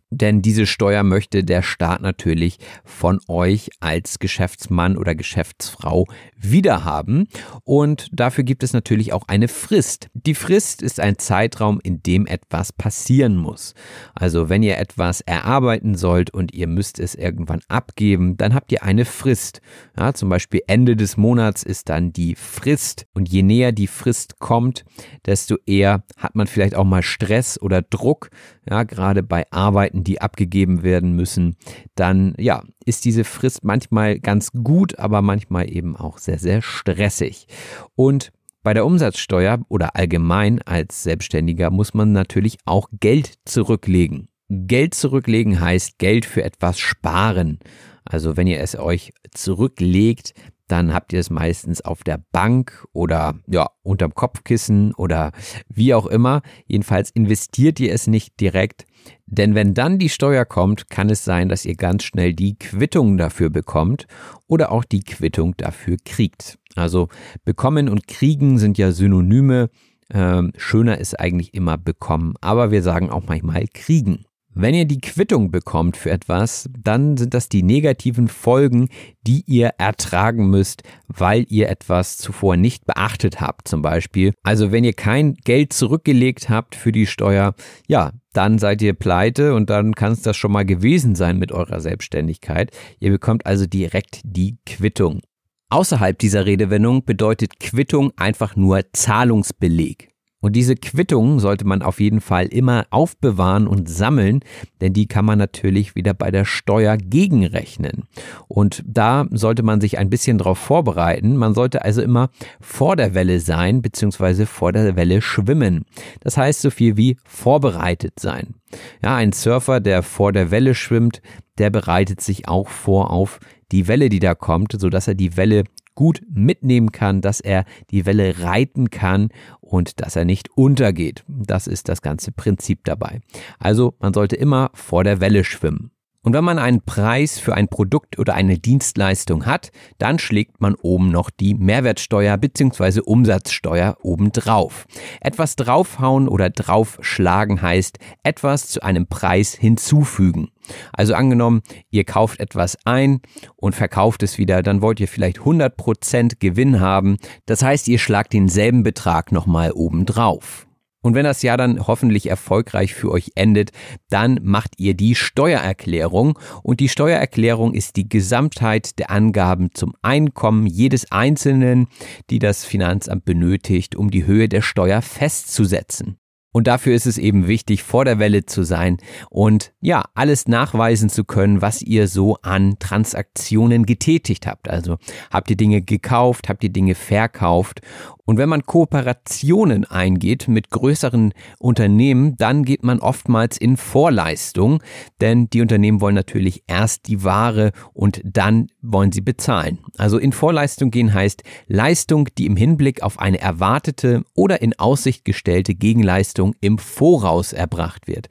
Denn 0.09 0.41
diese 0.41 0.65
Steuer 0.65 1.03
möchte 1.03 1.43
der 1.43 1.61
Staat 1.61 2.01
natürlich 2.01 2.57
von 2.83 3.19
euch 3.27 3.69
als 3.79 4.19
Geschäftsmann 4.19 4.97
oder 4.97 5.15
Geschäftsfrau 5.15 6.07
wiederhaben. 6.39 7.27
Und 7.63 8.07
dafür 8.11 8.43
gibt 8.43 8.63
es 8.63 8.73
natürlich 8.73 9.13
auch 9.13 9.27
eine 9.27 9.47
Frist. 9.47 10.09
Die 10.13 10.35
Frist 10.35 10.81
ist 10.81 10.99
ein 10.99 11.17
Zeitraum, 11.17 11.79
in 11.83 12.01
dem 12.01 12.25
etwas 12.25 12.73
passieren 12.73 13.35
muss. 13.35 13.73
Also 14.15 14.49
wenn 14.49 14.63
ihr 14.63 14.77
etwas 14.77 15.21
erarbeiten 15.21 15.95
sollt 15.95 16.33
und 16.33 16.53
ihr 16.53 16.67
müsst 16.67 16.99
es 16.99 17.15
irgendwann 17.15 17.61
abgeben, 17.67 18.37
dann 18.37 18.53
habt 18.53 18.71
ihr 18.71 18.83
eine 18.83 19.05
Frist. 19.05 19.61
Ja, 19.97 20.13
zum 20.13 20.29
Beispiel 20.29 20.61
Ende 20.67 20.95
des 20.95 21.17
Monats 21.17 21.63
ist 21.63 21.89
dann 21.89 22.13
die 22.13 22.35
Frist. 22.35 23.05
Und 23.13 23.29
je 23.29 23.43
näher 23.43 23.71
die 23.71 23.87
Frist 23.87 24.39
kommt, 24.39 24.85
desto 25.25 25.57
eher 25.65 26.03
hat 26.17 26.35
man 26.35 26.47
vielleicht 26.47 26.75
auch 26.75 26.85
mal 26.85 27.03
Stress 27.03 27.61
oder 27.61 27.81
Druck. 27.81 28.29
Ja, 28.69 28.83
gerade 28.83 29.23
bei 29.23 29.45
Arbeiten, 29.51 30.03
die 30.03 30.21
abgegeben 30.21 30.83
werden 30.83 31.15
müssen, 31.15 31.55
dann 31.95 32.35
ja, 32.37 32.63
ist 32.89 33.05
diese 33.05 33.23
Frist 33.23 33.63
manchmal 33.63 34.19
ganz 34.19 34.51
gut, 34.51 34.97
aber 34.97 35.21
manchmal 35.21 35.71
eben 35.71 35.95
auch 35.95 36.17
sehr, 36.17 36.39
sehr 36.39 36.63
stressig. 36.63 37.47
Und 37.95 38.31
bei 38.63 38.73
der 38.73 38.85
Umsatzsteuer 38.85 39.59
oder 39.69 39.95
allgemein 39.95 40.61
als 40.63 41.03
Selbstständiger 41.03 41.69
muss 41.69 41.93
man 41.93 42.11
natürlich 42.11 42.57
auch 42.65 42.89
Geld 42.99 43.35
zurücklegen. 43.45 44.27
Geld 44.49 44.95
zurücklegen 44.95 45.61
heißt 45.61 45.99
Geld 45.99 46.25
für 46.25 46.43
etwas 46.43 46.79
sparen. 46.79 47.59
Also 48.03 48.35
wenn 48.35 48.47
ihr 48.47 48.59
es 48.59 48.75
euch 48.75 49.13
zurücklegt, 49.31 50.33
dann 50.71 50.93
habt 50.93 51.13
ihr 51.13 51.19
es 51.19 51.29
meistens 51.29 51.81
auf 51.81 52.03
der 52.03 52.23
Bank 52.31 52.85
oder 52.93 53.35
ja, 53.47 53.69
unterm 53.83 54.13
Kopfkissen 54.13 54.93
oder 54.93 55.31
wie 55.67 55.93
auch 55.93 56.05
immer. 56.05 56.41
Jedenfalls 56.65 57.09
investiert 57.09 57.79
ihr 57.79 57.93
es 57.93 58.07
nicht 58.07 58.39
direkt, 58.39 58.85
denn 59.25 59.55
wenn 59.55 59.73
dann 59.73 59.99
die 59.99 60.09
Steuer 60.09 60.45
kommt, 60.45 60.89
kann 60.89 61.09
es 61.09 61.23
sein, 61.23 61.49
dass 61.49 61.65
ihr 61.65 61.75
ganz 61.75 62.03
schnell 62.03 62.33
die 62.33 62.57
Quittung 62.57 63.17
dafür 63.17 63.49
bekommt 63.49 64.07
oder 64.47 64.71
auch 64.71 64.83
die 64.83 65.03
Quittung 65.03 65.55
dafür 65.57 65.97
kriegt. 66.03 66.57
Also 66.75 67.09
bekommen 67.45 67.89
und 67.89 68.07
kriegen 68.07 68.57
sind 68.57 68.77
ja 68.77 68.91
Synonyme. 68.91 69.69
Ähm, 70.11 70.51
schöner 70.57 70.97
ist 70.97 71.19
eigentlich 71.19 71.53
immer 71.53 71.77
bekommen, 71.77 72.33
aber 72.41 72.71
wir 72.71 72.81
sagen 72.81 73.09
auch 73.11 73.23
manchmal 73.27 73.65
kriegen. 73.71 74.25
Wenn 74.53 74.73
ihr 74.73 74.85
die 74.85 74.99
Quittung 74.99 75.51
bekommt 75.51 75.95
für 75.95 76.09
etwas, 76.09 76.69
dann 76.77 77.17
sind 77.17 77.33
das 77.33 77.49
die 77.49 77.61
negativen 77.61 78.27
Folgen, 78.27 78.89
die 79.21 79.43
ihr 79.45 79.73
ertragen 79.77 80.49
müsst, 80.49 80.81
weil 81.07 81.45
ihr 81.49 81.69
etwas 81.69 82.17
zuvor 82.17 82.57
nicht 82.57 82.85
beachtet 82.85 83.41
habt, 83.41 83.67
zum 83.67 83.83
Beispiel. 83.83 84.33
Also 84.41 84.71
wenn 84.71 84.83
ihr 84.83 84.93
kein 84.93 85.35
Geld 85.35 85.71
zurückgelegt 85.71 86.49
habt 86.49 86.75
für 86.75 86.91
die 86.91 87.05
Steuer, 87.05 87.53
ja, 87.87 88.11
dann 88.33 88.57
seid 88.57 88.81
ihr 88.81 88.93
pleite 88.93 89.53
und 89.53 89.69
dann 89.69 89.93
kann 89.93 90.13
es 90.13 90.23
das 90.23 90.35
schon 90.35 90.51
mal 90.51 90.65
gewesen 90.65 91.15
sein 91.15 91.37
mit 91.37 91.51
eurer 91.51 91.79
Selbstständigkeit. 91.79 92.71
Ihr 92.99 93.11
bekommt 93.11 93.45
also 93.45 93.67
direkt 93.67 94.21
die 94.23 94.57
Quittung. 94.65 95.21
Außerhalb 95.69 96.17
dieser 96.17 96.47
Redewendung 96.47 97.05
bedeutet 97.05 97.59
Quittung 97.59 98.11
einfach 98.17 98.55
nur 98.55 98.81
Zahlungsbeleg. 98.93 100.08
Und 100.41 100.55
diese 100.55 100.75
Quittung 100.75 101.39
sollte 101.39 101.65
man 101.65 101.81
auf 101.81 101.99
jeden 101.99 102.21
Fall 102.21 102.45
immer 102.47 102.85
aufbewahren 102.91 103.67
und 103.67 103.89
sammeln, 103.89 104.39
denn 104.79 104.93
die 104.93 105.07
kann 105.07 105.25
man 105.25 105.37
natürlich 105.37 105.95
wieder 105.95 106.13
bei 106.13 106.31
der 106.31 106.45
Steuer 106.45 106.95
gegenrechnen. 106.97 108.03
Und 108.47 108.83
da 108.85 109.27
sollte 109.31 109.63
man 109.63 109.81
sich 109.81 109.97
ein 109.97 110.09
bisschen 110.09 110.37
darauf 110.37 110.57
vorbereiten. 110.57 111.35
Man 111.35 111.53
sollte 111.53 111.83
also 111.83 112.01
immer 112.01 112.29
vor 112.61 112.95
der 112.95 113.13
Welle 113.13 113.41
sein, 113.41 113.81
beziehungsweise 113.81 114.45
vor 114.45 114.71
der 114.71 114.95
Welle 114.95 115.21
schwimmen. 115.21 115.85
Das 116.21 116.37
heißt 116.37 116.61
so 116.61 116.69
viel 116.69 116.95
wie 116.95 117.17
vorbereitet 117.25 118.19
sein. 118.19 118.55
Ja, 119.03 119.15
ein 119.15 119.33
Surfer, 119.33 119.79
der 119.79 120.03
vor 120.03 120.31
der 120.31 120.51
Welle 120.51 120.73
schwimmt, 120.75 121.21
der 121.57 121.69
bereitet 121.69 122.21
sich 122.21 122.47
auch 122.47 122.69
vor 122.69 123.11
auf 123.11 123.39
die 123.71 123.87
Welle, 123.87 124.09
die 124.09 124.19
da 124.19 124.35
kommt, 124.35 124.73
so 124.79 124.89
dass 124.89 125.07
er 125.07 125.15
die 125.15 125.37
Welle 125.37 125.63
gut 125.99 126.21
mitnehmen 126.33 126.93
kann, 126.93 127.19
dass 127.19 127.41
er 127.41 127.65
die 127.91 128.05
Welle 128.05 128.39
reiten 128.39 128.89
kann 128.89 129.31
und 129.59 129.99
dass 129.99 130.15
er 130.15 130.23
nicht 130.23 130.47
untergeht. 130.55 131.25
Das 131.27 131.67
ist 131.67 131.89
das 131.89 132.01
ganze 132.01 132.31
Prinzip 132.31 132.85
dabei. 132.85 133.19
Also 133.59 133.95
man 133.99 134.13
sollte 134.13 134.37
immer 134.37 134.71
vor 134.73 135.03
der 135.03 135.19
Welle 135.19 135.43
schwimmen. 135.43 135.91
Und 136.21 136.31
wenn 136.31 136.45
man 136.45 136.57
einen 136.57 136.81
Preis 136.81 137.37
für 137.37 137.53
ein 137.53 137.67
Produkt 137.67 138.17
oder 138.17 138.33
eine 138.33 138.57
Dienstleistung 138.57 139.45
hat, 139.45 139.71
dann 139.97 140.19
schlägt 140.19 140.61
man 140.61 140.75
oben 140.75 141.09
noch 141.09 141.29
die 141.29 141.53
Mehrwertsteuer 141.53 142.37
bzw. 142.37 143.01
Umsatzsteuer 143.01 143.97
obendrauf. 144.01 144.85
Etwas 145.19 145.57
draufhauen 145.57 146.29
oder 146.29 146.49
draufschlagen 146.49 147.61
heißt 147.61 147.99
etwas 148.23 148.69
zu 148.69 148.81
einem 148.83 149.07
Preis 149.07 149.53
hinzufügen. 149.53 150.49
Also 150.93 151.13
angenommen, 151.13 151.61
ihr 151.89 152.03
kauft 152.03 152.39
etwas 152.39 152.77
ein 152.85 153.21
und 153.55 153.75
verkauft 153.75 154.23
es 154.23 154.37
wieder, 154.37 154.61
dann 154.63 154.81
wollt 154.81 154.99
ihr 154.99 155.07
vielleicht 155.07 155.39
100% 155.39 156.39
Gewinn 156.39 156.79
haben. 156.79 157.17
Das 157.45 157.63
heißt, 157.63 157.87
ihr 157.87 157.99
schlagt 157.99 158.33
denselben 158.33 158.83
Betrag 158.83 159.31
nochmal 159.31 159.71
obendrauf. 159.71 160.67
Und 161.01 161.15
wenn 161.15 161.23
das 161.23 161.41
Jahr 161.43 161.55
dann 161.55 161.87
hoffentlich 161.87 162.29
erfolgreich 162.29 162.93
für 162.93 163.09
euch 163.09 163.31
endet, 163.35 163.71
dann 164.09 164.39
macht 164.43 164.73
ihr 164.77 164.95
die 164.95 165.15
Steuererklärung. 165.15 166.37
Und 166.61 166.81
die 166.81 166.89
Steuererklärung 166.89 167.73
ist 167.73 167.95
die 167.95 168.09
Gesamtheit 168.09 168.99
der 168.99 169.09
Angaben 169.09 169.69
zum 169.73 169.93
Einkommen 170.01 170.67
jedes 170.67 171.09
Einzelnen, 171.09 171.87
die 172.29 172.39
das 172.39 172.65
Finanzamt 172.65 173.23
benötigt, 173.23 173.95
um 173.95 174.11
die 174.11 174.25
Höhe 174.25 174.49
der 174.49 174.61
Steuer 174.61 175.01
festzusetzen. 175.01 176.18
Und 176.51 176.65
dafür 176.67 176.95
ist 176.95 177.05
es 177.05 177.17
eben 177.17 177.47
wichtig, 177.47 177.83
vor 177.83 178.05
der 178.05 178.17
Welle 178.17 178.45
zu 178.45 178.63
sein 178.63 178.97
und 179.29 179.71
ja, 179.81 180.05
alles 180.15 180.47
nachweisen 180.47 181.09
zu 181.09 181.23
können, 181.23 181.61
was 181.61 181.81
ihr 181.81 182.07
so 182.07 182.37
an 182.41 182.77
Transaktionen 182.79 183.85
getätigt 183.85 184.47
habt. 184.47 184.67
Also 184.69 184.97
habt 185.31 185.49
ihr 185.51 185.57
Dinge 185.57 185.81
gekauft, 185.81 186.49
habt 186.49 186.63
ihr 186.63 186.71
Dinge 186.71 186.95
verkauft 186.95 187.81
und 188.29 188.37
wenn 188.37 188.47
man 188.47 188.63
Kooperationen 188.63 189.85
eingeht 189.85 190.47
mit 190.47 190.69
größeren 190.69 191.33
Unternehmen, 191.57 192.37
dann 192.37 192.63
geht 192.63 192.83
man 192.83 192.99
oftmals 192.99 193.57
in 193.57 193.75
Vorleistung, 193.75 194.83
denn 195.19 195.49
die 195.49 195.61
Unternehmen 195.61 195.99
wollen 195.99 196.13
natürlich 196.13 196.61
erst 196.67 197.07
die 197.07 197.23
Ware 197.23 197.71
und 197.91 198.21
dann 198.23 198.67
wollen 198.83 199.11
sie 199.11 199.21
bezahlen. 199.21 199.79
Also 199.97 200.19
in 200.19 200.31
Vorleistung 200.31 200.91
gehen 200.91 201.11
heißt 201.11 201.41
Leistung, 201.65 202.29
die 202.37 202.45
im 202.45 202.55
Hinblick 202.55 203.01
auf 203.01 203.17
eine 203.17 203.41
erwartete 203.41 204.23
oder 204.35 204.61
in 204.61 204.77
Aussicht 204.77 205.25
gestellte 205.25 205.73
Gegenleistung 205.73 206.53
im 206.61 206.77
Voraus 206.77 207.51
erbracht 207.51 208.07
wird. 208.07 208.29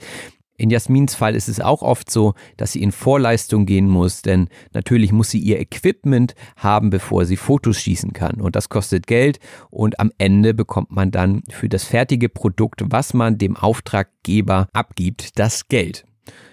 In 0.59 0.71
Jasmins 0.71 1.15
Fall 1.15 1.37
ist 1.37 1.49
es 1.49 1.61
auch 1.61 1.83
oft 1.83 2.11
so, 2.11 2.35
dass 2.57 2.73
sie 2.73 2.83
in 2.83 2.91
Vorleistung 2.91 3.65
gehen 3.65 3.89
muss, 3.89 4.23
denn 4.23 4.49
natürlich 4.73 5.13
muss 5.13 5.31
sie 5.31 5.39
ihr 5.39 5.61
Equipment 5.61 6.35
haben, 6.57 6.91
bevor 6.91 7.25
sie 7.27 7.37
Fotos 7.37 7.81
schießen 7.81 8.13
kann. 8.13 8.41
Und 8.41 8.57
das 8.57 8.69
kostet 8.69 9.07
Geld 9.07 9.39
und 9.71 10.01
am 10.01 10.11
Ende 10.19 10.55
bekommt 10.55 10.91
man 10.91 11.13
dann 11.13 11.43
für 11.49 11.69
das 11.69 11.85
fertige 11.85 12.29
Produkt, 12.29 12.83
was 12.87 13.15
man 13.15 13.39
dem 13.39 13.57
Auftraggeber 13.57 14.69
abgibt, 14.73 15.39
das 15.39 15.69
Geld. 15.69 16.08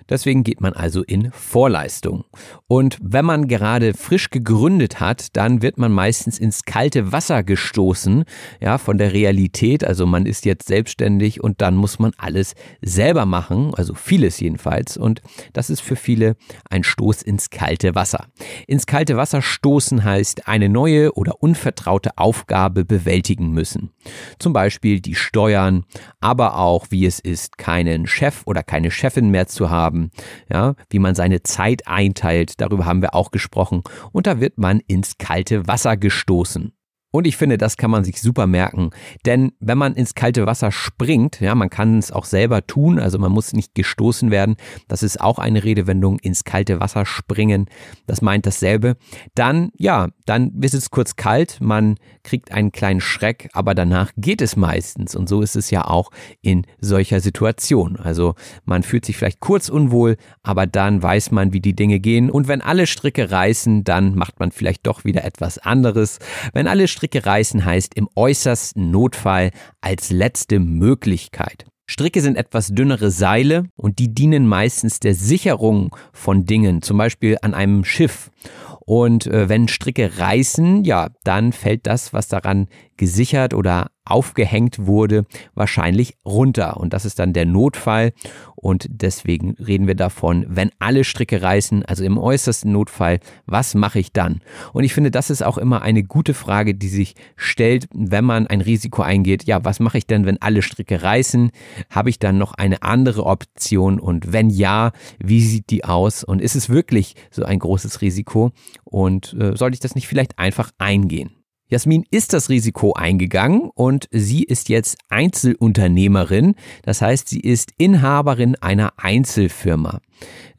Deswegen 0.08 0.44
geht 0.44 0.62
man 0.62 0.74
also 0.74 1.04
in 1.04 1.32
Vorleistung. 1.32 2.26
Und 2.68 2.98
wenn 3.02 3.26
man 3.26 3.48
gerade 3.48 3.94
frisch 3.96 4.30
gegründet 4.30 5.00
hat, 5.00 5.36
dann 5.36 5.64
wird 5.64 5.80
man 5.80 5.92
meistens 5.92 6.38
ins 6.38 6.64
kalte 6.64 7.12
Wasser 7.12 7.44
gestoßen, 7.44 8.24
ja, 8.62 8.78
von 8.78 9.00
der 9.00 9.14
Realität. 9.14 9.84
Also 9.84 10.06
man 10.06 10.28
ist 10.28 10.46
jetzt 10.46 10.68
selbstständig 10.68 11.44
und 11.44 11.62
dann 11.62 11.76
muss 11.76 11.98
man 11.98 12.12
alles 12.18 12.54
selber 12.82 13.26
machen, 13.26 13.74
also 13.76 13.96
vieles 13.96 14.40
jedenfalls. 14.40 14.96
Und 14.96 15.22
das 15.54 15.70
ist 15.72 15.82
für 15.82 15.96
viele 15.96 16.36
ein 16.70 16.84
Stoß 16.84 17.24
ins 17.24 17.50
kalte 17.50 17.96
Wasser. 17.96 18.28
Ins 18.68 18.86
kalte 18.86 19.18
Wasser 19.18 19.42
stoßen 19.42 20.04
heißt 20.04 20.48
eine 20.48 20.70
neue 20.70 21.14
oder 21.14 21.42
unvertraute 21.42 22.18
Aufgabe 22.18 22.86
bewältigen 22.86 23.52
müssen. 23.52 23.90
Zum 24.38 24.54
Beispiel 24.54 25.00
die 25.00 25.16
Steuern, 25.16 25.86
aber 26.20 26.58
auch 26.58 26.88
wie 26.92 27.08
es 27.08 27.20
ist, 27.20 27.58
keinen 27.58 28.06
Chef 28.06 28.44
oder 28.46 28.62
keine 28.62 28.92
Chefin 28.92 29.30
mehr 29.30 29.48
zu 29.48 29.72
haben 29.72 29.95
haben, 29.96 30.12
ja, 30.52 30.76
wie 30.90 31.00
man 31.00 31.16
seine 31.16 31.44
Zeit 31.44 31.88
einteilt, 31.88 32.60
darüber 32.62 32.86
haben 32.86 33.02
wir 33.02 33.16
auch 33.16 33.32
gesprochen 33.32 33.84
und 34.12 34.28
da 34.28 34.40
wird 34.40 34.58
man 34.58 34.80
ins 34.88 35.18
kalte 35.18 35.68
Wasser 35.68 35.98
gestoßen. 35.98 36.75
Und 37.16 37.26
ich 37.28 37.38
finde, 37.38 37.58
das 37.58 37.78
kann 37.78 37.92
man 37.92 38.04
sich 38.04 38.22
super 38.22 38.46
merken. 38.46 38.90
Denn 39.26 39.54
wenn 39.62 39.78
man 39.78 39.96
ins 39.96 40.16
kalte 40.16 40.46
Wasser 40.46 40.74
springt, 40.74 41.40
ja, 41.40 41.56
man 41.56 41.70
kann 41.70 41.98
es 41.98 42.12
auch 42.12 42.26
selber 42.26 42.68
tun, 42.68 43.00
also 43.00 43.18
man 43.18 43.32
muss 43.32 43.54
nicht 43.54 43.74
gestoßen 43.74 44.32
werden. 44.32 44.58
Das 44.90 45.02
ist 45.02 45.22
auch 45.22 45.40
eine 45.40 45.64
Redewendung, 45.64 46.20
ins 46.20 46.44
kalte 46.44 46.82
Wasser 46.82 47.06
springen. 47.06 47.68
Das 48.06 48.22
meint 48.22 48.46
dasselbe. 48.46 48.98
Dann, 49.34 49.72
ja, 49.78 50.10
dann 50.26 50.60
ist 50.60 50.74
es 50.74 50.92
kurz 50.92 51.16
kalt, 51.16 51.60
man 51.62 51.96
kriegt 52.24 52.52
einen 52.52 52.74
kleinen 52.74 53.00
Schreck, 53.00 53.48
aber 53.54 53.76
danach 53.76 54.12
geht 54.18 54.42
es 54.42 54.58
meistens. 54.58 55.16
Und 55.16 55.30
so 55.30 55.42
ist 55.42 55.56
es 55.56 55.72
ja 55.72 55.86
auch 55.86 56.12
in 56.42 56.68
solcher 56.82 57.22
Situation. 57.22 57.96
Also 57.96 58.36
man 58.66 58.84
fühlt 58.84 59.06
sich 59.06 59.16
vielleicht 59.16 59.40
kurz 59.40 59.70
unwohl, 59.70 60.18
aber 60.44 60.68
dann 60.68 61.02
weiß 61.02 61.32
man, 61.32 61.54
wie 61.54 61.62
die 61.62 61.78
Dinge 61.78 62.02
gehen. 62.02 62.30
Und 62.30 62.50
wenn 62.50 62.60
alle 62.60 62.88
Stricke 62.88 63.32
reißen, 63.32 63.86
dann 63.86 64.16
macht 64.16 64.42
man 64.42 64.52
vielleicht 64.52 64.86
doch 64.86 65.06
wieder 65.06 65.24
etwas 65.24 65.60
anderes. 65.60 66.20
Wenn 66.52 66.68
alle 66.68 66.90
Stricke 66.90 67.05
Stricke 67.06 67.28
reißen 67.28 67.64
heißt 67.64 67.94
im 67.94 68.10
äußersten 68.16 68.90
Notfall 68.90 69.52
als 69.80 70.10
letzte 70.10 70.58
Möglichkeit. 70.58 71.68
Stricke 71.86 72.20
sind 72.22 72.36
etwas 72.36 72.70
dünnere 72.70 73.12
Seile 73.12 73.66
und 73.76 74.00
die 74.00 74.12
dienen 74.12 74.48
meistens 74.48 75.00
der 75.00 75.14
Sicherung 75.14 75.96
von 76.14 76.46
Dingen, 76.46 76.82
zum 76.82 76.98
Beispiel 76.98 77.38
an 77.44 77.54
einem 77.54 77.86
Schiff. 77.86 78.32
Und 78.80 79.28
äh, 79.28 79.48
wenn 79.50 79.68
Stricke 79.68 80.18
reißen, 80.18 80.84
ja, 80.84 81.10
dann 81.24 81.52
fällt 81.52 81.86
das, 81.86 82.12
was 82.12 82.28
daran 82.28 82.70
gesichert 82.98 83.54
oder 83.54 83.92
aufgehängt 84.06 84.86
wurde, 84.86 85.26
wahrscheinlich 85.54 86.16
runter. 86.26 86.78
Und 86.78 86.94
das 86.94 87.06
ist 87.06 87.20
dann 87.20 87.34
der 87.34 87.46
Notfall. 87.46 88.14
Und 88.56 88.88
deswegen 88.90 89.52
reden 89.60 89.86
wir 89.86 89.94
davon, 89.94 90.46
wenn 90.48 90.72
alle 90.80 91.04
Stricke 91.04 91.42
reißen, 91.42 91.86
also 91.86 92.04
im 92.04 92.18
äußersten 92.18 92.72
Notfall, 92.72 93.20
was 93.46 93.76
mache 93.76 94.00
ich 94.00 94.12
dann? 94.12 94.42
Und 94.74 94.84
ich 94.84 94.94
finde, 94.94 95.12
das 95.12 95.30
ist 95.30 95.44
auch 95.44 95.58
immer 95.58 95.82
eine 95.84 96.04
gute 96.04 96.34
Frage, 96.34 96.74
die 96.74 96.88
sich 96.88 97.14
stellt, 97.36 97.88
wenn 97.94 98.26
man 98.26 98.48
ein 98.48 98.62
Risiko 98.62 99.04
eingeht. 99.04 99.44
Ja, 99.44 99.64
was 99.64 99.80
mache 99.80 99.98
ich 99.98 100.08
denn, 100.08 100.26
wenn 100.26 100.42
alle 100.42 100.62
Stricke 100.62 101.04
reißen? 101.04 101.52
Habe 101.90 102.10
ich 102.10 102.18
dann 102.18 102.38
noch 102.38 102.54
eine 102.54 102.82
andere 102.82 103.26
Option? 103.26 104.00
Und 104.00 104.34
wenn 104.34 104.50
ja, 104.50 104.94
wie 105.20 105.42
sieht 105.42 105.70
die 105.70 105.86
aus? 105.86 106.24
Und 106.24 106.42
ist 106.42 106.56
es 106.56 106.70
wirklich 106.70 107.16
so 107.30 107.44
ein 107.44 107.60
großes 107.60 108.02
Risiko? 108.02 108.52
Und 108.84 109.36
äh, 109.40 109.56
sollte 109.56 109.76
ich 109.76 109.82
das 109.82 109.94
nicht 109.94 110.08
vielleicht 110.08 110.40
einfach 110.40 110.72
eingehen? 110.78 111.35
Jasmin 111.68 112.06
ist 112.12 112.34
das 112.34 112.50
Risiko 112.50 112.94
eingegangen 112.94 113.72
und 113.74 114.08
sie 114.12 114.44
ist 114.44 114.70
jetzt 114.70 114.98
Einzelunternehmerin. 115.10 116.56
Das 116.84 117.02
heißt, 117.02 117.28
sie 117.28 117.40
ist 117.40 117.72
Inhaberin 117.78 118.56
einer 118.56 118.94
Einzelfirma. 118.98 120.00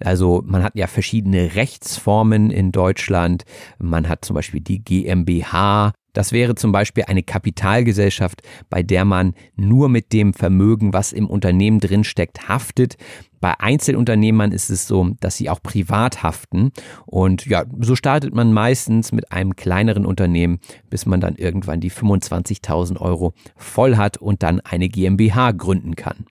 Also 0.01 0.43
man 0.45 0.63
hat 0.63 0.75
ja 0.75 0.89
verschiedene 0.89 1.55
Rechtsformen 1.55 2.51
in 2.51 2.73
Deutschland. 2.73 3.45
Man 3.79 4.09
hat 4.09 4.25
zum 4.25 4.35
Beispiel 4.35 4.61
die 4.61 4.83
GmbH, 4.83 5.93
das 6.17 6.33
wäre 6.33 6.55
zum 6.55 6.73
Beispiel 6.73 7.05
eine 7.07 7.23
Kapitalgesellschaft, 7.23 8.43
bei 8.71 8.83
der 8.83 9.05
man 9.05 9.35
nur 9.55 9.91
mit 9.91 10.14
dem 10.14 10.33
Vermögen, 10.33 10.95
was 10.95 11.12
im 11.12 11.29
Unternehmen 11.29 11.79
drinsteckt, 11.79 12.49
haftet. 12.49 12.97
Bei 13.41 13.61
Einzelunternehmern 13.61 14.51
ist 14.51 14.71
es 14.71 14.87
so, 14.87 15.11
dass 15.21 15.37
sie 15.37 15.51
auch 15.51 15.62
privat 15.62 16.23
haften. 16.23 16.73
Und 17.05 17.45
ja, 17.45 17.64
so 17.81 17.95
startet 17.97 18.35
man 18.35 18.55
meistens 18.55 19.12
mit 19.12 19.31
einem 19.31 19.57
kleineren 19.57 20.07
Unternehmen, 20.07 20.59
bis 20.89 21.05
man 21.05 21.21
dann 21.21 21.37
irgendwann 21.37 21.81
die 21.81 21.91
25.000 21.91 22.99
Euro 22.99 23.35
voll 23.55 23.99
hat 23.99 24.17
und 24.17 24.43
dann 24.43 24.61
eine 24.61 24.89
GmbH 24.89 25.53
gründen 25.53 25.97
kann. 25.97 26.25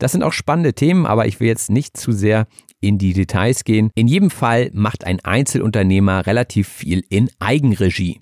Das 0.00 0.10
sind 0.10 0.24
auch 0.24 0.32
spannende 0.32 0.74
Themen, 0.74 1.06
aber 1.06 1.26
ich 1.26 1.38
will 1.38 1.46
jetzt 1.46 1.70
nicht 1.70 1.96
zu 1.96 2.10
sehr 2.10 2.48
in 2.80 2.98
die 2.98 3.12
Details 3.12 3.62
gehen. 3.62 3.90
In 3.94 4.08
jedem 4.08 4.30
Fall 4.30 4.70
macht 4.72 5.04
ein 5.04 5.20
Einzelunternehmer 5.20 6.26
relativ 6.26 6.68
viel 6.68 7.04
in 7.08 7.30
Eigenregie. 7.38 8.20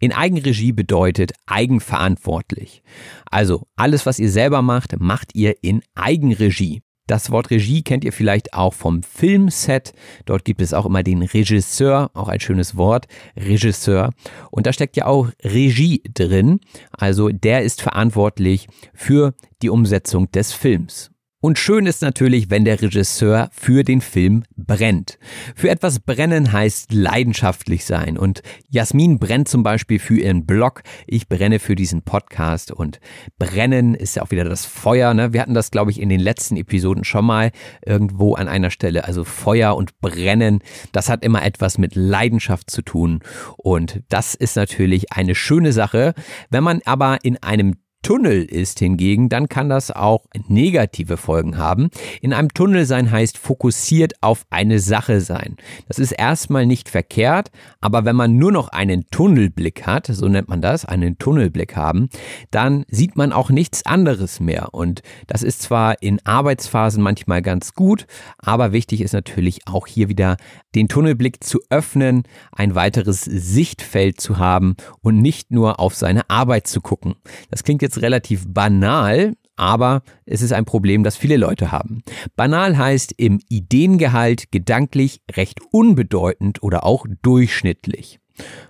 In 0.00 0.12
Eigenregie 0.12 0.72
bedeutet 0.72 1.32
eigenverantwortlich. 1.46 2.82
Also 3.30 3.66
alles, 3.76 4.06
was 4.06 4.18
ihr 4.18 4.30
selber 4.30 4.60
macht, 4.62 4.98
macht 5.00 5.34
ihr 5.34 5.62
in 5.62 5.82
Eigenregie. 5.94 6.82
Das 7.06 7.30
Wort 7.30 7.50
Regie 7.50 7.82
kennt 7.82 8.02
ihr 8.02 8.14
vielleicht 8.14 8.54
auch 8.54 8.72
vom 8.72 9.02
Filmset. 9.02 9.92
Dort 10.24 10.46
gibt 10.46 10.62
es 10.62 10.72
auch 10.72 10.86
immer 10.86 11.02
den 11.02 11.22
Regisseur, 11.22 12.10
auch 12.14 12.28
ein 12.28 12.40
schönes 12.40 12.76
Wort, 12.76 13.08
Regisseur. 13.36 14.10
Und 14.50 14.66
da 14.66 14.72
steckt 14.72 14.96
ja 14.96 15.04
auch 15.04 15.28
Regie 15.42 16.02
drin. 16.14 16.60
Also 16.90 17.28
der 17.28 17.62
ist 17.62 17.82
verantwortlich 17.82 18.68
für 18.94 19.34
die 19.60 19.68
Umsetzung 19.68 20.30
des 20.32 20.52
Films. 20.52 21.10
Und 21.44 21.58
schön 21.58 21.84
ist 21.84 22.00
natürlich, 22.00 22.48
wenn 22.48 22.64
der 22.64 22.80
Regisseur 22.80 23.50
für 23.52 23.84
den 23.84 24.00
Film 24.00 24.44
brennt. 24.56 25.18
Für 25.54 25.68
etwas 25.68 26.00
brennen 26.00 26.52
heißt 26.52 26.94
leidenschaftlich 26.94 27.84
sein. 27.84 28.16
Und 28.16 28.40
Jasmin 28.70 29.18
brennt 29.18 29.48
zum 29.48 29.62
Beispiel 29.62 29.98
für 29.98 30.16
ihren 30.16 30.46
Blog. 30.46 30.82
Ich 31.06 31.28
brenne 31.28 31.58
für 31.58 31.74
diesen 31.74 32.00
Podcast. 32.00 32.72
Und 32.72 32.98
brennen 33.38 33.94
ist 33.94 34.16
ja 34.16 34.22
auch 34.22 34.30
wieder 34.30 34.44
das 34.44 34.64
Feuer. 34.64 35.12
Ne? 35.12 35.34
Wir 35.34 35.42
hatten 35.42 35.52
das, 35.52 35.70
glaube 35.70 35.90
ich, 35.90 36.00
in 36.00 36.08
den 36.08 36.20
letzten 36.20 36.56
Episoden 36.56 37.04
schon 37.04 37.26
mal 37.26 37.50
irgendwo 37.84 38.36
an 38.36 38.48
einer 38.48 38.70
Stelle. 38.70 39.04
Also 39.04 39.22
Feuer 39.22 39.76
und 39.76 40.00
brennen, 40.00 40.60
das 40.92 41.10
hat 41.10 41.22
immer 41.22 41.44
etwas 41.44 41.76
mit 41.76 41.94
Leidenschaft 41.94 42.70
zu 42.70 42.80
tun. 42.80 43.20
Und 43.58 44.00
das 44.08 44.34
ist 44.34 44.56
natürlich 44.56 45.12
eine 45.12 45.34
schöne 45.34 45.74
Sache. 45.74 46.14
Wenn 46.48 46.64
man 46.64 46.80
aber 46.86 47.18
in 47.22 47.36
einem 47.42 47.74
Tunnel 48.04 48.44
ist 48.44 48.80
hingegen, 48.80 49.30
dann 49.30 49.48
kann 49.48 49.70
das 49.70 49.90
auch 49.90 50.26
negative 50.46 51.16
Folgen 51.16 51.56
haben. 51.56 51.88
In 52.20 52.34
einem 52.34 52.52
Tunnel 52.52 52.84
sein 52.84 53.10
heißt 53.10 53.38
fokussiert 53.38 54.12
auf 54.20 54.44
eine 54.50 54.78
Sache 54.78 55.22
sein. 55.22 55.56
Das 55.88 55.98
ist 55.98 56.12
erstmal 56.12 56.66
nicht 56.66 56.90
verkehrt, 56.90 57.50
aber 57.80 58.04
wenn 58.04 58.14
man 58.14 58.36
nur 58.36 58.52
noch 58.52 58.68
einen 58.68 59.06
Tunnelblick 59.10 59.86
hat, 59.86 60.06
so 60.06 60.28
nennt 60.28 60.50
man 60.50 60.60
das, 60.60 60.84
einen 60.84 61.16
Tunnelblick 61.16 61.76
haben, 61.76 62.10
dann 62.50 62.84
sieht 62.88 63.16
man 63.16 63.32
auch 63.32 63.48
nichts 63.48 63.86
anderes 63.86 64.38
mehr. 64.38 64.74
Und 64.74 65.00
das 65.26 65.42
ist 65.42 65.62
zwar 65.62 66.02
in 66.02 66.20
Arbeitsphasen 66.26 67.02
manchmal 67.02 67.40
ganz 67.40 67.72
gut, 67.72 68.06
aber 68.36 68.72
wichtig 68.72 69.00
ist 69.00 69.14
natürlich 69.14 69.66
auch 69.66 69.86
hier 69.86 70.10
wieder 70.10 70.36
den 70.74 70.88
Tunnelblick 70.88 71.42
zu 71.42 71.60
öffnen, 71.70 72.24
ein 72.52 72.74
weiteres 72.74 73.22
Sichtfeld 73.22 74.20
zu 74.20 74.36
haben 74.38 74.76
und 75.00 75.22
nicht 75.22 75.50
nur 75.50 75.80
auf 75.80 75.94
seine 75.94 76.28
Arbeit 76.28 76.66
zu 76.66 76.82
gucken. 76.82 77.14
Das 77.50 77.64
klingt 77.64 77.80
jetzt 77.80 77.93
relativ 78.02 78.44
banal, 78.48 79.34
aber 79.56 80.02
es 80.26 80.42
ist 80.42 80.52
ein 80.52 80.64
Problem, 80.64 81.04
das 81.04 81.16
viele 81.16 81.36
Leute 81.36 81.72
haben. 81.72 82.02
Banal 82.36 82.76
heißt 82.76 83.14
im 83.16 83.40
Ideengehalt 83.48 84.50
gedanklich 84.50 85.22
recht 85.32 85.60
unbedeutend 85.70 86.62
oder 86.62 86.84
auch 86.84 87.06
durchschnittlich. 87.22 88.18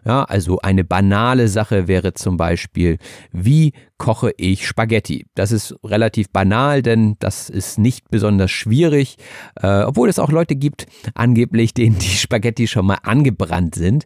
Ja, 0.04 0.24
also 0.24 0.58
eine 0.60 0.84
banale 0.84 1.48
Sache 1.48 1.88
wäre 1.88 2.12
zum 2.12 2.36
Beispiel, 2.36 2.98
wie 3.32 3.72
koche 3.96 4.32
ich 4.36 4.66
Spaghetti? 4.66 5.26
Das 5.34 5.52
ist 5.52 5.74
relativ 5.82 6.28
banal, 6.30 6.82
denn 6.82 7.16
das 7.20 7.48
ist 7.48 7.78
nicht 7.78 8.10
besonders 8.10 8.50
schwierig, 8.50 9.16
äh, 9.56 9.82
obwohl 9.82 10.08
es 10.10 10.18
auch 10.18 10.30
Leute 10.30 10.56
gibt, 10.56 10.86
angeblich, 11.14 11.72
denen 11.72 11.98
die 11.98 12.08
Spaghetti 12.08 12.66
schon 12.66 12.86
mal 12.86 12.98
angebrannt 13.02 13.74
sind. 13.74 14.04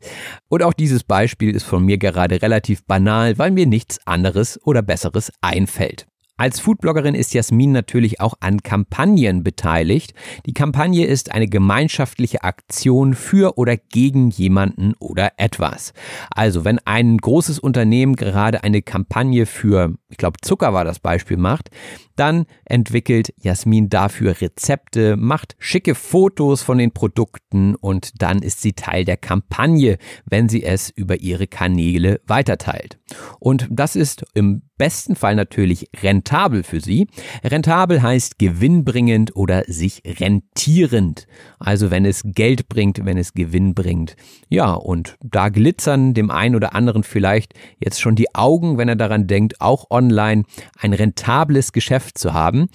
Und 0.49 0.63
auch 0.63 0.73
dieses 0.73 1.03
Beispiel 1.03 1.55
ist 1.55 1.65
von 1.65 1.85
mir 1.85 1.99
gerade 1.99 2.41
relativ 2.41 2.85
banal, 2.85 3.39
weil 3.39 3.51
mir 3.51 3.67
nichts 3.67 3.99
anderes 4.07 4.61
oder 4.65 4.83
besseres 4.83 5.33
einfällt. 5.41 6.07
Als 6.41 6.61
Foodbloggerin 6.61 7.17
ist 7.17 7.35
Jasmin 7.35 7.73
natürlich 7.73 8.21
auch 8.21 8.35
an 8.39 8.63
Kampagnen 8.63 9.43
beteiligt. 9.43 10.15
Die 10.47 10.53
Kampagne 10.53 11.05
ist 11.05 11.33
eine 11.33 11.49
gemeinschaftliche 11.49 12.45
Aktion 12.45 13.15
für 13.15 13.59
oder 13.59 13.77
gegen 13.77 14.31
jemanden 14.31 14.95
oder 15.01 15.33
etwas. 15.39 15.93
Also 16.31 16.65
wenn 16.65 16.79
ein 16.85 17.19
großes 17.19 17.59
Unternehmen 17.59 18.15
gerade 18.15 18.63
eine 18.63 18.83
Kampagne 18.83 19.47
für, 19.47 19.95
ich 20.11 20.17
glaube 20.17 20.37
Zucker 20.41 20.73
war 20.73 20.85
das 20.85 21.01
Beispiel 21.01 21.39
macht, 21.39 21.71
dann 22.15 22.47
entwickelt 22.65 23.35
Jasmin 23.41 23.89
dafür 23.89 24.41
Rezepte, 24.41 25.17
macht 25.17 25.57
schicke 25.59 25.97
Fotos 25.97 26.63
von 26.63 26.79
den 26.79 26.93
Produkten 26.93 27.75
und 27.75 28.23
dann 28.23 28.43
ist 28.43 28.63
sie 28.63 28.75
Teil 28.75 29.05
der 29.05 29.17
Kampagne, 29.17 29.99
wenn 30.25 30.49
sie 30.49 30.63
es 30.63 30.89
über 30.89 31.17
ihre 31.17 31.49
Kanäle 31.49 32.21
weiterteilt. 32.29 32.98
Und 33.41 33.67
das 33.71 33.97
ist 33.97 34.25
im 34.35 34.63
besten 34.77 35.17
Fall 35.17 35.35
natürlich 35.35 35.91
rentabel 36.03 36.63
für 36.63 36.81
sie. 36.81 37.09
Rentabel 37.45 38.01
heißt 38.01 38.39
gewinnbringend 38.39 39.35
oder 39.37 39.65
sich 39.67 40.03
rentierend. 40.21 41.27
Also 41.59 41.91
wenn 41.91 42.05
es 42.05 42.23
Geld 42.25 42.69
bringt, 42.69 43.05
wenn 43.05 43.19
es 43.19 43.35
Gewinn 43.35 43.75
bringt. 43.75 44.17
Ja, 44.49 44.73
und 44.73 45.17
da 45.23 45.49
glitzern 45.49 46.15
dem 46.15 46.31
einen 46.31 46.55
oder 46.55 46.75
anderen 46.75 47.03
vielleicht 47.03 47.55
jetzt 47.79 48.01
schon 48.01 48.15
die 48.15 48.35
Augen, 48.35 48.79
wenn 48.79 48.89
er 48.89 48.97
daran 48.97 49.27
denkt, 49.27 49.61
auch 49.61 49.91
online 49.91 50.45
ein 50.79 50.93
rentables 50.93 51.73
Geschäft 51.73 52.19
zu 52.19 52.33
haben. 52.33 52.69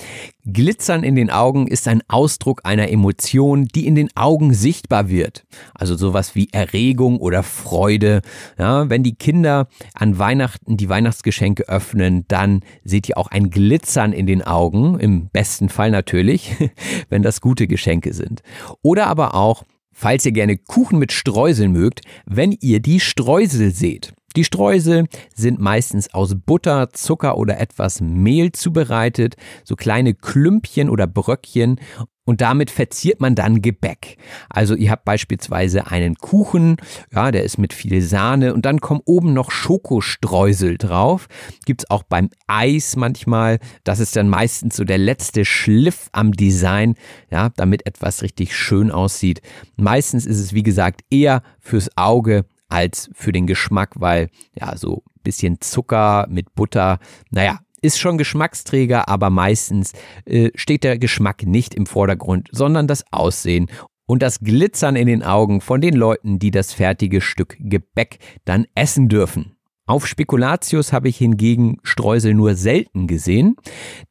Glitzern 0.46 1.04
in 1.04 1.16
den 1.16 1.30
Augen 1.30 1.68
ist 1.68 1.88
ein 1.88 2.02
Ausdruck 2.10 2.62
einer 2.66 2.90
Emotion, 2.90 3.66
die 3.66 3.88
in 3.88 3.96
den 3.96 4.10
Augen 4.16 4.54
sichtbar 4.54 5.08
wird. 5.08 5.46
Also 5.74 5.96
sowas 5.96 6.36
wie 6.36 6.50
Erregung 6.52 7.20
oder 7.20 7.44
Freude. 7.44 8.22
Ja, 8.58 8.90
wenn 8.90 9.04
die 9.04 9.16
Kinder 9.16 9.68
an 9.94 10.20
Weihnachten 10.20 10.76
die 10.76 10.90
Weihnachtsgeschenke 10.90 11.70
öffnen, 11.70 12.26
dann 12.28 12.62
seht 12.84 13.08
ihr 13.08 13.18
auch 13.18 13.28
ein 13.28 13.52
Glitzern 13.52 14.12
in 14.12 14.26
den 14.26 14.42
Augen. 14.42 15.00
Im 15.00 15.30
besten 15.30 15.70
Fall 15.70 15.92
natürlich, 15.92 16.56
wenn 17.10 17.22
das 17.22 17.40
gute 17.40 17.68
Geschenke 17.68 18.14
sind. 18.14 18.42
Oder 18.82 19.08
aber 19.08 19.36
auch, 19.36 19.64
falls 19.94 20.26
ihr 20.26 20.34
gerne 20.34 20.58
Kuchen 20.58 21.00
mit 21.00 21.14
Streuseln 21.14 21.72
mögt, 21.72 22.02
wenn 22.26 22.52
ihr 22.52 22.82
die 22.82 23.00
Streusel 23.00 23.72
seht. 23.72 24.14
Die 24.36 24.44
Streusel 24.44 25.06
sind 25.36 25.60
meistens 25.60 26.14
aus 26.14 26.36
Butter, 26.36 26.90
Zucker 26.92 27.38
oder 27.38 27.60
etwas 27.60 28.02
Mehl 28.02 28.52
zubereitet, 28.52 29.36
so 29.64 29.76
kleine 29.76 30.14
Klümpchen 30.14 30.90
oder 30.90 31.08
Bröckchen 31.08 31.80
und 32.26 32.40
damit 32.40 32.72
verziert 32.72 33.20
man 33.20 33.36
dann 33.36 33.62
Gebäck. 33.62 34.18
Also 34.50 34.76
ihr 34.76 34.92
habt 34.92 35.04
beispielsweise 35.04 35.88
einen 35.88 36.16
Kuchen, 36.16 36.78
ja, 37.14 37.32
der 37.32 37.44
ist 37.44 37.58
mit 37.58 37.74
viel 37.74 38.02
Sahne 38.02 38.54
und 38.54 38.66
dann 38.66 38.80
kommen 38.80 39.02
oben 39.06 39.34
noch 39.34 39.52
Schokostreusel 39.52 40.78
drauf. 40.78 41.28
Gibt's 41.66 41.90
auch 41.90 42.04
beim 42.04 42.30
Eis 42.48 42.96
manchmal. 42.96 43.60
Das 43.84 44.00
ist 44.00 44.16
dann 44.16 44.30
meistens 44.30 44.78
so 44.78 44.86
der 44.86 45.00
letzte 45.00 45.44
Schliff 45.44 46.08
am 46.14 46.32
Design, 46.32 46.96
ja, 47.30 47.50
damit 47.58 47.86
etwas 47.86 48.22
richtig 48.22 48.56
schön 48.56 48.90
aussieht. 48.90 49.42
Meistens 49.76 50.26
ist 50.26 50.40
es 50.40 50.54
wie 50.54 50.64
gesagt 50.64 51.02
eher 51.10 51.44
fürs 51.60 51.90
Auge 51.98 52.46
als 52.74 53.12
für 53.14 53.32
den 53.32 53.46
Geschmack, 53.46 53.92
weil 54.00 54.30
ja, 54.60 54.76
so 54.76 55.04
bisschen 55.24 55.62
Zucker 55.62 56.26
mit 56.28 56.54
Butter, 56.56 57.00
naja, 57.30 57.60
ist 57.82 58.00
schon 58.00 58.18
Geschmacksträger, 58.18 59.08
aber 59.08 59.30
meistens 59.30 59.94
äh, 60.26 60.50
steht 60.56 60.84
der 60.84 60.98
Geschmack 60.98 61.44
nicht 61.44 61.76
im 61.76 61.86
Vordergrund, 61.86 62.50
sondern 62.52 62.88
das 62.88 63.06
Aussehen 63.12 63.70
und 64.06 64.24
das 64.24 64.40
Glitzern 64.40 64.96
in 64.96 65.08
den 65.08 65.24
Augen 65.24 65.62
von 65.62 65.82
den 65.82 65.94
Leuten, 65.94 66.40
die 66.40 66.52
das 66.52 66.74
fertige 66.74 67.22
Stück 67.22 67.56
Gebäck 67.60 68.18
dann 68.44 68.66
essen 68.74 69.08
dürfen. 69.08 69.56
Auf 69.86 70.08
Spekulatius 70.08 70.94
habe 70.94 71.10
ich 71.10 71.18
hingegen 71.18 71.76
Streusel 71.84 72.34
nur 72.34 72.56
selten 72.56 73.06
gesehen. 73.06 73.58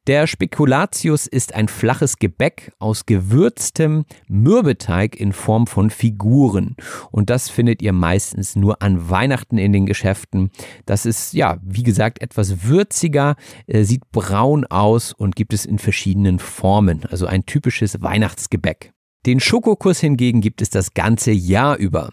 Der 0.05 0.27
Spekulatius 0.27 1.25
ist 1.25 1.55
ein 1.55 1.67
flaches 1.67 2.19
Gebäck 2.19 2.71
aus 2.77 3.07
gewürztem 3.07 4.05
Mürbeteig 4.27 5.15
in 5.15 5.33
Form 5.33 5.65
von 5.65 5.89
Figuren. 5.89 6.75
Und 7.09 7.31
das 7.31 7.49
findet 7.49 7.81
ihr 7.81 7.91
meistens 7.91 8.55
nur 8.55 8.83
an 8.83 9.09
Weihnachten 9.09 9.57
in 9.57 9.73
den 9.73 9.87
Geschäften. 9.87 10.51
Das 10.85 11.07
ist, 11.07 11.33
ja, 11.33 11.57
wie 11.63 11.81
gesagt, 11.81 12.21
etwas 12.21 12.65
würziger, 12.65 13.35
äh, 13.65 13.83
sieht 13.83 14.11
braun 14.11 14.65
aus 14.65 15.11
und 15.11 15.35
gibt 15.35 15.53
es 15.53 15.65
in 15.65 15.79
verschiedenen 15.79 16.37
Formen. 16.37 17.03
Also 17.09 17.25
ein 17.25 17.47
typisches 17.47 17.99
Weihnachtsgebäck. 17.99 18.92
Den 19.25 19.39
Schokokuss 19.39 19.99
hingegen 19.99 20.41
gibt 20.41 20.61
es 20.61 20.69
das 20.69 20.93
ganze 20.93 21.31
Jahr 21.31 21.77
über. 21.77 22.11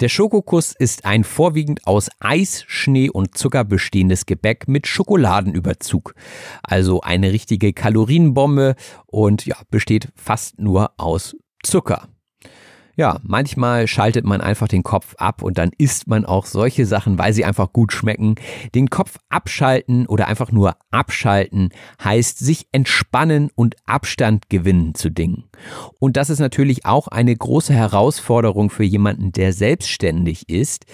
Der 0.00 0.08
Schokokuss 0.08 0.74
ist 0.78 1.04
ein 1.04 1.24
vorwiegend 1.24 1.86
aus 1.86 2.08
Eis, 2.20 2.64
Schnee 2.66 3.10
und 3.10 3.36
Zucker 3.36 3.64
bestehendes 3.64 4.26
Gebäck 4.26 4.66
mit 4.66 4.86
Schokoladenüberzug. 4.86 6.14
Also 6.62 7.00
eine 7.00 7.32
richtige 7.32 7.72
Kalorienbombe 7.72 8.74
und 9.06 9.46
ja, 9.46 9.56
besteht 9.70 10.08
fast 10.14 10.58
nur 10.58 10.92
aus 10.98 11.36
Zucker. 11.62 12.08
Ja, 12.98 13.20
manchmal 13.22 13.86
schaltet 13.86 14.24
man 14.24 14.40
einfach 14.40 14.66
den 14.66 14.82
Kopf 14.82 15.14
ab 15.18 15.40
und 15.42 15.56
dann 15.56 15.70
isst 15.78 16.08
man 16.08 16.24
auch 16.24 16.46
solche 16.46 16.84
Sachen, 16.84 17.16
weil 17.16 17.32
sie 17.32 17.44
einfach 17.44 17.72
gut 17.72 17.92
schmecken. 17.92 18.34
Den 18.74 18.90
Kopf 18.90 19.18
abschalten 19.28 20.08
oder 20.08 20.26
einfach 20.26 20.50
nur 20.50 20.74
abschalten 20.90 21.68
heißt 22.02 22.40
sich 22.40 22.66
entspannen 22.72 23.50
und 23.54 23.76
Abstand 23.86 24.50
gewinnen 24.50 24.96
zu 24.96 25.10
Dingen. 25.10 25.44
Und 26.00 26.16
das 26.16 26.28
ist 26.28 26.40
natürlich 26.40 26.86
auch 26.86 27.06
eine 27.06 27.36
große 27.36 27.72
Herausforderung 27.72 28.68
für 28.68 28.82
jemanden, 28.82 29.30
der 29.30 29.52
selbstständig 29.52 30.48
ist, 30.48 30.84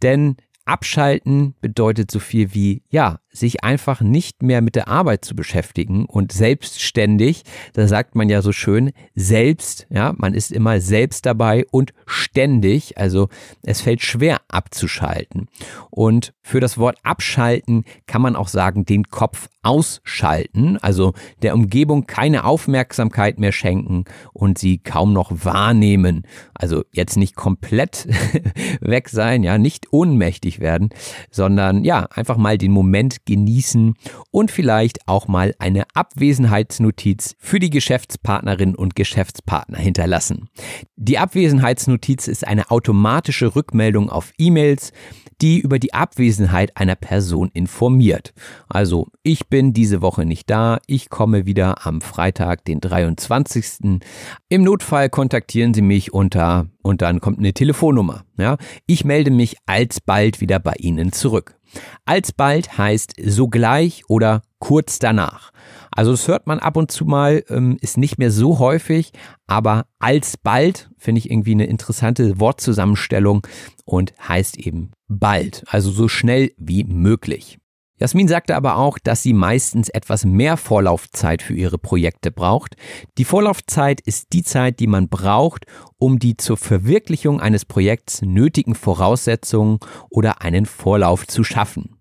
denn 0.00 0.36
Abschalten 0.64 1.56
bedeutet 1.60 2.10
so 2.10 2.20
viel 2.20 2.54
wie, 2.54 2.84
ja, 2.88 3.18
sich 3.32 3.62
einfach 3.62 4.00
nicht 4.00 4.42
mehr 4.42 4.60
mit 4.60 4.74
der 4.74 4.88
Arbeit 4.88 5.24
zu 5.24 5.34
beschäftigen 5.34 6.04
und 6.04 6.32
selbstständig, 6.32 7.44
da 7.72 7.86
sagt 7.86 8.14
man 8.14 8.28
ja 8.28 8.42
so 8.42 8.52
schön, 8.52 8.92
selbst, 9.14 9.86
ja, 9.90 10.14
man 10.16 10.34
ist 10.34 10.50
immer 10.50 10.80
selbst 10.80 11.26
dabei 11.26 11.64
und 11.70 11.92
ständig, 12.06 12.98
also 12.98 13.28
es 13.62 13.80
fällt 13.80 14.02
schwer 14.02 14.40
abzuschalten. 14.48 15.48
Und 15.90 16.32
für 16.42 16.60
das 16.60 16.78
Wort 16.78 16.98
abschalten 17.02 17.84
kann 18.06 18.22
man 18.22 18.34
auch 18.34 18.48
sagen, 18.48 18.84
den 18.84 19.04
Kopf 19.04 19.48
ausschalten, 19.62 20.78
also 20.78 21.12
der 21.42 21.54
Umgebung 21.54 22.06
keine 22.06 22.44
Aufmerksamkeit 22.44 23.38
mehr 23.38 23.52
schenken 23.52 24.04
und 24.32 24.58
sie 24.58 24.78
kaum 24.78 25.12
noch 25.12 25.30
wahrnehmen. 25.44 26.26
Also 26.54 26.84
jetzt 26.92 27.16
nicht 27.16 27.36
komplett 27.36 28.08
weg 28.80 29.10
sein, 29.10 29.42
ja, 29.42 29.58
nicht 29.58 29.92
ohnmächtig 29.92 30.60
werden, 30.60 30.90
sondern 31.30 31.84
ja, 31.84 32.06
einfach 32.10 32.38
mal 32.38 32.56
den 32.56 32.72
Moment 32.72 33.26
genießen 33.30 33.94
und 34.32 34.50
vielleicht 34.50 35.06
auch 35.06 35.28
mal 35.28 35.54
eine 35.60 35.84
Abwesenheitsnotiz 35.94 37.36
für 37.38 37.60
die 37.60 37.70
Geschäftspartnerin 37.70 38.74
und 38.74 38.96
Geschäftspartner 38.96 39.78
hinterlassen. 39.78 40.48
Die 40.96 41.18
Abwesenheitsnotiz 41.18 42.26
ist 42.26 42.44
eine 42.46 42.72
automatische 42.72 43.54
Rückmeldung 43.54 44.10
auf 44.10 44.32
E-Mails, 44.36 44.92
die 45.40 45.60
über 45.60 45.78
die 45.78 45.94
Abwesenheit 45.94 46.76
einer 46.76 46.96
Person 46.96 47.50
informiert. 47.54 48.34
Also, 48.68 49.06
ich 49.22 49.48
bin 49.48 49.72
diese 49.72 50.02
Woche 50.02 50.26
nicht 50.26 50.50
da, 50.50 50.80
ich 50.86 51.08
komme 51.08 51.46
wieder 51.46 51.86
am 51.86 52.00
Freitag, 52.00 52.64
den 52.64 52.80
23. 52.80 54.00
Im 54.48 54.62
Notfall 54.62 55.08
kontaktieren 55.08 55.72
Sie 55.72 55.82
mich 55.82 56.12
unter 56.12 56.66
und 56.82 57.00
dann 57.00 57.20
kommt 57.20 57.38
eine 57.38 57.54
Telefonnummer. 57.54 58.24
Ja, 58.36 58.56
ich 58.86 59.04
melde 59.04 59.30
mich 59.30 59.56
alsbald 59.66 60.40
wieder 60.40 60.58
bei 60.58 60.74
Ihnen 60.78 61.12
zurück. 61.12 61.59
Alsbald 62.04 62.78
heißt 62.78 63.14
sogleich 63.24 64.04
oder 64.08 64.42
kurz 64.58 64.98
danach. 64.98 65.50
Also 65.90 66.12
das 66.12 66.28
hört 66.28 66.46
man 66.46 66.60
ab 66.60 66.76
und 66.76 66.90
zu 66.90 67.04
mal, 67.04 67.44
ähm, 67.48 67.76
ist 67.80 67.96
nicht 67.96 68.18
mehr 68.18 68.30
so 68.30 68.58
häufig, 68.58 69.12
aber 69.46 69.86
alsbald 69.98 70.90
finde 70.98 71.18
ich 71.18 71.30
irgendwie 71.30 71.52
eine 71.52 71.66
interessante 71.66 72.38
Wortzusammenstellung 72.38 73.46
und 73.84 74.14
heißt 74.26 74.58
eben 74.58 74.92
bald, 75.08 75.64
also 75.66 75.90
so 75.90 76.06
schnell 76.06 76.52
wie 76.56 76.84
möglich. 76.84 77.58
Jasmin 78.00 78.28
sagte 78.28 78.56
aber 78.56 78.78
auch, 78.78 78.98
dass 78.98 79.22
sie 79.22 79.34
meistens 79.34 79.90
etwas 79.90 80.24
mehr 80.24 80.56
Vorlaufzeit 80.56 81.42
für 81.42 81.54
ihre 81.54 81.76
Projekte 81.76 82.30
braucht. 82.30 82.76
Die 83.18 83.26
Vorlaufzeit 83.26 84.00
ist 84.00 84.32
die 84.32 84.42
Zeit, 84.42 84.80
die 84.80 84.86
man 84.86 85.10
braucht, 85.10 85.66
um 85.98 86.18
die 86.18 86.38
zur 86.38 86.56
Verwirklichung 86.56 87.40
eines 87.40 87.66
Projekts 87.66 88.22
nötigen 88.22 88.74
Voraussetzungen 88.74 89.80
oder 90.08 90.40
einen 90.40 90.64
Vorlauf 90.64 91.26
zu 91.26 91.44
schaffen. 91.44 92.00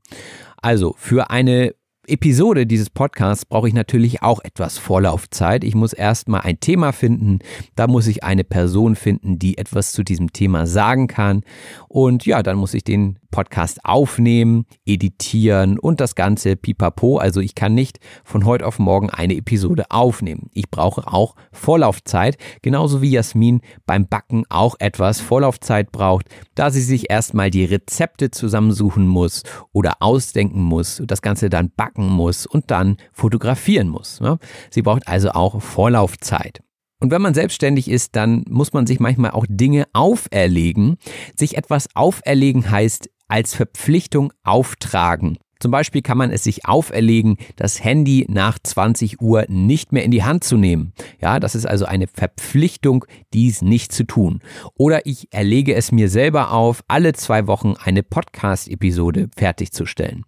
Also 0.62 0.96
für 0.98 1.30
eine 1.30 1.76
Episode 2.10 2.66
dieses 2.66 2.90
Podcasts 2.90 3.46
brauche 3.46 3.68
ich 3.68 3.74
natürlich 3.74 4.24
auch 4.24 4.40
etwas 4.44 4.78
Vorlaufzeit. 4.78 5.64
Ich 5.64 5.76
muss 5.76 5.94
erstmal 5.94 6.42
ein 6.42 6.60
Thema 6.60 6.92
finden, 6.92 7.40
da 7.76 7.88
muss 7.88 8.08
ich 8.08 8.24
eine 8.24 8.44
Person 8.44 8.96
finden, 8.96 9.38
die 9.38 9.58
etwas 9.58 9.92
zu 9.92 10.04
diesem 10.04 10.34
Thema 10.34 10.66
sagen 10.66 11.08
kann. 11.08 11.44
Und 11.88 12.26
ja, 12.26 12.42
dann 12.42 12.58
muss 12.58 12.74
ich 12.74 12.84
den 12.84 13.20
Podcast 13.32 13.80
aufnehmen, 13.84 14.66
editieren 14.86 15.80
und 15.80 16.00
das 16.00 16.16
Ganze 16.16 16.56
pipapo. 16.56 17.18
Also 17.18 17.42
ich 17.42 17.56
kann 17.56 17.74
nicht 17.74 18.00
von 18.24 18.46
heute 18.46 18.66
auf 18.66 18.80
morgen 18.80 19.10
eine 19.10 19.36
Episode 19.36 19.86
aufnehmen. 19.90 20.50
Ich 20.54 20.70
brauche 20.70 21.08
auch 21.08 21.36
Vorlaufzeit, 21.52 22.38
genauso 22.62 23.02
wie 23.02 23.12
Jasmin 23.12 23.62
beim 23.86 24.08
Backen 24.08 24.44
auch 24.50 24.76
etwas 24.80 25.22
Vorlaufzeit 25.22 25.92
braucht, 25.92 26.26
da 26.56 26.72
sie 26.72 26.82
sich 26.82 27.10
erstmal 27.10 27.50
die 27.50 27.66
Rezepte 27.66 28.32
zusammensuchen 28.32 29.08
muss 29.08 29.44
oder 29.72 29.98
ausdenken 30.00 30.62
muss, 30.62 31.02
das 31.06 31.22
Ganze 31.22 31.50
dann 31.50 31.72
backen 31.76 32.08
muss 32.08 32.46
und 32.46 32.72
dann 32.72 32.98
fotografieren 33.12 33.90
muss. 33.90 34.20
Ne? 34.22 34.40
Sie 34.70 34.82
braucht 34.82 35.08
also 35.08 35.32
auch 35.32 35.62
Vorlaufzeit. 35.62 36.62
Und 37.02 37.12
wenn 37.12 37.22
man 37.22 37.34
selbstständig 37.34 37.90
ist, 37.90 38.16
dann 38.16 38.44
muss 38.50 38.74
man 38.74 38.86
sich 38.86 39.00
manchmal 39.00 39.32
auch 39.32 39.46
Dinge 39.48 39.86
auferlegen. 39.94 40.98
Sich 41.36 41.58
etwas 41.58 41.88
auferlegen 41.96 42.70
heißt 42.70 43.10
als 43.30 43.54
Verpflichtung 43.56 44.34
auftragen. 44.44 45.38
Zum 45.60 45.72
Beispiel 45.72 46.02
kann 46.02 46.18
man 46.18 46.32
es 46.32 46.44
sich 46.46 46.66
auferlegen, 46.66 47.36
das 47.58 47.84
Handy 47.84 48.26
nach 48.30 48.58
20 48.60 49.22
Uhr 49.22 49.46
nicht 49.50 49.92
mehr 49.92 50.04
in 50.04 50.12
die 50.12 50.24
Hand 50.24 50.46
zu 50.46 50.56
nehmen. 50.56 50.94
Ja, 51.22 51.42
das 51.42 51.54
ist 51.54 51.66
also 51.66 51.84
eine 51.84 52.08
Verpflichtung, 52.08 53.06
dies 53.34 53.62
nicht 53.62 53.92
zu 53.92 54.06
tun. 54.06 54.42
Oder 54.76 55.06
ich 55.06 55.28
erlege 55.34 55.76
es 55.76 55.92
mir 55.92 56.10
selber 56.10 56.52
auf, 56.52 56.82
alle 56.88 57.12
zwei 57.12 57.46
Wochen 57.48 57.74
eine 57.78 58.04
Podcast-Episode 58.04 59.30
fertigzustellen. 59.36 60.24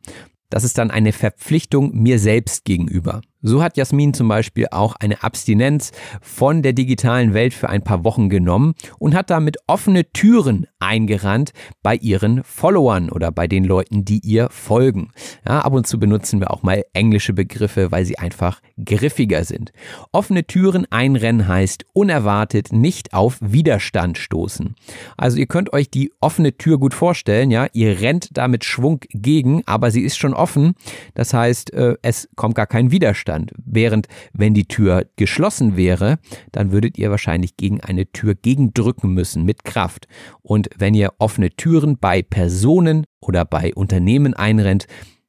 Das 0.49 0.65
ist 0.65 0.77
dann 0.77 0.91
eine 0.91 1.13
Verpflichtung 1.13 1.95
mir 1.95 2.19
selbst 2.19 2.65
gegenüber. 2.65 3.21
So 3.41 3.63
hat 3.63 3.75
Jasmin 3.75 4.13
zum 4.13 4.27
Beispiel 4.27 4.67
auch 4.69 4.95
eine 4.99 5.23
Abstinenz 5.23 5.91
von 6.21 6.61
der 6.61 6.73
digitalen 6.73 7.33
Welt 7.33 7.53
für 7.53 7.69
ein 7.69 7.83
paar 7.83 8.03
Wochen 8.03 8.29
genommen 8.29 8.75
und 8.99 9.15
hat 9.15 9.31
damit 9.31 9.57
offene 9.65 10.11
Türen 10.11 10.67
eingerannt 10.79 11.51
bei 11.81 11.95
ihren 11.95 12.43
Followern 12.43 13.09
oder 13.09 13.31
bei 13.31 13.47
den 13.47 13.63
Leuten, 13.63 14.05
die 14.05 14.19
ihr 14.19 14.49
folgen. 14.51 15.11
Ja, 15.47 15.61
ab 15.61 15.73
und 15.73 15.87
zu 15.87 15.99
benutzen 15.99 16.39
wir 16.39 16.51
auch 16.51 16.61
mal 16.61 16.83
englische 16.93 17.33
Begriffe, 17.33 17.91
weil 17.91 18.05
sie 18.05 18.19
einfach 18.19 18.61
griffiger 18.83 19.43
sind. 19.43 19.71
Offene 20.11 20.45
Türen 20.45 20.85
einrennen 20.91 21.47
heißt 21.47 21.85
unerwartet 21.93 22.71
nicht 22.71 23.13
auf 23.13 23.37
Widerstand 23.41 24.19
stoßen. 24.19 24.75
Also 25.17 25.37
ihr 25.37 25.47
könnt 25.47 25.73
euch 25.73 25.89
die 25.89 26.11
offene 26.19 26.57
Tür 26.57 26.77
gut 26.77 26.93
vorstellen, 26.93 27.49
ja, 27.49 27.67
ihr 27.73 28.01
rennt 28.01 28.29
damit 28.37 28.65
Schwung 28.65 28.99
gegen, 29.09 29.63
aber 29.65 29.89
sie 29.89 30.01
ist 30.01 30.17
schon 30.17 30.33
offen. 30.33 30.73
Das 31.15 31.33
heißt, 31.33 31.73
äh, 31.73 31.95
es 32.03 32.29
kommt 32.35 32.55
gar 32.55 32.67
kein 32.67 32.91
Widerstand. 32.91 33.30
Widerstand. 33.31 33.51
Während 33.65 34.07
wenn 34.33 34.53
die 34.53 34.65
Tür 34.65 35.05
geschlossen 35.15 35.77
wäre, 35.77 36.19
dann 36.51 36.71
würdet 36.71 36.97
ihr 36.97 37.09
wahrscheinlich 37.11 37.57
gegen 37.57 37.81
eine 37.81 38.11
Tür 38.11 38.35
gegendrücken 38.35 39.13
müssen 39.13 39.43
mit 39.43 39.63
Kraft. 39.63 40.07
Und 40.41 40.69
wenn 40.77 40.93
ihr 40.93 41.13
offene 41.19 41.51
Türen 41.51 41.97
bei 41.97 42.21
Personen 42.21 43.05
oder 43.21 43.45
bei 43.45 43.73
Unternehmen 43.73 44.33
einrennt, 44.33 44.87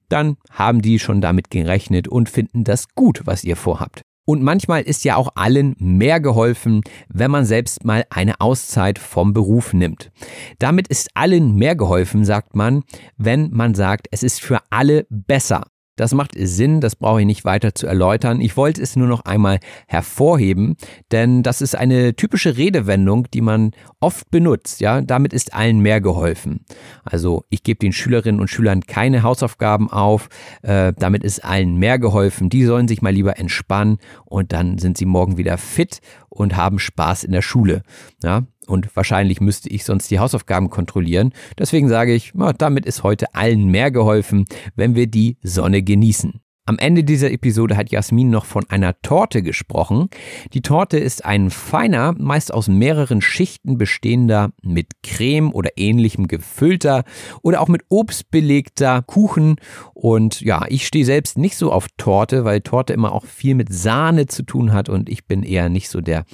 dann 0.09 0.37
haben 0.51 0.83
die 0.83 0.99
schon 0.99 1.21
damit 1.21 1.51
gerechnet 1.51 2.07
und 2.09 2.29
finden 2.29 2.65
das 2.65 2.89
gut, 2.95 3.23
was 3.25 3.45
ihr 3.45 3.57
vorhabt. 3.57 4.03
Und 4.25 4.43
manchmal 4.43 4.83
ist 4.83 5.05
ja 5.05 5.17
auch 5.17 5.31
allen 5.35 5.75
mehr 5.79 6.21
geholfen, 6.21 6.83
wenn 7.09 7.31
man 7.31 7.45
selbst 7.45 7.85
mal 7.85 8.05
eine 8.09 8.41
Auszeit 8.41 9.01
vom 9.01 9.33
Beruf 9.33 9.73
nimmt. 9.73 10.13
Damit 10.61 10.87
ist 10.87 11.11
allen 11.15 11.57
mehr 11.57 11.75
geholfen, 11.75 12.25
sagt 12.25 12.55
man, 12.55 12.85
wenn 13.17 13.51
man 13.51 13.75
sagt, 13.75 14.07
es 14.13 14.23
ist 14.23 14.41
für 14.41 14.61
alle 14.71 15.07
besser. 15.11 15.65
Das 15.97 16.15
macht 16.15 16.33
Sinn, 16.35 16.81
das 16.81 16.97
brauche 16.97 17.21
ich 17.21 17.27
nicht 17.27 17.45
weiter 17.45 17.75
zu 17.75 17.87
erläutern. 17.87 18.41
Ich 18.41 18.57
wollte 18.57 18.81
es 18.81 18.97
nur 18.97 19.09
noch 19.09 19.27
einmal 19.27 19.61
hervorheben, 19.87 20.77
denn 21.11 21.43
das 21.43 21.61
ist 21.61 21.77
eine 21.77 22.17
typische 22.17 22.57
Redewendung, 22.57 23.29
die 23.33 23.43
man 23.43 23.73
oft 24.01 24.31
benutzt. 24.31 24.81
Ja, 24.81 25.03
damit 25.03 25.35
ist 25.35 25.55
allen 25.55 25.81
mehr 25.81 26.01
geholfen. 26.01 26.65
Also 27.05 27.45
ich 27.51 27.63
gebe 27.63 27.79
den 27.79 27.93
Schülerinnen 27.93 28.41
und 28.41 28.49
Schülern 28.49 28.81
keine 28.83 29.23
Hausaufgaben 29.23 29.91
auf. 29.91 30.29
Äh, 30.63 30.95
damit 30.99 31.25
ist 31.25 31.45
allen 31.45 31.77
mehr 31.77 31.99
geholfen. 31.99 32.49
Die 32.49 32.65
sollen 32.65 32.89
sich 32.89 33.03
mal 33.03 33.13
lieber 33.13 33.39
entspannen 33.39 33.99
und 34.25 34.53
dann 34.53 34.79
sind 34.79 34.97
sie 34.97 35.07
morgen 35.07 35.37
wieder 35.37 35.59
fit 35.59 36.01
und 36.31 36.57
haben 36.57 36.79
Spaß 36.79 37.25
in 37.25 37.33
der 37.33 37.43
Schule. 37.43 37.83
Ja, 38.23 38.45
und 38.67 38.95
wahrscheinlich 38.97 39.41
müsste 39.41 39.69
ich 39.69 39.85
sonst 39.85 40.11
die 40.11 40.19
Hausaufgaben 40.19 40.71
kontrollieren. 40.71 41.33
Deswegen 41.59 41.89
sage 41.89 42.15
ich, 42.15 42.33
damit 42.59 42.87
ist 42.87 43.03
heute 43.03 43.35
allen 43.35 43.69
mehr 43.69 43.91
geholfen, 43.91 44.45
wenn 44.77 44.95
wir 44.95 45.07
die 45.07 45.39
Sonne 45.43 45.83
genießen. 45.83 46.41
Am 46.65 46.79
Ende 46.79 47.03
dieser 47.03 47.33
Episode 47.33 47.77
hat 47.77 47.91
Jasmin 47.91 48.31
noch 48.31 48.45
von 48.45 48.71
einer 48.71 48.95
Torte 49.03 49.43
gesprochen. 49.43 50.09
Die 50.53 50.63
Torte 50.63 50.97
ist 50.97 51.25
ein 51.25 51.51
feiner, 51.51 52.15
meist 52.17 52.55
aus 52.55 52.69
mehreren 52.69 53.21
Schichten 53.21 53.79
bestehender, 53.79 54.53
mit 54.63 55.03
Creme 55.03 55.53
oder 55.53 55.71
ähnlichem 55.75 56.29
gefüllter 56.29 57.03
oder 57.43 57.61
auch 57.63 57.67
mit 57.67 57.83
Obst 57.89 58.31
belegter 58.31 59.03
Kuchen. 59.03 59.57
Und 59.93 60.41
ja, 60.41 60.65
ich 60.69 60.87
stehe 60.87 61.05
selbst 61.05 61.37
nicht 61.37 61.57
so 61.57 61.73
auf 61.73 61.89
Torte, 61.97 62.45
weil 62.45 62.61
Torte 62.61 62.93
immer 62.93 63.11
auch 63.11 63.25
viel 63.25 63.57
mit 63.57 63.75
Sahne 63.75 64.27
zu 64.27 64.45
tun 64.45 64.73
hat 64.73 64.89
und 64.89 65.09
ich 65.09 65.27
bin 65.27 65.43
eher 65.43 65.69
nicht 65.69 65.89
so 65.89 66.01
der 66.01 66.25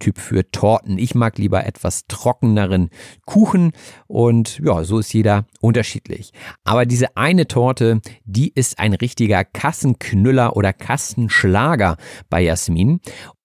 Typ 0.00 0.18
für 0.18 0.50
Torten. 0.50 0.98
Ich 0.98 1.14
mag 1.14 1.38
lieber 1.38 1.64
etwas 1.64 2.08
trockeneren 2.08 2.90
Kuchen 3.24 3.70
und 4.08 4.58
ja, 4.58 4.82
so 4.82 4.98
ist 4.98 5.12
jeder 5.12 5.46
unterschiedlich. 5.60 6.32
Aber 6.64 6.86
diese 6.86 7.16
eine 7.16 7.46
Torte, 7.46 8.00
die 8.24 8.50
ist 8.52 8.80
ein 8.80 8.92
richtiger 8.92 9.44
Kasten 9.44 9.75
Kassenknüller 9.76 10.56
oder 10.56 10.72
Kassenschlager 10.72 11.98
bei 12.30 12.40
Jasmin. 12.40 13.00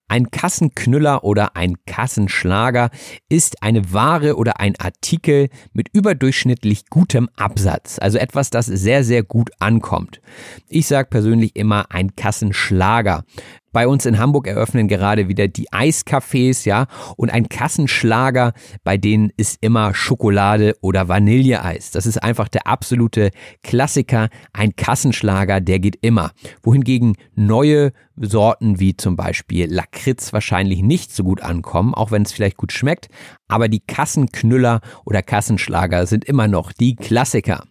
Ein 0.08 0.32
Kassenknüller 0.32 1.26
oder 1.26 1.58
ein 1.58 1.76
Kassenschlager 1.86 2.90
ist 3.28 3.64
eine 3.64 3.94
Ware 3.94 4.38
oder 4.38 4.60
ein 4.62 4.78
Artikel 4.78 5.50
mit 5.74 5.88
überdurchschnittlich 5.92 6.90
gutem 6.90 7.30
Absatz, 7.36 7.98
also 8.00 8.18
etwas, 8.18 8.50
das 8.50 8.66
sehr, 8.66 9.04
sehr 9.04 9.24
gut 9.24 9.52
ankommt. 9.60 10.22
Ich 10.68 10.88
sage 10.88 11.10
persönlich 11.10 11.56
immer 11.56 11.92
ein 11.92 12.16
Kassenschlager. 12.16 13.26
Bei 13.74 13.88
uns 13.88 14.06
in 14.06 14.20
Hamburg 14.20 14.48
eröffnen 14.48 14.90
gerade 14.90 15.30
wieder 15.30 15.48
die 15.48 15.70
Eiscafés, 15.70 16.68
ja, 16.68 16.88
und 17.16 17.30
ein 17.30 17.48
Kassenschlager, 17.48 18.52
bei 18.84 18.98
denen 18.98 19.32
ist 19.38 19.60
immer 19.62 19.94
Schokolade 19.94 20.76
oder 20.82 21.08
Vanilleeis. 21.08 21.92
Das 21.92 22.06
ist 22.06 22.22
einfach 22.22 22.50
der 22.50 22.68
absolute 22.68 23.32
Klassiker, 23.64 24.28
ein 24.52 24.76
Kassenschlager, 24.76 25.62
der 25.62 25.80
geht 25.80 25.98
immer. 26.02 26.32
Wohingegen 26.64 27.16
neue 27.34 27.94
Sorten 28.18 28.80
wie 28.82 28.98
zum 28.98 29.16
Beispiel 29.16 29.74
Lakritz 29.74 30.34
wahrscheinlich 30.34 30.82
nicht 30.82 31.16
so 31.16 31.24
gut 31.24 31.42
ankommen, 31.42 31.94
auch 31.94 32.12
wenn 32.12 32.24
es 32.24 32.34
vielleicht 32.34 32.58
gut 32.58 32.74
schmeckt, 32.74 33.08
aber 33.48 33.70
die 33.70 33.80
Kassenknüller 33.80 34.82
oder 35.06 35.22
Kassenschlager 35.22 36.06
sind 36.08 36.26
immer 36.26 36.50
noch 36.50 36.74
die 36.74 36.96
Klassiker. 36.96 37.64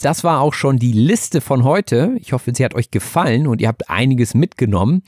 Das 0.00 0.24
war 0.24 0.40
auch 0.40 0.54
schon 0.54 0.78
die 0.78 0.92
Liste 0.92 1.42
von 1.42 1.62
heute. 1.62 2.16
Ich 2.18 2.32
hoffe, 2.32 2.52
sie 2.54 2.64
hat 2.64 2.74
euch 2.74 2.90
gefallen 2.90 3.46
und 3.46 3.60
ihr 3.60 3.68
habt 3.68 3.90
einiges 3.90 4.32
mitgenommen. 4.32 5.02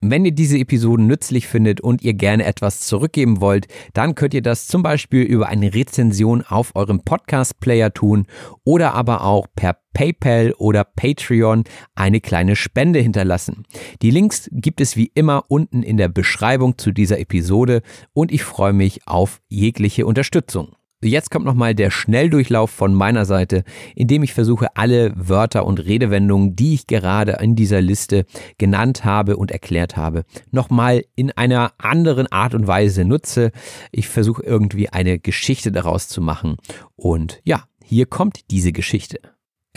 Wenn 0.00 0.24
ihr 0.24 0.32
diese 0.32 0.56
Episoden 0.56 1.08
nützlich 1.08 1.48
findet 1.48 1.80
und 1.80 2.02
ihr 2.02 2.14
gerne 2.14 2.44
etwas 2.44 2.80
zurückgeben 2.82 3.40
wollt, 3.40 3.66
dann 3.92 4.14
könnt 4.14 4.34
ihr 4.34 4.42
das 4.42 4.68
zum 4.68 4.84
Beispiel 4.84 5.22
über 5.22 5.48
eine 5.48 5.74
Rezension 5.74 6.42
auf 6.42 6.76
eurem 6.76 7.00
Podcast-Player 7.00 7.92
tun 7.92 8.26
oder 8.62 8.94
aber 8.94 9.24
auch 9.24 9.48
per 9.56 9.78
PayPal 9.94 10.52
oder 10.58 10.84
Patreon 10.84 11.64
eine 11.96 12.20
kleine 12.20 12.54
Spende 12.54 13.00
hinterlassen. 13.00 13.64
Die 14.02 14.10
Links 14.10 14.48
gibt 14.52 14.80
es 14.80 14.96
wie 14.96 15.10
immer 15.14 15.44
unten 15.48 15.82
in 15.82 15.96
der 15.96 16.08
Beschreibung 16.08 16.78
zu 16.78 16.92
dieser 16.92 17.18
Episode 17.18 17.82
und 18.12 18.30
ich 18.30 18.44
freue 18.44 18.74
mich 18.74 19.08
auf 19.08 19.40
jegliche 19.48 20.06
Unterstützung. 20.06 20.75
Jetzt 21.02 21.30
kommt 21.30 21.44
nochmal 21.44 21.74
der 21.74 21.90
Schnelldurchlauf 21.90 22.70
von 22.70 22.94
meiner 22.94 23.26
Seite, 23.26 23.64
indem 23.94 24.22
ich 24.22 24.32
versuche, 24.32 24.74
alle 24.76 25.12
Wörter 25.14 25.66
und 25.66 25.78
Redewendungen, 25.78 26.56
die 26.56 26.72
ich 26.72 26.86
gerade 26.86 27.32
in 27.40 27.54
dieser 27.54 27.82
Liste 27.82 28.24
genannt 28.56 29.04
habe 29.04 29.36
und 29.36 29.50
erklärt 29.50 29.98
habe, 29.98 30.24
nochmal 30.52 31.04
in 31.14 31.32
einer 31.32 31.74
anderen 31.76 32.32
Art 32.32 32.54
und 32.54 32.66
Weise 32.66 33.04
nutze. 33.04 33.52
Ich 33.92 34.08
versuche 34.08 34.42
irgendwie 34.42 34.88
eine 34.88 35.18
Geschichte 35.18 35.70
daraus 35.70 36.08
zu 36.08 36.22
machen. 36.22 36.56
Und 36.96 37.40
ja, 37.44 37.64
hier 37.84 38.06
kommt 38.06 38.50
diese 38.50 38.72
Geschichte. 38.72 39.20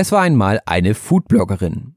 Es 0.01 0.13
war 0.13 0.21
einmal 0.21 0.61
eine 0.65 0.95
Foodbloggerin. 0.95 1.95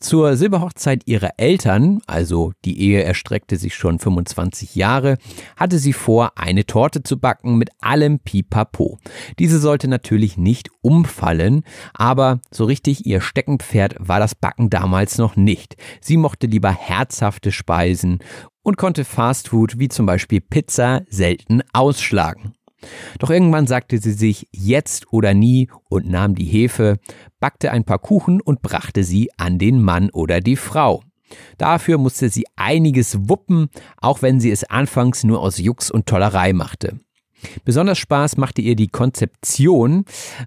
Zur 0.00 0.36
Silberhochzeit 0.36 1.02
ihrer 1.06 1.34
Eltern, 1.36 2.00
also 2.08 2.52
die 2.64 2.80
Ehe 2.80 3.04
erstreckte 3.04 3.58
sich 3.58 3.76
schon 3.76 4.00
25 4.00 4.74
Jahre, 4.74 5.18
hatte 5.56 5.78
sie 5.78 5.92
vor, 5.92 6.32
eine 6.34 6.66
Torte 6.66 7.04
zu 7.04 7.16
backen 7.20 7.56
mit 7.56 7.70
allem 7.78 8.18
Pipapo. 8.18 8.98
Diese 9.38 9.60
sollte 9.60 9.86
natürlich 9.86 10.36
nicht 10.36 10.68
umfallen, 10.82 11.62
aber 11.92 12.40
so 12.50 12.64
richtig 12.64 13.06
ihr 13.06 13.20
Steckenpferd 13.20 13.94
war 14.00 14.18
das 14.18 14.34
Backen 14.34 14.68
damals 14.68 15.16
noch 15.16 15.36
nicht. 15.36 15.76
Sie 16.00 16.16
mochte 16.16 16.48
lieber 16.48 16.72
herzhafte 16.72 17.52
Speisen 17.52 18.18
und 18.64 18.78
konnte 18.78 19.04
Fastfood 19.04 19.78
wie 19.78 19.86
zum 19.86 20.06
Beispiel 20.06 20.40
Pizza 20.40 21.02
selten 21.08 21.62
ausschlagen. 21.72 22.54
Doch 23.18 23.30
irgendwann 23.30 23.66
sagte 23.66 23.98
sie 23.98 24.12
sich 24.12 24.48
jetzt 24.52 25.12
oder 25.12 25.34
nie 25.34 25.68
und 25.88 26.08
nahm 26.08 26.34
die 26.34 26.44
Hefe, 26.44 26.98
backte 27.40 27.70
ein 27.70 27.84
paar 27.84 27.98
Kuchen 27.98 28.40
und 28.40 28.62
brachte 28.62 29.04
sie 29.04 29.30
an 29.36 29.58
den 29.58 29.82
Mann 29.82 30.10
oder 30.10 30.40
die 30.40 30.56
Frau. 30.56 31.02
Dafür 31.58 31.98
musste 31.98 32.28
sie 32.28 32.44
einiges 32.56 33.28
wuppen, 33.28 33.68
auch 34.00 34.22
wenn 34.22 34.40
sie 34.40 34.50
es 34.50 34.64
anfangs 34.64 35.24
nur 35.24 35.40
aus 35.40 35.58
Jux 35.58 35.90
und 35.90 36.06
Tollerei 36.06 36.52
machte. 36.52 36.98
Besonders 37.64 37.98
Spaß 37.98 38.36
machte 38.36 38.62
ihr 38.62 38.74
die 38.74 38.88
Konzeption, 38.88 40.04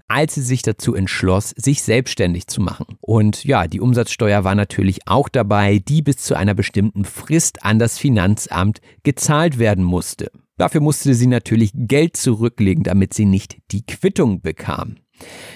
als 0.07 0.35
sie 0.35 0.41
sich 0.41 0.61
dazu 0.63 0.95
entschloss, 0.95 1.51
sich 1.55 1.83
selbstständig 1.83 2.47
zu 2.47 2.61
machen. 2.61 2.97
Und 3.01 3.43
ja, 3.43 3.67
die 3.67 3.81
Umsatzsteuer 3.81 4.43
war 4.43 4.55
natürlich 4.55 5.07
auch 5.07 5.29
dabei, 5.29 5.79
die 5.79 6.01
bis 6.01 6.17
zu 6.17 6.35
einer 6.35 6.55
bestimmten 6.55 7.05
Frist 7.05 7.63
an 7.63 7.79
das 7.79 7.99
Finanzamt 7.99 8.81
gezahlt 9.03 9.59
werden 9.59 9.83
musste. 9.83 10.31
Dafür 10.57 10.81
musste 10.81 11.13
sie 11.13 11.27
natürlich 11.27 11.71
Geld 11.73 12.17
zurücklegen, 12.17 12.83
damit 12.83 13.13
sie 13.13 13.25
nicht 13.25 13.57
die 13.71 13.85
Quittung 13.85 14.41
bekam. 14.41 14.97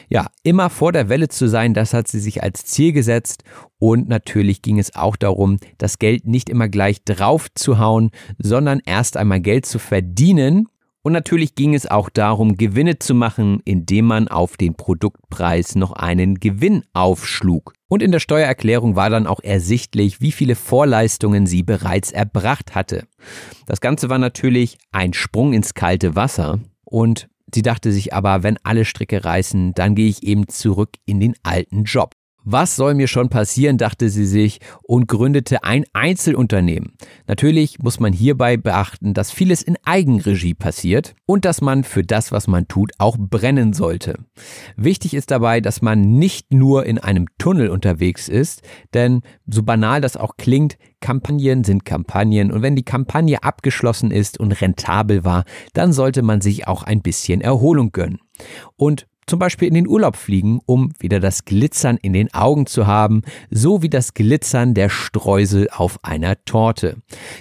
Ja, 0.09 0.27
immer 0.43 0.69
vor 0.69 0.91
der 0.91 1.09
Welle 1.09 1.27
zu 1.27 1.47
sein, 1.47 1.73
das 1.73 1.93
hat 1.93 2.07
sie 2.07 2.19
sich 2.19 2.41
als 2.41 2.65
Ziel 2.65 2.93
gesetzt 2.93 3.43
und 3.77 4.07
natürlich 4.07 4.61
ging 4.61 4.79
es 4.79 4.95
auch 4.95 5.15
darum, 5.15 5.57
das 5.77 5.99
Geld 5.99 6.25
nicht 6.25 6.49
immer 6.49 6.67
gleich 6.67 7.03
drauf 7.03 7.47
zu 7.53 7.77
hauen, 7.77 8.09
sondern 8.39 8.81
erst 8.85 9.17
einmal 9.17 9.39
Geld 9.39 9.65
zu 9.65 9.77
verdienen 9.77 10.67
und 11.03 11.13
natürlich 11.13 11.55
ging 11.55 11.73
es 11.73 11.89
auch 11.89 12.09
darum, 12.09 12.57
Gewinne 12.57 12.99
zu 12.99 13.15
machen, 13.15 13.59
indem 13.65 14.05
man 14.05 14.27
auf 14.27 14.55
den 14.55 14.75
Produktpreis 14.75 15.75
noch 15.75 15.93
einen 15.93 16.35
Gewinn 16.35 16.83
aufschlug. 16.93 17.73
Und 17.87 18.03
in 18.03 18.11
der 18.11 18.19
Steuererklärung 18.19 18.95
war 18.95 19.09
dann 19.09 19.25
auch 19.25 19.39
ersichtlich, 19.41 20.21
wie 20.21 20.31
viele 20.31 20.55
Vorleistungen 20.55 21.47
sie 21.47 21.63
bereits 21.63 22.11
erbracht 22.11 22.75
hatte. 22.75 23.07
Das 23.65 23.81
Ganze 23.81 24.09
war 24.09 24.19
natürlich 24.19 24.77
ein 24.91 25.13
Sprung 25.13 25.53
ins 25.53 25.73
kalte 25.73 26.15
Wasser 26.15 26.59
und 26.85 27.27
sie 27.53 27.63
dachte 27.63 27.91
sich 27.91 28.13
aber, 28.13 28.43
wenn 28.43 28.59
alle 28.63 28.85
Stricke 28.85 29.25
reißen, 29.25 29.73
dann 29.73 29.95
gehe 29.95 30.07
ich 30.07 30.23
eben 30.23 30.47
zurück 30.47 30.91
in 31.05 31.19
den 31.19 31.33
alten 31.41 31.83
Job. 31.83 32.13
Was 32.43 32.75
soll 32.75 32.95
mir 32.95 33.07
schon 33.07 33.29
passieren, 33.29 33.77
dachte 33.77 34.09
sie 34.09 34.25
sich 34.25 34.59
und 34.81 35.07
gründete 35.07 35.63
ein 35.63 35.85
Einzelunternehmen. 35.93 36.93
Natürlich 37.27 37.79
muss 37.79 37.99
man 37.99 38.13
hierbei 38.13 38.57
beachten, 38.57 39.13
dass 39.13 39.31
vieles 39.31 39.61
in 39.61 39.77
Eigenregie 39.85 40.55
passiert 40.55 41.13
und 41.25 41.45
dass 41.45 41.61
man 41.61 41.83
für 41.83 42.03
das, 42.03 42.31
was 42.31 42.47
man 42.47 42.67
tut, 42.67 42.91
auch 42.97 43.17
brennen 43.19 43.73
sollte. 43.73 44.15
Wichtig 44.75 45.13
ist 45.13 45.29
dabei, 45.29 45.61
dass 45.61 45.81
man 45.81 46.01
nicht 46.01 46.51
nur 46.51 46.85
in 46.85 46.97
einem 46.97 47.27
Tunnel 47.37 47.69
unterwegs 47.69 48.27
ist, 48.27 48.63
denn 48.93 49.21
so 49.45 49.61
banal 49.61 50.01
das 50.01 50.17
auch 50.17 50.35
klingt, 50.37 50.77
Kampagnen 50.99 51.63
sind 51.63 51.85
Kampagnen 51.85 52.51
und 52.51 52.61
wenn 52.61 52.75
die 52.75 52.85
Kampagne 52.85 53.43
abgeschlossen 53.43 54.11
ist 54.11 54.39
und 54.39 54.51
rentabel 54.51 55.23
war, 55.23 55.45
dann 55.73 55.93
sollte 55.93 56.21
man 56.21 56.41
sich 56.41 56.67
auch 56.67 56.83
ein 56.83 57.01
bisschen 57.01 57.41
Erholung 57.41 57.91
gönnen. 57.91 58.19
Und 58.77 59.07
zum 59.31 59.39
Beispiel 59.39 59.69
in 59.69 59.75
den 59.75 59.87
Urlaub 59.87 60.17
fliegen, 60.17 60.59
um 60.65 60.91
wieder 60.99 61.21
das 61.21 61.45
Glitzern 61.45 61.95
in 62.01 62.11
den 62.11 62.33
Augen 62.33 62.65
zu 62.65 62.85
haben, 62.85 63.21
so 63.49 63.81
wie 63.81 63.87
das 63.87 64.13
Glitzern 64.13 64.73
der 64.73 64.89
Streusel 64.89 65.69
auf 65.71 66.03
einer 66.03 66.43
Torte. 66.43 66.97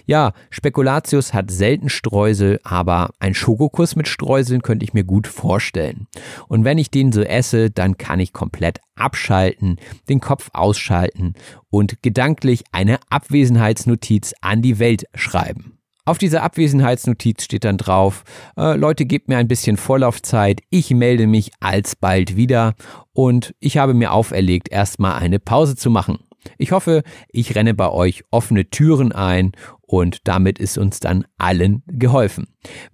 Ja, 0.06 0.32
Spekulatius 0.50 1.34
hat 1.34 1.50
selten 1.50 1.88
Streusel, 1.88 2.60
aber 2.62 3.10
ein 3.18 3.34
Schokokuss 3.34 3.96
mit 3.96 4.06
Streuseln 4.06 4.62
könnte 4.62 4.84
ich 4.84 4.94
mir 4.94 5.02
gut 5.02 5.26
vorstellen. 5.26 6.06
Und 6.46 6.62
wenn 6.62 6.78
ich 6.78 6.92
den 6.92 7.10
so 7.10 7.22
esse, 7.22 7.72
dann 7.72 7.98
kann 7.98 8.20
ich 8.20 8.32
komplett 8.32 8.78
abschalten, 8.94 9.80
den 10.08 10.20
Kopf 10.20 10.50
ausschalten 10.52 11.34
und 11.70 12.04
gedanklich 12.04 12.62
eine 12.70 13.00
Abwesenheitsnotiz 13.10 14.32
an 14.40 14.62
die 14.62 14.78
Welt 14.78 15.06
schreiben. 15.16 15.79
Auf 16.04 16.18
dieser 16.18 16.42
Abwesenheitsnotiz 16.42 17.44
steht 17.44 17.64
dann 17.64 17.76
drauf, 17.76 18.24
äh, 18.56 18.76
Leute, 18.76 19.04
gebt 19.04 19.28
mir 19.28 19.36
ein 19.36 19.48
bisschen 19.48 19.76
Vorlaufzeit, 19.76 20.60
ich 20.70 20.90
melde 20.90 21.26
mich 21.26 21.52
alsbald 21.60 22.36
wieder 22.36 22.74
und 23.12 23.54
ich 23.60 23.76
habe 23.78 23.94
mir 23.94 24.12
auferlegt, 24.12 24.70
erstmal 24.70 25.20
eine 25.20 25.38
Pause 25.38 25.76
zu 25.76 25.90
machen. 25.90 26.18
Ich 26.58 26.72
hoffe, 26.72 27.02
ich 27.28 27.54
renne 27.54 27.74
bei 27.74 27.90
euch 27.90 28.24
offene 28.30 28.70
Türen 28.70 29.12
ein 29.12 29.52
und 29.82 30.26
damit 30.26 30.58
ist 30.58 30.78
uns 30.78 31.00
dann 31.00 31.26
allen 31.36 31.82
geholfen. 31.86 32.46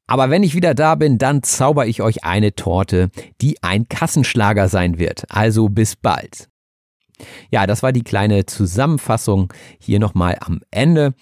Aber 0.07 0.31
wenn 0.31 0.43
ich 0.43 0.55
wieder 0.55 0.75
da 0.75 0.95
bin, 0.95 1.19
dann 1.19 1.43
zauber 1.43 1.87
ich 1.87 2.03
euch 2.03 2.25
eine 2.25 2.55
Torte, 2.55 3.11
die 3.41 3.63
ein 3.63 3.89
Kassenschlager 3.89 4.69
sein 4.69 4.99
wird. 4.99 5.25
Also 5.29 5.69
bis 5.69 5.95
bald. 5.95 6.49
Ja, 7.51 7.67
das 7.67 7.83
war 7.83 7.93
die 7.93 8.03
kleine 8.03 8.47
Zusammenfassung 8.47 9.53
hier 9.79 10.01
nochmal 10.01 10.37
am 10.41 10.61
Ende. 10.71 11.15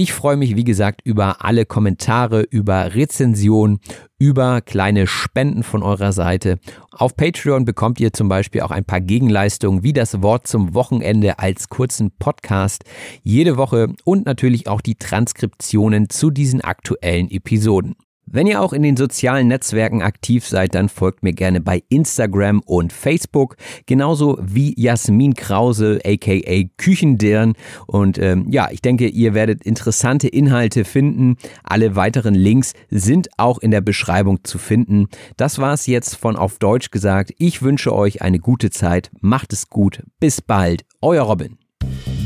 Ich 0.00 0.12
freue 0.12 0.36
mich, 0.36 0.54
wie 0.54 0.62
gesagt, 0.62 1.00
über 1.02 1.44
alle 1.44 1.66
Kommentare, 1.66 2.42
über 2.42 2.94
Rezensionen, 2.94 3.80
über 4.16 4.60
kleine 4.60 5.08
Spenden 5.08 5.64
von 5.64 5.82
eurer 5.82 6.12
Seite. 6.12 6.60
Auf 6.92 7.16
Patreon 7.16 7.64
bekommt 7.64 7.98
ihr 7.98 8.12
zum 8.12 8.28
Beispiel 8.28 8.60
auch 8.60 8.70
ein 8.70 8.84
paar 8.84 9.00
Gegenleistungen, 9.00 9.82
wie 9.82 9.92
das 9.92 10.22
Wort 10.22 10.46
zum 10.46 10.72
Wochenende 10.72 11.40
als 11.40 11.68
kurzen 11.68 12.12
Podcast 12.16 12.84
jede 13.24 13.56
Woche 13.56 13.92
und 14.04 14.24
natürlich 14.24 14.68
auch 14.68 14.82
die 14.82 14.94
Transkriptionen 14.94 16.08
zu 16.08 16.30
diesen 16.30 16.60
aktuellen 16.60 17.28
Episoden. 17.28 17.96
Wenn 18.30 18.46
ihr 18.46 18.60
auch 18.60 18.74
in 18.74 18.82
den 18.82 18.96
sozialen 18.96 19.48
Netzwerken 19.48 20.02
aktiv 20.02 20.46
seid, 20.46 20.74
dann 20.74 20.90
folgt 20.90 21.22
mir 21.22 21.32
gerne 21.32 21.62
bei 21.62 21.82
Instagram 21.88 22.60
und 22.60 22.92
Facebook, 22.92 23.56
genauso 23.86 24.38
wie 24.42 24.74
Jasmin 24.76 25.34
Krause, 25.34 25.98
aka 26.04 26.64
Küchendirn. 26.76 27.54
Und 27.86 28.18
ähm, 28.18 28.46
ja, 28.50 28.68
ich 28.70 28.82
denke, 28.82 29.08
ihr 29.08 29.32
werdet 29.32 29.64
interessante 29.64 30.28
Inhalte 30.28 30.84
finden. 30.84 31.36
Alle 31.62 31.96
weiteren 31.96 32.34
Links 32.34 32.74
sind 32.90 33.28
auch 33.38 33.58
in 33.58 33.70
der 33.70 33.80
Beschreibung 33.80 34.44
zu 34.44 34.58
finden. 34.58 35.06
Das 35.38 35.58
war's 35.58 35.86
jetzt 35.86 36.16
von 36.16 36.36
auf 36.36 36.58
Deutsch 36.58 36.90
gesagt. 36.90 37.32
Ich 37.38 37.62
wünsche 37.62 37.94
euch 37.94 38.20
eine 38.20 38.40
gute 38.40 38.70
Zeit. 38.70 39.10
Macht 39.20 39.54
es 39.54 39.70
gut. 39.70 40.02
Bis 40.20 40.42
bald. 40.42 40.84
Euer 41.00 41.22
Robin. 41.22 41.56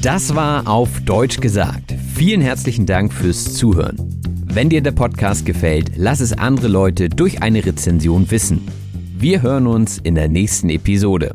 Das 0.02 0.34
war 0.34 0.66
auf 0.66 1.00
Deutsch 1.02 1.40
gesagt. 1.40 1.94
Vielen 2.14 2.40
herzlichen 2.40 2.86
Dank 2.86 3.12
fürs 3.12 3.54
Zuhören. 3.54 4.31
Wenn 4.54 4.68
dir 4.68 4.82
der 4.82 4.92
Podcast 4.92 5.46
gefällt, 5.46 5.92
lass 5.96 6.20
es 6.20 6.34
andere 6.34 6.68
Leute 6.68 7.08
durch 7.08 7.40
eine 7.40 7.64
Rezension 7.64 8.30
wissen. 8.30 8.70
Wir 9.16 9.40
hören 9.40 9.66
uns 9.66 9.96
in 9.96 10.14
der 10.14 10.28
nächsten 10.28 10.68
Episode. 10.68 11.34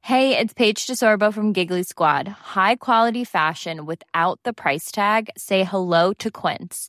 Hey, 0.00 0.34
it's 0.40 0.54
Paige 0.54 0.86
DeSorbo 0.86 1.34
from 1.34 1.52
Giggly 1.52 1.84
Squad. 1.84 2.28
High 2.54 2.76
quality 2.78 3.26
fashion 3.26 3.86
without 3.86 4.38
the 4.46 4.54
price 4.54 4.90
tag. 4.90 5.28
Say 5.36 5.64
hello 5.64 6.14
to 6.14 6.30
Quince. 6.30 6.88